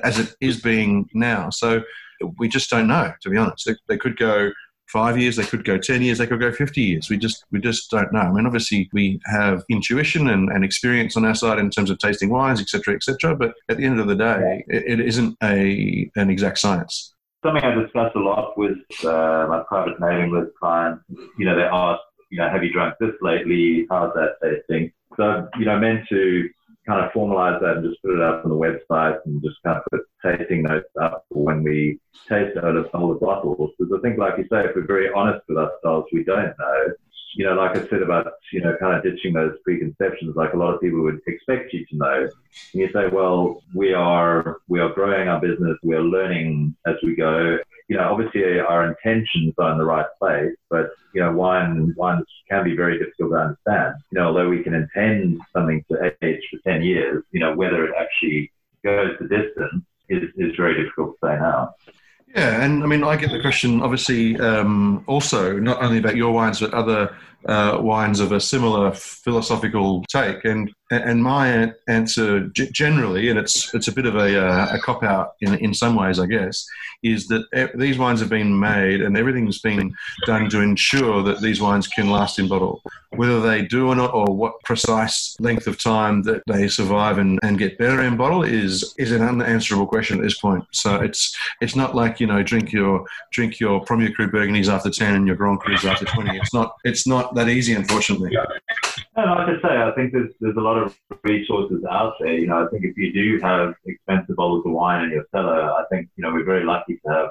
as 0.04 0.20
it 0.20 0.36
is 0.42 0.62
being 0.62 1.10
now. 1.14 1.50
So 1.50 1.84
we 2.38 2.50
just 2.50 2.70
don't 2.70 2.88
know, 2.88 3.14
to 3.22 3.30
be 3.30 3.38
honest. 3.38 3.66
They, 3.66 3.76
they 3.88 3.98
could 3.98 4.18
go 4.18 4.52
five 4.92 5.18
years, 5.18 5.36
they 5.36 5.44
could 5.44 5.64
go 5.64 5.78
10 5.78 6.02
years, 6.02 6.18
they 6.18 6.28
could 6.28 6.40
go 6.40 6.52
50 6.52 6.82
years. 6.82 7.10
We 7.10 7.18
just, 7.18 7.46
we 7.52 7.60
just 7.60 7.90
don't 7.92 8.12
know. 8.12 8.20
I 8.20 8.32
mean, 8.32 8.46
obviously 8.46 8.90
we 8.92 9.20
have 9.26 9.64
intuition 9.70 10.30
and, 10.30 10.50
and 10.50 10.64
experience 10.64 11.16
on 11.16 11.26
our 11.26 11.36
side 11.36 11.60
in 11.60 11.70
terms 11.70 11.90
of 11.90 12.00
tasting 12.00 12.30
wines, 12.30 12.60
etc., 12.60 12.96
etc. 12.96 13.36
but 13.36 13.54
at 13.70 13.78
the 13.78 13.86
end 13.86 14.00
of 14.00 14.08
the 14.08 14.16
day, 14.16 14.64
it, 14.68 15.00
it 15.00 15.06
isn't 15.06 15.38
a, 15.44 16.10
an 16.16 16.30
exact 16.30 16.58
science. 16.58 17.14
Something 17.46 17.64
I 17.64 17.74
discuss 17.74 18.12
a 18.16 18.20
lot 18.20 18.58
with 18.58 18.78
uh, 19.06 19.46
my 19.48 19.64
private 19.68 20.00
mailing 20.00 20.32
list 20.32 20.52
clients, 20.60 21.04
you 21.38 21.46
know, 21.46 21.56
they 21.56 21.64
ask, 21.64 22.02
you 22.32 22.38
know, 22.38 22.50
have 22.50 22.64
you 22.64 22.72
drunk 22.74 22.96
this 23.00 23.14
lately? 23.22 23.88
How's 23.90 24.14
that 24.14 24.36
tasting? 24.44 24.92
So, 25.16 25.48
you 25.58 25.66
know, 25.66 25.80
meant 25.80 26.08
to 26.10 26.50
kind 26.88 27.06
of 27.06 27.12
formalize 27.12 27.60
that 27.62 27.78
and 27.78 27.86
just 27.86 28.02
put 28.02 28.16
it 28.16 28.22
up 28.22 28.44
on 28.44 28.52
the 28.52 28.56
website 28.56 29.20
and 29.26 29.42
just 29.44 29.58
kind 29.64 29.78
of 29.78 29.84
put 29.92 30.02
tasting 30.24 30.64
notes 30.64 30.90
up 31.02 31.26
when 31.30 31.64
we 31.64 32.00
taste 32.28 32.58
out 32.58 32.76
of 32.76 32.88
some 32.92 33.04
of 33.04 33.10
the 33.10 33.26
bottles. 33.26 33.72
Because 33.78 33.94
I 33.98 34.02
think, 34.02 34.18
like 34.18 34.38
you 34.38 34.46
say, 34.52 34.66
if 34.66 34.76
we're 34.76 34.88
very 34.88 35.12
honest 35.14 35.42
with 35.48 35.58
ourselves, 35.58 36.08
we 36.12 36.24
don't 36.24 36.54
know. 36.58 36.88
You 37.36 37.46
know, 37.46 37.54
like 37.54 37.78
I 37.78 37.88
said 37.88 38.02
about, 38.02 38.26
you 38.52 38.62
know, 38.62 38.76
kind 38.80 38.98
of 38.98 39.04
ditching 39.04 39.34
those 39.34 39.56
preconceptions, 39.64 40.36
like 40.36 40.54
a 40.54 40.58
lot 40.58 40.74
of 40.74 40.82
people 40.82 41.04
would 41.04 41.22
expect 41.28 41.74
you 41.74 41.86
to 41.86 41.96
know. 41.96 42.22
And 42.74 42.82
you 42.82 42.90
say, 42.92 43.08
well, 43.08 43.62
we 43.76 43.94
are, 43.94 44.58
we 44.68 44.80
are 44.80 44.90
growing 44.90 45.28
our 45.28 45.40
business, 45.40 45.78
we 45.84 45.94
are 45.94 46.02
learning 46.02 46.76
as 46.88 46.96
we 47.04 47.16
go 47.16 47.60
you 47.90 47.98
know, 47.98 48.08
obviously 48.12 48.60
our 48.60 48.88
intentions 48.88 49.56
are 49.58 49.72
in 49.72 49.80
the 49.80 49.84
right 49.84 50.06
place, 50.20 50.56
but 50.70 50.92
you 51.14 51.22
know, 51.22 51.32
wine 51.34 51.94
wines 51.98 52.26
can 52.48 52.64
be 52.64 52.76
very 52.76 53.00
difficult 53.00 53.32
to 53.32 53.36
understand. 53.36 53.96
You 54.12 54.20
know, 54.20 54.28
although 54.28 54.48
we 54.48 54.64
can 54.64 54.76
intend 54.76 55.42
something 55.52 55.84
to 55.92 56.14
age 56.22 56.48
for 56.52 56.60
ten 56.66 56.84
years, 56.84 57.24
you 57.32 57.40
know, 57.40 57.56
whether 57.56 57.84
it 57.86 57.96
actually 58.00 58.52
goes 58.84 59.18
the 59.20 59.28
distance 59.28 59.84
is, 60.08 60.30
is 60.38 60.56
very 60.56 60.82
difficult 60.82 61.16
to 61.20 61.28
say 61.28 61.36
now. 61.40 61.74
Yeah, 62.36 62.64
and 62.64 62.84
I 62.84 62.86
mean, 62.86 63.04
I 63.04 63.16
get 63.16 63.32
the 63.32 63.42
question 63.42 63.82
obviously 63.82 64.40
um, 64.40 65.04
also 65.08 65.58
not 65.58 65.82
only 65.82 65.98
about 65.98 66.16
your 66.16 66.32
wines, 66.32 66.60
but 66.60 66.72
other 66.76 67.16
uh, 67.46 67.78
wines 67.82 68.20
of 68.20 68.32
a 68.32 68.40
similar 68.40 68.92
philosophical 68.92 70.04
take. 70.10 70.46
And 70.46 70.72
and 70.92 71.24
my 71.24 71.72
answer 71.88 72.48
generally, 72.48 73.30
and 73.30 73.38
it's 73.38 73.74
it's 73.74 73.88
a 73.88 73.92
bit 73.92 74.08
of 74.08 74.16
a, 74.16 74.44
uh, 74.44 74.76
a 74.76 74.80
cop 74.80 75.04
out 75.04 75.34
in 75.42 75.54
in 75.56 75.74
some 75.74 75.96
ways, 75.96 76.20
I 76.20 76.26
guess, 76.26 76.66
is 77.04 77.28
that 77.28 77.72
these 77.76 77.98
wines 77.98 78.20
have 78.20 78.30
been 78.30 78.60
made 78.60 79.02
and 79.02 79.16
everything's 79.16 79.60
been 79.60 79.94
done 80.26 80.50
to 80.50 80.62
ensure 80.62 81.22
that 81.24 81.42
these 81.42 81.62
wines 81.62 81.88
can 81.88 82.10
last 82.10 82.40
in 82.40 82.48
bottle. 82.48 82.82
Whether 83.12 83.40
they 83.40 83.64
do 83.64 83.88
or 83.88 83.96
not, 83.96 84.14
or 84.14 84.36
what 84.36 84.62
precise 84.64 85.36
length 85.40 85.68
of 85.68 85.82
time 85.82 86.24
that 86.24 86.42
they 86.48 86.68
survive 86.68 87.18
and, 87.18 87.40
and 87.44 87.58
get 87.58 87.78
better 87.78 88.02
in 88.02 88.18
bottle 88.18 88.44
is 88.44 88.94
is 88.98 89.12
an 89.12 89.22
unanswerable 89.22 89.88
question 89.88 90.18
at 90.18 90.24
this 90.24 90.40
point. 90.40 90.66
So 90.72 90.96
it's 90.96 91.36
it's 91.62 91.76
not 91.76 91.96
like 91.96 92.20
you 92.20 92.28
know 92.28 92.42
drink 92.42 92.72
your 92.72 93.06
drink 93.32 93.60
your 93.60 93.82
Premier 93.86 94.12
Cru 94.12 94.30
Burgundies 94.30 94.72
after 94.72 94.90
ten 94.90 95.16
and 95.16 95.28
your 95.28 95.36
Grand 95.36 95.60
Crus 95.60 95.86
after 95.86 96.06
twenty. 96.06 96.36
It's 96.38 96.54
not 96.54 96.78
it's 96.84 97.06
not 97.06 97.29
that 97.36 97.50
easy, 97.50 97.74
unfortunately. 97.74 98.36
And 99.16 99.32
like 99.32 99.50
I 99.50 99.62
say, 99.62 99.82
I 99.82 99.92
think 99.96 100.14
there's 100.14 100.34
there's 100.40 100.56
a 100.56 100.62
lot 100.62 100.78
of 100.78 100.98
resources 101.24 101.84
out 101.90 102.14
there. 102.20 102.34
You 102.34 102.48
know, 102.48 102.66
I 102.66 102.70
think 102.70 102.86
if 102.86 102.96
you 102.98 103.12
do 103.12 103.40
have 103.42 103.74
expensive 103.86 104.36
bottles 104.36 104.66
of 104.66 104.72
wine 104.72 105.06
in 105.06 105.12
your 105.12 105.26
cellar, 105.32 105.72
I 105.74 105.84
think 105.92 106.10
you 106.16 106.24
know 106.24 106.32
we're 106.32 106.46
very 106.46 106.64
lucky 106.64 107.00
to 107.06 107.12
have 107.12 107.30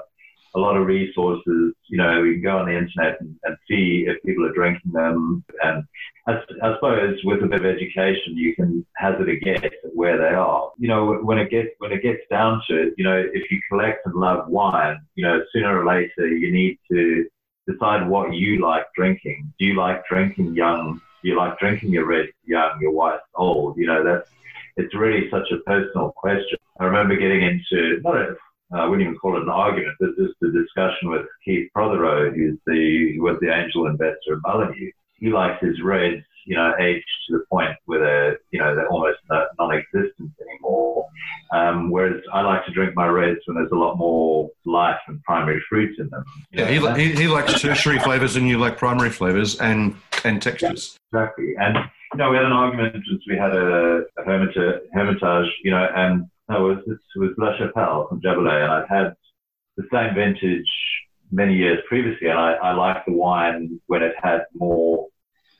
a 0.55 0.59
lot 0.59 0.77
of 0.77 0.85
resources. 0.85 1.73
You 1.87 1.97
know, 1.97 2.21
we 2.21 2.33
can 2.33 2.43
go 2.43 2.57
on 2.57 2.65
the 2.65 2.77
internet 2.77 3.19
and, 3.21 3.35
and 3.43 3.57
see 3.67 4.05
if 4.07 4.21
people 4.23 4.45
are 4.45 4.53
drinking 4.53 4.91
them. 4.91 5.43
And 5.63 5.83
I, 6.27 6.41
I, 6.63 6.75
suppose 6.75 7.19
with 7.23 7.43
a 7.43 7.47
bit 7.47 7.61
of 7.61 7.65
education, 7.65 8.35
you 8.35 8.55
can 8.55 8.85
hazard 8.95 9.29
a 9.29 9.39
guess 9.39 9.63
at 9.63 9.95
where 9.95 10.17
they 10.17 10.35
are. 10.35 10.71
You 10.77 10.87
know, 10.87 11.13
when 11.23 11.37
it 11.37 11.49
gets 11.49 11.69
when 11.79 11.91
it 11.91 12.03
gets 12.03 12.21
down 12.29 12.61
to 12.69 12.83
it, 12.83 12.93
you 12.97 13.03
know, 13.03 13.17
if 13.17 13.49
you 13.51 13.59
collect 13.69 14.05
and 14.05 14.15
love 14.15 14.47
wine, 14.47 14.99
you 15.15 15.25
know, 15.25 15.41
sooner 15.51 15.81
or 15.81 15.85
later 15.85 16.27
you 16.27 16.51
need 16.51 16.77
to 16.91 17.25
decide 17.71 18.07
what 18.07 18.33
you 18.33 18.61
like 18.61 18.85
drinking. 18.95 19.53
Do 19.59 19.65
you 19.65 19.75
like 19.75 20.05
drinking 20.07 20.55
young? 20.55 21.01
Do 21.21 21.29
you 21.29 21.37
like 21.37 21.59
drinking 21.59 21.91
your 21.91 22.05
red 22.05 22.27
young, 22.45 22.79
your 22.81 22.91
white 22.91 23.19
old? 23.35 23.77
You 23.77 23.87
know, 23.87 24.03
that's 24.03 24.29
it's 24.77 24.95
really 24.95 25.29
such 25.29 25.51
a 25.51 25.57
personal 25.65 26.13
question. 26.15 26.57
I 26.79 26.85
remember 26.85 27.15
getting 27.15 27.43
into 27.43 27.99
not 28.03 28.15
a 28.15 28.35
uh, 28.71 28.77
I 28.77 28.85
wouldn't 28.85 29.01
even 29.01 29.17
call 29.17 29.35
it 29.35 29.43
an 29.43 29.49
argument, 29.49 29.95
but 29.99 30.15
just 30.15 30.35
a 30.43 30.51
discussion 30.51 31.09
with 31.09 31.25
Keith 31.43 31.69
Prothero, 31.73 32.31
who's 32.31 32.57
the 32.67 33.13
who 33.15 33.23
was 33.23 33.37
the 33.41 33.53
angel 33.53 33.87
investor 33.87 34.33
at 34.33 34.39
Mullineux. 34.45 34.91
He 35.17 35.29
likes 35.29 35.61
his 35.61 35.81
reds, 35.81 36.23
you 36.45 36.55
know, 36.55 36.73
aged 36.79 37.05
to 37.27 37.37
the 37.37 37.43
point 37.51 37.71
where 37.85 37.99
they're, 37.99 38.39
you 38.51 38.59
know, 38.59 38.75
they're 38.75 38.87
almost 38.89 39.19
non-existent 39.59 40.31
anymore. 40.41 41.07
Um, 41.53 41.89
whereas 41.91 42.21
I 42.33 42.41
like 42.41 42.65
to 42.65 42.71
drink 42.71 42.95
my 42.95 43.07
reds 43.07 43.39
when 43.45 43.55
there's 43.55 43.71
a 43.71 43.75
lot 43.75 43.97
more 43.97 44.49
life 44.65 44.99
and 45.07 45.21
primary 45.23 45.61
fruit 45.67 45.97
in 45.99 46.09
them. 46.09 46.23
Yeah, 46.51 46.67
he, 46.67 46.79
he, 47.01 47.15
he 47.15 47.27
likes 47.27 47.59
tertiary 47.61 47.99
flavors 47.99 48.35
and 48.35 48.47
you 48.47 48.57
like 48.57 48.77
primary 48.77 49.09
flavors 49.09 49.59
and 49.59 49.95
and 50.23 50.41
textures. 50.41 50.97
Yeah, 51.13 51.21
exactly. 51.21 51.55
And 51.59 51.77
you 52.13 52.17
know, 52.17 52.31
we 52.31 52.37
had 52.37 52.45
an 52.45 52.51
argument 52.51 52.95
since 53.07 53.23
we 53.27 53.37
had 53.37 53.55
a, 53.55 54.03
a 54.17 54.23
hermitage, 54.25 55.51
you 55.63 55.71
know, 55.71 55.87
and 55.95 56.25
no, 56.49 56.71
it 56.71 56.87
was, 56.87 56.97
it 57.15 57.19
was 57.19 57.31
La 57.37 57.55
Chapelle 57.57 58.07
from 58.07 58.21
Jaboulet, 58.21 58.63
and 58.63 58.71
I'd 58.71 58.89
had 58.89 59.13
the 59.77 59.83
same 59.91 60.15
vintage 60.15 60.65
many 61.31 61.53
years 61.55 61.79
previously, 61.87 62.27
and 62.27 62.39
I, 62.39 62.53
I 62.53 62.73
liked 62.73 63.05
the 63.05 63.13
wine 63.13 63.79
when 63.85 64.01
it 64.01 64.15
had 64.21 64.45
more 64.55 65.08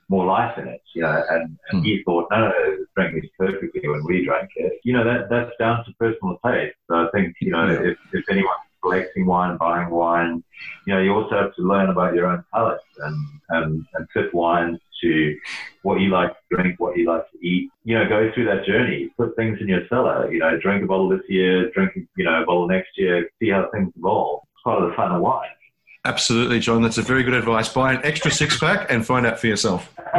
more 0.10 0.26
life 0.26 0.58
in 0.58 0.68
it, 0.68 0.82
you 0.96 1.04
know, 1.04 1.24
and, 1.30 1.58
and 1.70 1.82
mm. 1.82 1.86
he 1.86 2.02
thought, 2.04 2.28
no, 2.32 2.40
no, 2.40 2.54
it 2.58 2.88
drank 2.96 3.14
this 3.14 3.30
perfectly 3.38 3.88
when 3.88 4.04
we 4.06 4.26
drank 4.26 4.50
it. 4.56 4.74
You 4.84 4.94
know, 4.94 5.04
that 5.04 5.30
that's 5.30 5.52
down 5.60 5.86
to 5.86 5.94
personal 6.00 6.40
taste. 6.46 6.76
So 6.90 6.96
I 6.96 7.08
think, 7.14 7.36
you 7.40 7.52
know, 7.52 7.68
yeah. 7.68 7.92
if, 7.92 7.98
if 8.12 8.26
anyone's 8.30 8.70
collecting 8.82 9.26
wine, 9.26 9.58
buying 9.58 9.90
wine, 9.90 10.44
you 10.88 10.94
know, 10.94 11.02
you 11.02 11.14
also 11.14 11.36
have 11.36 11.54
to 11.56 11.62
learn 11.62 11.90
about 11.90 12.16
your 12.16 12.28
own 12.28 12.44
palate 12.52 12.82
and, 13.00 13.28
and, 13.50 13.86
and 13.94 14.08
fit 14.14 14.34
wines 14.34 14.80
to 15.02 15.38
what 15.84 16.00
you 16.00 16.10
like 16.10 16.32
to 16.32 16.56
drink, 16.56 16.80
what 16.80 16.98
you 16.98 17.06
like 17.06 17.30
to 17.32 17.46
eat. 17.46 17.70
You 17.84 18.00
know, 18.00 18.10
go 18.10 18.32
through 18.34 18.46
that 18.46 18.66
journey, 18.66 19.12
put 19.18 19.36
things 19.36 19.60
in 19.62 19.68
your 19.68 19.88
cellar, 19.90 20.32
you 20.32 20.40
know, 20.40 20.60
drink 20.60 20.84
a 20.84 20.88
bottle 20.88 21.10
this 21.10 21.22
year, 21.30 21.70
drink, 21.72 21.94
you 22.18 22.26
know, 22.26 22.42
a 22.42 22.46
bottle 22.46 22.68
next 22.68 22.98
year, 22.98 23.30
see 23.40 23.50
how 23.50 23.70
things 23.72 23.94
evolve 23.96 24.42
It's 24.56 24.64
part 24.64 24.82
of 24.82 24.90
the 24.90 24.96
fun 24.96 25.12
of 25.12 25.22
wine. 25.22 25.50
Absolutely, 26.06 26.60
John. 26.60 26.82
That's 26.82 26.98
a 26.98 27.02
very 27.02 27.24
good 27.24 27.34
advice. 27.34 27.72
Buy 27.72 27.94
an 27.94 28.02
extra 28.04 28.32
six 28.32 28.58
pack 28.58 28.90
and 28.90 29.06
find 29.06 29.26
out 29.26 29.40
for 29.40 29.48
yourself. 29.48 29.94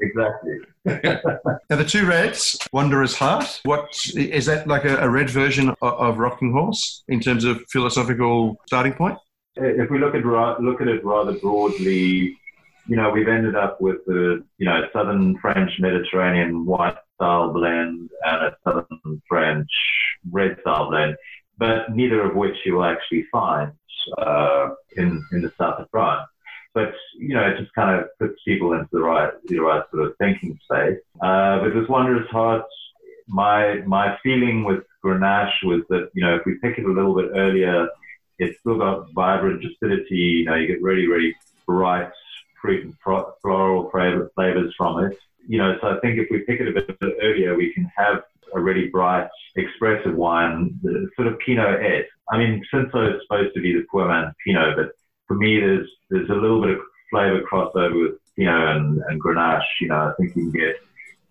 exactly. 0.00 0.58
now 0.84 1.76
the 1.76 1.84
two 1.86 2.06
reds, 2.06 2.58
Wanderer's 2.72 3.16
Heart. 3.16 3.60
What 3.64 3.88
is 4.14 4.46
that 4.46 4.66
like 4.66 4.84
a, 4.84 4.96
a 4.98 5.08
red 5.08 5.30
version 5.30 5.68
of, 5.68 5.76
of, 5.80 6.18
Rocking 6.18 6.52
Horse 6.52 7.04
in 7.08 7.20
terms 7.20 7.44
of 7.44 7.62
philosophical 7.70 8.56
starting 8.66 8.94
point? 8.94 9.18
Eh, 9.58 9.62
if 9.78 9.90
we 9.90 9.98
look 9.98 10.14
at 10.14 10.24
look 10.24 10.80
at 10.80 10.88
it 10.88 11.04
rather 11.04 11.32
broadly, 11.32 12.36
you 12.88 12.96
know, 12.96 13.10
we've 13.10 13.28
ended 13.28 13.54
up 13.54 13.80
with 13.80 13.98
a 14.08 14.44
you 14.58 14.66
know 14.66 14.82
southern 14.92 15.38
French 15.38 15.70
Mediterranean 15.78 16.66
white 16.66 16.96
style 17.14 17.52
blend 17.52 18.10
and 18.24 18.44
a 18.44 18.56
southern 18.64 19.22
French 19.28 19.70
red 20.30 20.56
style 20.60 20.90
blend, 20.90 21.16
but 21.58 21.94
neither 21.94 22.22
of 22.22 22.34
which 22.34 22.56
you 22.64 22.74
will 22.74 22.84
actually 22.84 23.24
find 23.32 23.72
uh, 24.18 24.70
in 24.96 25.24
in 25.32 25.42
the 25.42 25.52
south 25.58 25.80
of 25.80 25.90
France 25.90 26.28
but 26.76 26.92
you 27.18 27.34
know, 27.34 27.42
it 27.48 27.56
just 27.58 27.74
kind 27.74 27.98
of 27.98 28.06
puts 28.18 28.38
people 28.44 28.74
into 28.74 28.88
the 28.92 29.00
right, 29.00 29.32
the 29.46 29.58
right 29.58 29.82
sort 29.90 30.04
of 30.04 30.16
thinking 30.18 30.60
space. 30.62 31.00
Uh, 31.22 31.60
but 31.60 31.74
with 31.74 31.88
Wanderer's 31.88 32.28
Heart, 32.28 32.66
my 33.26 33.76
my 33.86 34.18
feeling 34.22 34.62
with 34.62 34.84
Grenache 35.02 35.64
was 35.64 35.80
that 35.88 36.10
you 36.12 36.22
know, 36.22 36.36
if 36.36 36.44
we 36.44 36.56
pick 36.56 36.76
it 36.76 36.84
a 36.84 36.92
little 36.92 37.14
bit 37.14 37.30
earlier, 37.34 37.88
it's 38.38 38.60
still 38.60 38.76
got 38.76 39.10
vibrant 39.12 39.64
acidity. 39.64 40.16
You 40.16 40.44
know, 40.44 40.54
you 40.54 40.66
get 40.66 40.82
really, 40.82 41.06
really 41.06 41.34
bright 41.66 42.12
fruit 42.60 42.84
and 42.84 42.94
floral 43.40 43.88
flavors 43.90 44.74
from 44.76 45.04
it. 45.06 45.18
You 45.48 45.56
know, 45.56 45.78
so 45.80 45.96
I 45.96 46.00
think 46.00 46.18
if 46.18 46.28
we 46.30 46.40
pick 46.40 46.60
it 46.60 46.68
a 46.68 46.72
bit, 46.72 47.00
bit 47.00 47.16
earlier, 47.22 47.56
we 47.56 47.72
can 47.72 47.90
have 47.96 48.24
a 48.54 48.60
really 48.60 48.88
bright, 48.88 49.28
expressive 49.56 50.14
wine, 50.14 50.78
sort 51.16 51.28
of 51.28 51.38
Pinot 51.40 51.82
esque. 51.82 52.08
I 52.30 52.38
mean, 52.38 52.64
Cinsault 52.72 53.16
is 53.16 53.22
supposed 53.22 53.54
to 53.54 53.60
be 53.60 53.72
the 53.72 53.86
poor 53.90 54.08
man's 54.08 54.34
Pinot, 54.44 54.76
but 54.76 54.92
for 55.26 55.34
me, 55.34 55.60
there's 55.60 55.88
there's 56.10 56.30
a 56.30 56.34
little 56.34 56.60
bit 56.60 56.70
of 56.70 56.80
flavor 57.10 57.42
crossover 57.50 58.00
with 58.00 58.18
Pinot 58.36 58.76
and, 58.76 59.02
and 59.08 59.22
Grenache. 59.22 59.62
You 59.80 59.88
know, 59.88 59.96
I 59.96 60.12
think 60.18 60.36
you 60.36 60.50
can 60.50 60.52
get 60.52 60.76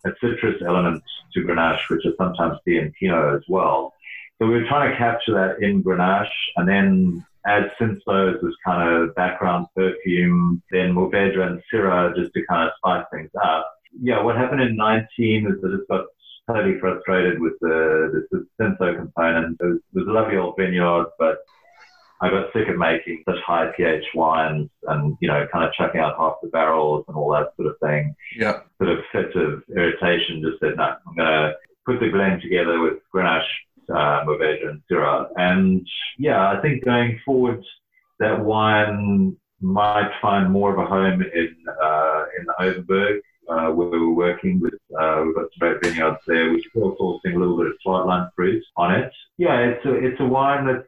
a 0.05 0.11
citrus 0.21 0.61
element 0.65 1.03
to 1.33 1.41
Grenache, 1.41 1.89
which 1.89 2.05
is 2.05 2.13
sometimes 2.17 2.57
see 2.65 2.77
in 2.77 2.93
Pinot 2.99 3.35
as 3.35 3.43
well. 3.47 3.93
So 4.39 4.47
we 4.47 4.55
are 4.55 4.67
trying 4.67 4.91
to 4.91 4.97
capture 4.97 5.33
that 5.33 5.65
in 5.65 5.83
Grenache 5.83 6.27
and 6.57 6.67
then 6.67 7.25
add 7.45 7.71
Cinsault 7.79 8.35
as 8.35 8.41
this 8.41 8.55
kind 8.65 8.89
of 8.89 9.15
background 9.15 9.67
perfume, 9.75 10.61
then 10.71 10.93
Mourvedre 10.93 11.45
and 11.45 11.61
Syrah 11.71 12.15
just 12.15 12.33
to 12.33 12.45
kind 12.45 12.67
of 12.67 12.73
spice 12.77 13.05
things 13.11 13.29
up. 13.41 13.71
Yeah, 14.01 14.21
what 14.21 14.35
happened 14.35 14.61
in 14.61 14.75
19 14.75 15.47
is 15.47 15.61
that 15.61 15.73
it's 15.73 15.87
got 15.89 16.05
totally 16.47 16.79
frustrated 16.79 17.39
with 17.39 17.53
the, 17.61 18.27
the, 18.31 18.45
Cinsault 18.59 18.97
component. 18.97 19.57
It 19.59 19.65
was, 19.65 19.79
it 19.93 19.99
was 19.99 20.07
a 20.07 20.11
lovely 20.11 20.37
old 20.37 20.55
vineyard, 20.57 21.07
but 21.17 21.39
I 22.21 22.29
got 22.29 22.53
sick 22.53 22.67
of 22.69 22.77
making 22.77 23.23
such 23.27 23.39
high 23.45 23.71
pH 23.75 24.03
wines 24.13 24.69
and, 24.87 25.17
you 25.19 25.27
know, 25.27 25.45
kind 25.51 25.65
of 25.65 25.73
chucking 25.73 25.99
out 25.99 26.17
half 26.17 26.35
the 26.41 26.49
barrels 26.49 27.05
and 27.07 27.17
all 27.17 27.31
that 27.31 27.53
sort 27.57 27.67
of 27.67 27.79
thing. 27.79 28.15
Yeah. 28.37 28.61
Sort 28.77 28.91
of 28.91 28.99
fit 29.11 29.35
of 29.35 29.63
irritation, 29.75 30.41
just 30.41 30.59
said, 30.59 30.77
no, 30.77 30.95
I'm 31.07 31.15
going 31.15 31.27
to 31.27 31.53
put 31.85 31.99
the 31.99 32.09
blend 32.09 32.41
together 32.41 32.79
with 32.79 32.99
Grenache, 33.13 33.43
uh, 33.89 34.23
Mourvedre 34.25 34.69
and 34.69 34.81
Syrah. 34.89 35.27
And 35.35 35.85
yeah, 36.17 36.51
I 36.51 36.61
think 36.61 36.85
going 36.85 37.19
forward, 37.25 37.63
that 38.19 38.43
wine 38.43 39.35
might 39.61 40.11
find 40.21 40.51
more 40.51 40.71
of 40.71 40.79
a 40.79 40.85
home 40.85 41.21
in, 41.21 41.55
uh, 41.83 42.23
in 42.39 42.45
Overberg. 42.59 43.19
Uh, 43.47 43.69
where 43.69 43.87
we're 43.87 44.09
working 44.09 44.59
with, 44.59 44.73
we've 44.89 45.35
got 45.35 45.45
great 45.59 45.83
vineyards 45.83 46.19
there. 46.27 46.51
We're 46.51 46.61
still 46.69 46.95
sourcing 46.95 47.35
a 47.35 47.39
little 47.39 47.57
bit 47.57 47.67
of 47.67 47.73
Swartland 47.85 48.29
fruit 48.35 48.63
on 48.77 48.93
it. 48.93 49.11
Yeah, 49.37 49.59
it's 49.59 49.85
a, 49.85 49.93
it's 49.93 50.19
a 50.19 50.25
wine 50.25 50.65
that's 50.65 50.87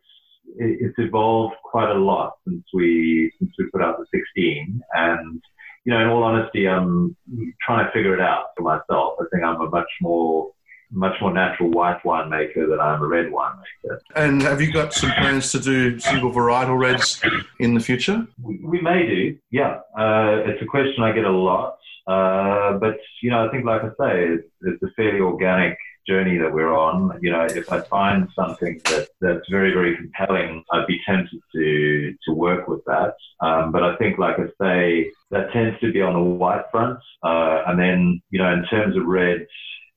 it's 0.56 0.98
evolved 0.98 1.56
quite 1.64 1.90
a 1.90 2.00
lot 2.00 2.34
since 2.48 2.64
we 2.74 3.32
since 3.40 3.52
we 3.58 3.70
put 3.72 3.82
out 3.82 3.98
the 3.98 4.06
16 4.14 4.82
and 4.94 5.42
you 5.86 5.94
know 5.94 6.02
in 6.02 6.08
all 6.08 6.24
honesty 6.24 6.68
i'm 6.68 7.16
trying 7.62 7.86
to 7.86 7.92
figure 7.92 8.14
it 8.14 8.22
out 8.22 8.46
for 8.56 8.64
myself 8.64 9.16
i 9.20 9.26
think 9.32 9.44
i'm 9.44 9.62
a 9.62 9.70
much 9.70 9.90
more 10.02 10.52
much 10.92 11.14
more 11.22 11.34
natural 11.34 11.70
white 11.70 12.04
wine 12.06 12.30
maker 12.30 12.68
than 12.68 12.80
i'm 12.80 13.02
a 13.02 13.08
red 13.08 13.32
wine 13.32 13.56
maker 13.58 14.02
and 14.16 14.42
have 14.42 14.62
you 14.62 14.72
got 14.72 14.94
some 14.94 15.12
plans 15.12 15.52
to 15.52 15.60
do 15.60 16.00
single 16.00 16.32
varietal 16.32 16.80
reds 16.80 17.22
in 17.60 17.74
the 17.74 17.80
future? 17.80 18.26
We, 18.42 18.60
we 18.64 18.82
may 18.82 19.06
do 19.06 19.38
yeah. 19.52 19.80
Uh, 19.98 20.44
it's 20.46 20.62
a 20.62 20.66
question 20.66 21.04
i 21.04 21.12
get 21.12 21.26
a 21.26 21.32
lot. 21.32 21.78
Uh, 22.08 22.78
but 22.78 22.96
you 23.22 23.30
know 23.30 23.46
i 23.48 23.52
think 23.52 23.66
like 23.66 23.82
i 23.84 23.90
say 23.90 24.28
it's, 24.34 24.48
it's 24.62 24.84
a 24.84 24.92
fairly 24.96 25.20
organic 25.20 25.78
journey 26.08 26.38
that 26.38 26.52
we're 26.52 26.74
on, 26.74 27.20
you 27.22 27.32
know, 27.32 27.46
if 27.46 27.72
I 27.72 27.82
find 27.82 28.28
something 28.34 28.80
that, 28.86 29.10
that's 29.20 29.46
very, 29.52 29.74
very 29.74 29.96
compelling, 29.96 30.64
I'd 30.72 30.88
be 30.88 31.00
tempted 31.06 31.40
to, 31.54 32.16
to 32.26 32.34
work 32.34 32.68
with 32.68 32.84
that. 32.86 33.16
Um, 33.42 33.72
but 33.72 33.84
I 33.84 33.96
think, 33.98 34.18
like 34.18 34.38
I 34.40 34.46
say, 34.60 35.12
that 35.32 35.52
tends 35.52 35.80
to 35.82 35.92
be 35.92 36.02
on 36.02 36.14
the 36.14 36.20
white 36.20 36.64
front. 36.72 37.00
Uh, 37.24 37.64
and 37.68 37.78
then, 37.78 38.22
you 38.30 38.40
know, 38.40 38.52
in 38.54 38.66
terms 38.66 38.96
of 38.96 39.06
red, 39.06 39.46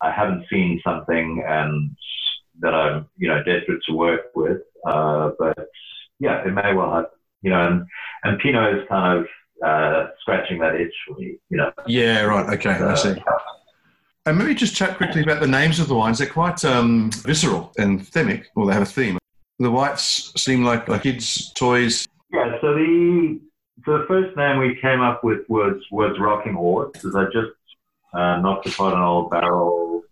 I 0.02 0.10
haven't 0.10 0.46
seen 0.50 0.80
something 0.84 1.44
and 1.46 1.96
that 2.60 2.74
I'm, 2.74 3.08
you 3.16 3.28
know, 3.28 3.42
desperate 3.42 3.82
to 3.88 3.94
work 3.94 4.26
with. 4.34 4.62
Uh, 4.86 5.30
but 5.38 5.68
yeah, 6.18 6.46
it 6.46 6.52
may 6.52 6.74
well 6.74 6.92
happen, 6.92 7.10
you 7.42 7.50
know, 7.50 7.66
and, 7.66 7.86
and 8.24 8.38
Pinot 8.38 8.78
is 8.78 8.88
kind 8.88 9.18
of, 9.18 9.26
uh, 9.64 10.08
scratching 10.20 10.58
that 10.58 10.74
itch 10.74 10.94
for 11.06 11.18
me, 11.18 11.36
you 11.48 11.56
know. 11.56 11.72
Yeah, 11.86 12.22
right. 12.22 12.54
Okay, 12.54 12.70
I 12.70 12.94
see. 12.94 13.14
And 14.26 14.38
maybe 14.38 14.54
just 14.54 14.76
chat 14.76 14.96
quickly 14.96 15.22
about 15.22 15.40
the 15.40 15.46
names 15.46 15.80
of 15.80 15.88
the 15.88 15.94
wines. 15.94 16.18
They're 16.18 16.28
quite 16.28 16.64
um, 16.64 17.10
visceral 17.10 17.72
and 17.78 18.00
themic, 18.00 18.44
or 18.54 18.66
they 18.66 18.74
have 18.74 18.82
a 18.82 18.86
theme. 18.86 19.18
The 19.58 19.70
whites 19.70 20.32
seem 20.40 20.64
like, 20.64 20.88
like 20.88 21.02
kids' 21.02 21.52
toys. 21.54 22.06
Yeah, 22.32 22.58
so 22.60 22.74
the 22.74 23.40
so 23.84 23.98
the 23.98 24.04
first 24.06 24.36
name 24.36 24.58
we 24.58 24.78
came 24.80 25.00
up 25.00 25.24
with 25.24 25.40
was 25.48 25.82
was 25.90 26.18
Rocking 26.20 26.54
Horse, 26.54 26.90
because 26.92 27.16
I 27.16 27.24
just 27.24 27.52
uh, 28.12 28.40
knocked 28.40 28.66
apart 28.66 28.94
an 28.94 29.00
old 29.00 29.30
barrel 29.30 30.02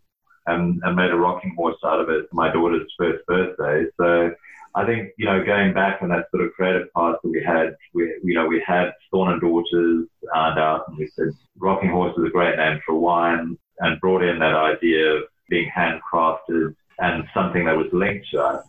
and, 0.47 0.81
and 0.83 0.97
made 0.97 1.11
a 1.11 1.17
rocking 1.17 1.55
horse 1.57 1.77
out 1.85 2.01
of 2.01 2.09
it 2.09 2.29
for 2.29 2.37
my 2.37 2.53
daughter's 2.53 2.93
first 2.99 3.25
birthday. 3.27 3.85
So 3.99 4.33
I 4.75 4.87
think, 4.87 5.11
you 5.19 5.27
know, 5.27 5.45
going 5.45 5.75
back 5.75 6.03
on 6.03 6.09
that 6.11 6.31
sort 6.31 6.45
of 6.45 6.53
creative 6.53 6.93
part 6.93 7.21
that 7.23 7.29
we 7.29 7.43
had, 7.43 7.77
we, 7.95 8.05
you 8.23 8.35
know, 8.35 8.47
we 8.47 8.63
had 8.67 8.93
Thorn 9.11 9.33
and 9.33 9.41
Daughters 9.41 10.07
uh, 10.35 10.39
out 10.39 10.85
and 10.89 10.99
we 10.99 11.09
said 11.09 11.29
Rocking 11.59 11.91
Horse 11.91 12.17
is 12.17 12.25
a 12.25 12.31
great 12.31 12.57
name 12.57 12.81
for 12.85 12.95
wine 12.95 13.59
and 13.81 14.01
brought 14.01 14.23
in 14.23 14.39
that 14.39 14.55
idea 14.55 15.15
of 15.15 15.23
being 15.49 15.71
handcrafted 15.77 16.75
and 16.99 17.25
something 17.33 17.65
that 17.65 17.77
was 17.77 17.87
linked 17.93 18.27
to 18.33 18.41
us. 18.41 18.65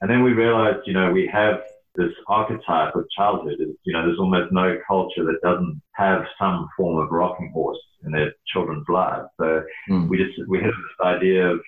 And 0.00 0.10
then 0.10 0.22
we 0.22 0.32
realized, 0.32 0.86
you 0.86 0.92
know, 0.92 1.10
we 1.12 1.26
have 1.28 1.62
this 1.94 2.12
archetype 2.26 2.94
of 2.94 3.08
childhood. 3.16 3.58
You 3.84 3.92
know, 3.92 4.04
there's 4.04 4.18
almost 4.18 4.52
no 4.52 4.78
culture 4.86 5.24
that 5.24 5.40
doesn't 5.42 5.80
have 5.92 6.24
some 6.38 6.68
form 6.76 6.98
of 7.02 7.10
rocking 7.10 7.50
horse 7.52 7.78
in 8.04 8.12
their 8.12 8.32
children's 8.52 8.88
lives. 8.88 9.28
So 9.40 9.62
mm. 9.90 10.08
we 10.08 10.18
just 10.18 10.48
we 10.48 10.58
had 10.58 10.68
this 10.68 11.06
idea 11.06 11.50
of 11.50 11.60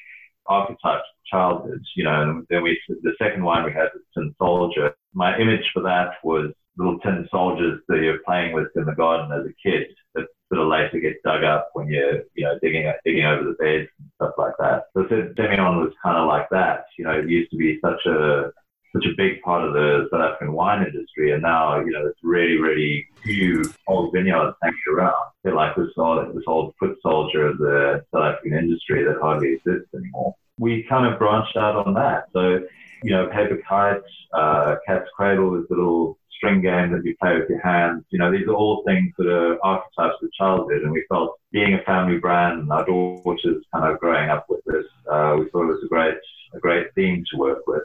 archetypes 0.47 0.82
of 0.84 1.30
childhood. 1.30 1.82
You 1.95 2.05
know, 2.05 2.22
and 2.22 2.47
then 2.51 2.62
we 2.62 2.78
the 2.89 3.14
second 3.18 3.45
one 3.45 3.64
we 3.64 3.72
had 3.72 3.89
was 3.95 4.03
Tin 4.14 4.34
Soldier. 4.39 4.95
My 5.14 5.39
image 5.39 5.70
for 5.72 5.82
that 5.82 6.14
was 6.22 6.53
little 6.76 6.99
tin 7.01 7.26
soldiers 7.30 7.80
that 7.89 8.01
you're 8.03 8.20
playing 8.24 8.53
with 8.53 8.68
in 8.76 8.84
the 8.84 8.95
garden 8.95 9.32
as 9.32 9.47
a 9.47 9.68
kid 9.68 9.87
that 10.14 10.26
sort 10.53 10.62
of 10.62 10.68
later 10.68 11.01
get 11.01 11.22
dug 11.24 11.43
up 11.43 11.70
when 11.72 11.89
you're, 11.89 12.22
you 12.34 12.45
know, 12.45 12.59
digging 12.62 12.91
digging 13.05 13.24
over 13.24 13.45
the 13.45 13.57
beds 13.59 13.89
and 13.99 14.11
stuff 14.16 14.32
like 14.39 14.55
that. 14.59 14.84
So 14.95 15.05
Semillon 15.05 15.80
was 15.80 15.93
kind 16.03 16.18
of 16.18 16.28
like 16.28 16.49
that. 16.51 16.84
You 16.99 17.05
know, 17.05 17.12
it 17.12 17.28
used 17.28 17.51
to 17.51 17.57
be 17.57 17.78
such 17.82 18.05
a 18.07 18.53
such 18.97 19.07
a 19.07 19.16
big 19.16 19.42
part 19.42 19.64
of 19.64 19.74
the 19.74 20.09
South 20.11 20.20
African 20.20 20.53
wine 20.53 20.84
industry, 20.86 21.32
and 21.32 21.42
now 21.42 21.80
you 21.80 21.92
know 21.92 22.07
it's 22.07 22.18
really, 22.22 22.57
really 22.57 23.07
few 23.22 23.64
old 23.86 24.12
vineyards 24.12 24.57
hanging 24.62 24.78
around. 24.92 25.14
They're 25.42 25.55
like 25.55 25.76
this 25.76 25.90
old, 25.97 26.34
this 26.34 26.44
old 26.47 26.74
foot 26.78 26.97
soldier 27.03 27.47
of 27.47 27.59
the 27.59 28.05
South 28.12 28.34
African 28.34 28.59
industry 28.59 29.05
that 29.05 29.18
hardly 29.20 29.55
exists 29.55 29.92
anymore. 29.94 30.34
We 30.59 30.84
kind 30.88 31.12
of 31.12 31.18
branched 31.18 31.57
out 31.57 31.86
on 31.86 31.94
that. 31.94 32.28
So, 32.32 32.61
you 33.03 33.11
know, 33.11 33.26
paper 33.26 33.59
kites, 33.68 34.09
uh, 34.32 34.76
cat's 34.86 35.09
cradle 35.14 35.55
is 35.61 35.66
a 35.70 35.74
little 35.74 36.18
string 36.30 36.62
game 36.62 36.92
that 36.92 37.05
you 37.05 37.14
play 37.20 37.38
with 37.38 37.49
your 37.49 37.61
hands. 37.61 38.05
You 38.11 38.18
know, 38.18 38.30
these 38.30 38.47
are 38.47 38.55
all 38.55 38.82
things 38.86 39.12
that 39.18 39.26
are 39.26 39.59
archetypes 39.64 40.22
of 40.22 40.32
childhood. 40.32 40.82
And 40.82 40.92
we 40.92 41.05
felt 41.09 41.38
being 41.53 41.74
a 41.74 41.82
family 41.82 42.18
brand 42.18 42.61
and 42.61 42.72
our 42.72 42.86
daughters 42.86 43.64
kind 43.74 43.92
of 43.92 44.01
growing 44.01 44.30
up 44.30 44.47
with 44.49 44.61
this, 44.64 44.86
uh, 45.11 45.36
we 45.38 45.49
thought 45.51 45.64
it 45.64 45.74
was 45.74 45.84
a 45.84 45.88
great, 45.88 46.14
a 46.55 46.59
great 46.59 46.86
theme 46.94 47.24
to 47.30 47.38
work 47.38 47.66
with. 47.66 47.84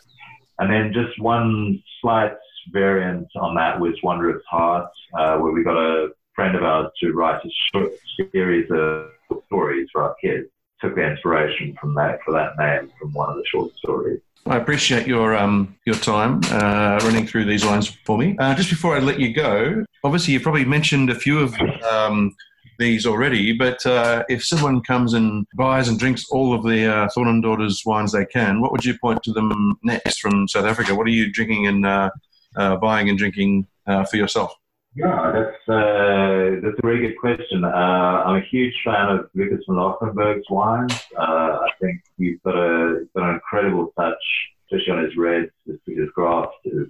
And 0.61 0.71
then 0.71 0.93
just 0.93 1.19
one 1.19 1.81
slight 2.01 2.33
variant 2.71 3.27
on 3.35 3.55
that 3.55 3.79
was 3.79 3.95
Wanderer's 4.03 4.43
Heart, 4.47 4.91
uh, 5.17 5.37
where 5.39 5.51
we 5.51 5.63
got 5.63 5.75
a 5.75 6.09
friend 6.35 6.55
of 6.55 6.61
ours 6.61 6.91
to 7.01 7.13
write 7.13 7.43
a 7.43 7.49
short 7.73 7.91
series 8.31 8.69
of 8.69 9.07
stories 9.47 9.89
for 9.91 10.03
our 10.03 10.15
kids. 10.23 10.47
Took 10.79 10.95
the 10.95 11.01
inspiration 11.01 11.75
from 11.81 11.95
that 11.95 12.19
for 12.23 12.31
that 12.33 12.57
name 12.59 12.91
from 12.99 13.11
one 13.13 13.29
of 13.29 13.37
the 13.37 13.43
short 13.45 13.75
stories. 13.77 14.21
I 14.45 14.57
appreciate 14.57 15.07
your 15.07 15.35
um, 15.35 15.75
your 15.85 15.95
time 15.95 16.41
uh, 16.51 16.99
running 17.03 17.25
through 17.25 17.45
these 17.45 17.65
lines 17.65 17.87
for 18.05 18.17
me. 18.17 18.35
Uh, 18.39 18.53
just 18.53 18.69
before 18.69 18.95
I 18.95 18.99
let 18.99 19.19
you 19.19 19.33
go, 19.33 19.83
obviously 20.03 20.33
you 20.33 20.39
probably 20.39 20.65
mentioned 20.65 21.09
a 21.09 21.15
few 21.15 21.39
of 21.39 21.55
um, 21.83 22.35
these 22.81 23.05
already, 23.05 23.53
but 23.53 23.85
uh, 23.85 24.23
if 24.27 24.43
someone 24.43 24.81
comes 24.81 25.13
and 25.13 25.45
buys 25.55 25.87
and 25.87 25.99
drinks 25.99 26.25
all 26.31 26.53
of 26.53 26.63
the 26.63 26.85
uh, 26.85 27.07
Thorn 27.13 27.27
and 27.27 27.43
Daughters 27.43 27.83
wines 27.85 28.11
they 28.11 28.25
can, 28.25 28.59
what 28.59 28.71
would 28.71 28.83
you 28.83 28.97
point 28.99 29.21
to 29.23 29.31
them 29.31 29.77
next 29.83 30.19
from 30.19 30.47
South 30.47 30.65
Africa? 30.65 30.95
What 30.95 31.07
are 31.07 31.11
you 31.11 31.31
drinking 31.31 31.67
and 31.67 31.85
uh, 31.85 32.09
uh 32.57 32.75
buying 32.77 33.07
and 33.07 33.17
drinking 33.17 33.67
uh, 33.87 34.03
for 34.03 34.17
yourself? 34.17 34.53
Yeah, 34.95 35.31
that's 35.33 35.69
uh, 35.69 36.59
that's 36.61 36.79
a 36.79 36.81
very 36.81 36.99
good 37.07 37.17
question. 37.17 37.63
I'm 37.63 38.37
a 38.37 38.45
huge 38.51 38.73
fan 38.83 39.09
of 39.15 39.29
Lukas 39.35 39.63
van 39.67 39.77
Loggerenberg's 39.77 40.49
wines. 40.49 40.93
I 41.17 41.69
think 41.79 42.01
he's 42.17 42.39
got 42.43 42.55
a 42.55 43.05
got 43.15 43.29
an 43.29 43.35
incredible 43.35 43.93
touch, 43.97 44.23
especially 44.65 44.91
on 44.93 45.03
his 45.05 45.15
reds. 45.15 45.51
His, 45.65 45.77
his 45.85 46.09
graft 46.15 46.55
is 46.65 46.89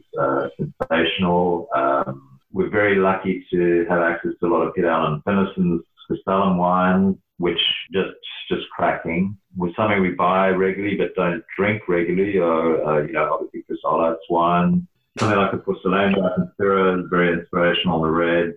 sensational. 0.57 1.67
Um, 1.75 2.30
we're 2.53 2.69
very 2.69 2.95
lucky 2.95 3.45
to 3.51 3.85
have 3.89 4.01
access 4.01 4.31
to 4.39 4.47
a 4.47 4.49
lot 4.49 4.61
of 4.61 4.73
Peter-Allan 4.73 5.21
Finlayson's 5.25 5.83
Crystallum 6.07 6.57
wines, 6.57 7.15
which 7.37 7.59
just 7.93 8.11
just 8.49 8.69
cracking. 8.75 9.37
With 9.55 9.75
something 9.75 10.01
we 10.01 10.11
buy 10.11 10.49
regularly 10.49 10.97
but 10.97 11.15
don't 11.15 11.43
drink 11.57 11.83
regularly, 11.87 12.37
or 12.37 12.85
uh, 12.85 13.01
you 13.03 13.13
know, 13.13 13.33
obviously 13.33 13.63
Chrysalis 13.63 14.17
wine 14.29 14.87
something 15.19 15.37
like 15.37 15.53
a 15.53 15.57
Porseleinberg 15.57 16.51
Syrah 16.59 17.03
is 17.03 17.09
very 17.09 17.33
inspirational 17.33 17.97
on 17.97 18.01
the 18.03 18.09
red. 18.09 18.55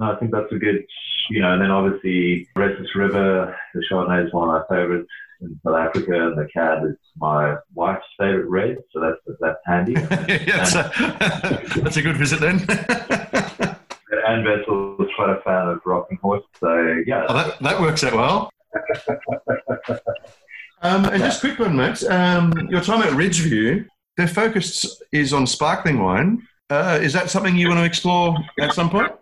I 0.00 0.16
think 0.16 0.32
that's 0.32 0.52
a 0.52 0.58
good, 0.58 0.84
you 1.28 1.40
know, 1.40 1.52
and 1.52 1.62
then 1.62 1.70
obviously 1.70 2.48
Restless 2.56 2.94
River, 2.94 3.56
the 3.74 3.84
Chardonnay 3.90 4.26
is 4.26 4.32
one 4.32 4.48
of 4.48 4.62
my 4.68 4.76
favorites 4.76 5.10
in 5.40 5.60
South 5.64 5.76
Africa, 5.76 6.28
and 6.28 6.38
the 6.38 6.48
Cab 6.52 6.84
is 6.84 6.96
my 7.16 7.56
wife's 7.74 8.06
favorite 8.18 8.46
red, 8.46 8.78
so 8.92 9.00
that's 9.00 9.38
that's 9.40 9.58
handy. 9.66 9.92
yeah, 9.92 10.56
that's, 10.56 10.74
a, 10.74 11.80
that's 11.80 11.96
a 11.96 12.02
good 12.02 12.16
visit 12.16 12.40
then. 12.40 12.60
and 14.26 14.44
Vessel 14.44 14.96
was 14.98 15.08
quite 15.16 15.30
a 15.30 15.40
fan 15.42 15.68
of 15.68 15.80
Rocking 15.84 16.18
Horse, 16.22 16.44
so 16.58 17.02
yeah. 17.06 17.26
Oh, 17.28 17.34
that, 17.34 17.58
that 17.60 17.80
works 17.80 18.04
out 18.04 18.14
well. 18.14 18.52
um, 20.82 21.04
and 21.06 21.22
just 21.22 21.40
quick 21.40 21.58
one, 21.58 21.76
Matt. 21.76 22.02
Um, 22.04 22.52
your 22.70 22.80
time 22.80 23.02
at 23.02 23.12
Ridgeview, 23.12 23.86
their 24.16 24.28
focus 24.28 25.02
is 25.12 25.32
on 25.32 25.46
sparkling 25.46 26.02
wine. 26.02 26.46
Uh, 26.68 26.98
is 27.02 27.12
that 27.12 27.30
something 27.30 27.56
you 27.56 27.68
want 27.68 27.80
to 27.80 27.84
explore 27.84 28.36
at 28.60 28.72
some 28.72 28.88
point? 28.88 29.12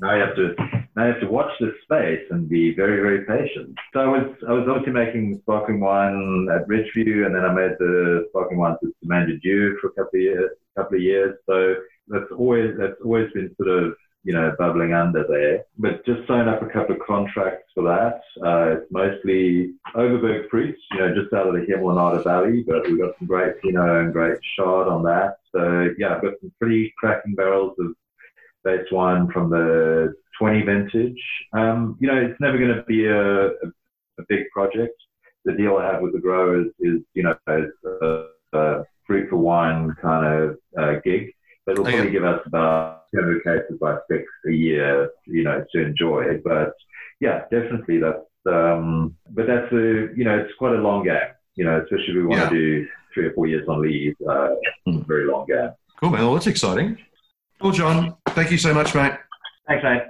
Now 0.00 0.14
you 0.14 0.22
have 0.22 0.36
to 0.36 0.54
now 0.96 1.06
you 1.06 1.12
have 1.12 1.20
to 1.20 1.28
watch 1.28 1.50
this 1.60 1.74
space 1.84 2.24
and 2.30 2.48
be 2.48 2.74
very 2.74 3.00
very 3.00 3.24
patient. 3.24 3.76
So 3.92 4.00
I 4.00 4.06
was 4.06 4.34
I 4.48 4.52
was 4.52 4.66
obviously 4.68 4.92
making 4.92 5.38
sparkling 5.42 5.80
wine 5.80 6.48
at 6.52 6.66
Ridgeview, 6.68 7.26
and 7.26 7.34
then 7.34 7.44
I 7.44 7.52
made 7.52 7.76
the 7.78 8.26
sparkling 8.30 8.58
wines 8.58 8.78
at 8.82 8.90
Domaine 9.02 9.28
des 9.28 9.38
Dieux 9.38 9.78
for 9.80 9.88
a 9.88 9.92
couple 9.92 10.18
of 10.18 10.22
years. 10.22 10.50
Couple 10.76 10.96
of 10.96 11.02
years. 11.02 11.36
So 11.46 11.74
that's 12.08 12.30
always 12.36 12.76
that's 12.78 13.00
always 13.04 13.32
been 13.32 13.54
sort 13.56 13.68
of 13.68 13.94
you 14.22 14.34
know, 14.34 14.54
bubbling 14.58 14.92
under 14.92 15.24
there. 15.26 15.64
But 15.78 16.04
just 16.04 16.26
signed 16.28 16.48
up 16.48 16.62
a 16.62 16.66
couple 16.66 16.94
of 16.94 17.02
contracts 17.06 17.70
for 17.74 17.82
that. 17.84 18.20
Uh, 18.44 18.76
it's 18.76 18.92
mostly 18.92 19.72
Overberg 19.94 20.48
fruits, 20.50 20.80
you 20.92 20.98
know, 20.98 21.14
just 21.14 21.32
out 21.32 21.46
of 21.46 21.54
the 21.54 21.60
Hemel-en-Aarde 21.60 22.24
Valley, 22.24 22.64
but 22.66 22.86
we've 22.86 23.00
got 23.00 23.14
some 23.18 23.26
great 23.26 23.60
Pinot 23.62 24.04
and 24.04 24.12
great 24.12 24.38
Chard 24.56 24.88
on 24.88 25.02
that. 25.04 25.36
So 25.52 25.88
yeah, 25.98 26.16
I've 26.16 26.22
got 26.22 26.34
some 26.40 26.52
pretty 26.60 26.92
cracking 26.98 27.34
barrels 27.34 27.76
of 27.78 27.94
base 28.64 28.86
wine 28.90 29.30
from 29.32 29.50
the 29.50 30.14
20 30.38 30.62
vintage. 30.62 31.22
Um, 31.52 31.96
you 32.00 32.08
know, 32.08 32.16
it's 32.16 32.40
never 32.40 32.58
going 32.58 32.74
to 32.74 32.82
be 32.84 33.06
a, 33.06 33.46
a, 33.46 33.68
a, 34.18 34.22
big 34.28 34.48
project. 34.52 34.94
The 35.44 35.52
deal 35.52 35.76
I 35.76 35.92
have 35.92 36.02
with 36.02 36.12
the 36.12 36.20
growers 36.20 36.66
is, 36.80 37.00
you 37.14 37.22
know, 37.22 37.34
a, 37.46 38.58
a 38.58 38.84
fruit 39.06 39.28
for 39.28 39.36
wine 39.36 39.94
kind 40.00 40.26
of 40.26 40.58
uh, 40.78 41.00
gig. 41.04 41.32
But 41.66 41.72
it'll 41.72 41.84
probably 41.84 42.10
give 42.10 42.24
us 42.24 42.40
about 42.46 43.02
200 43.14 43.44
cases 43.44 43.78
by 43.80 43.96
six 44.10 44.24
a 44.46 44.50
year, 44.50 45.10
you 45.26 45.42
know, 45.44 45.64
to 45.72 45.80
enjoy. 45.80 46.40
But 46.42 46.72
yeah, 47.20 47.42
definitely 47.50 47.98
that's, 47.98 48.18
um, 48.46 49.16
but 49.30 49.46
that's 49.46 49.70
a, 49.72 50.08
you 50.16 50.24
know, 50.24 50.38
it's 50.38 50.54
quite 50.58 50.74
a 50.74 50.80
long 50.80 51.04
game, 51.04 51.18
you 51.54 51.64
know, 51.64 51.80
especially 51.82 52.08
if 52.08 52.14
we 52.14 52.26
want 52.26 52.40
yeah. 52.40 52.48
to 52.48 52.54
do 52.54 52.88
three 53.12 53.26
or 53.26 53.32
four 53.34 53.46
years 53.46 53.68
on 53.68 53.82
leave, 53.82 54.16
uh, 54.28 54.54
mm. 54.88 55.06
very 55.06 55.26
long 55.26 55.46
game. 55.46 55.70
Cool, 55.98 56.10
man. 56.10 56.22
Well, 56.22 56.34
that's 56.34 56.46
exciting. 56.46 56.96
Well, 57.60 57.72
John, 57.72 58.16
thank 58.34 58.50
you 58.50 58.58
so 58.58 58.72
much, 58.74 58.94
mate. 58.94 59.12
Thanks, 59.66 59.84
mate. 59.84 60.02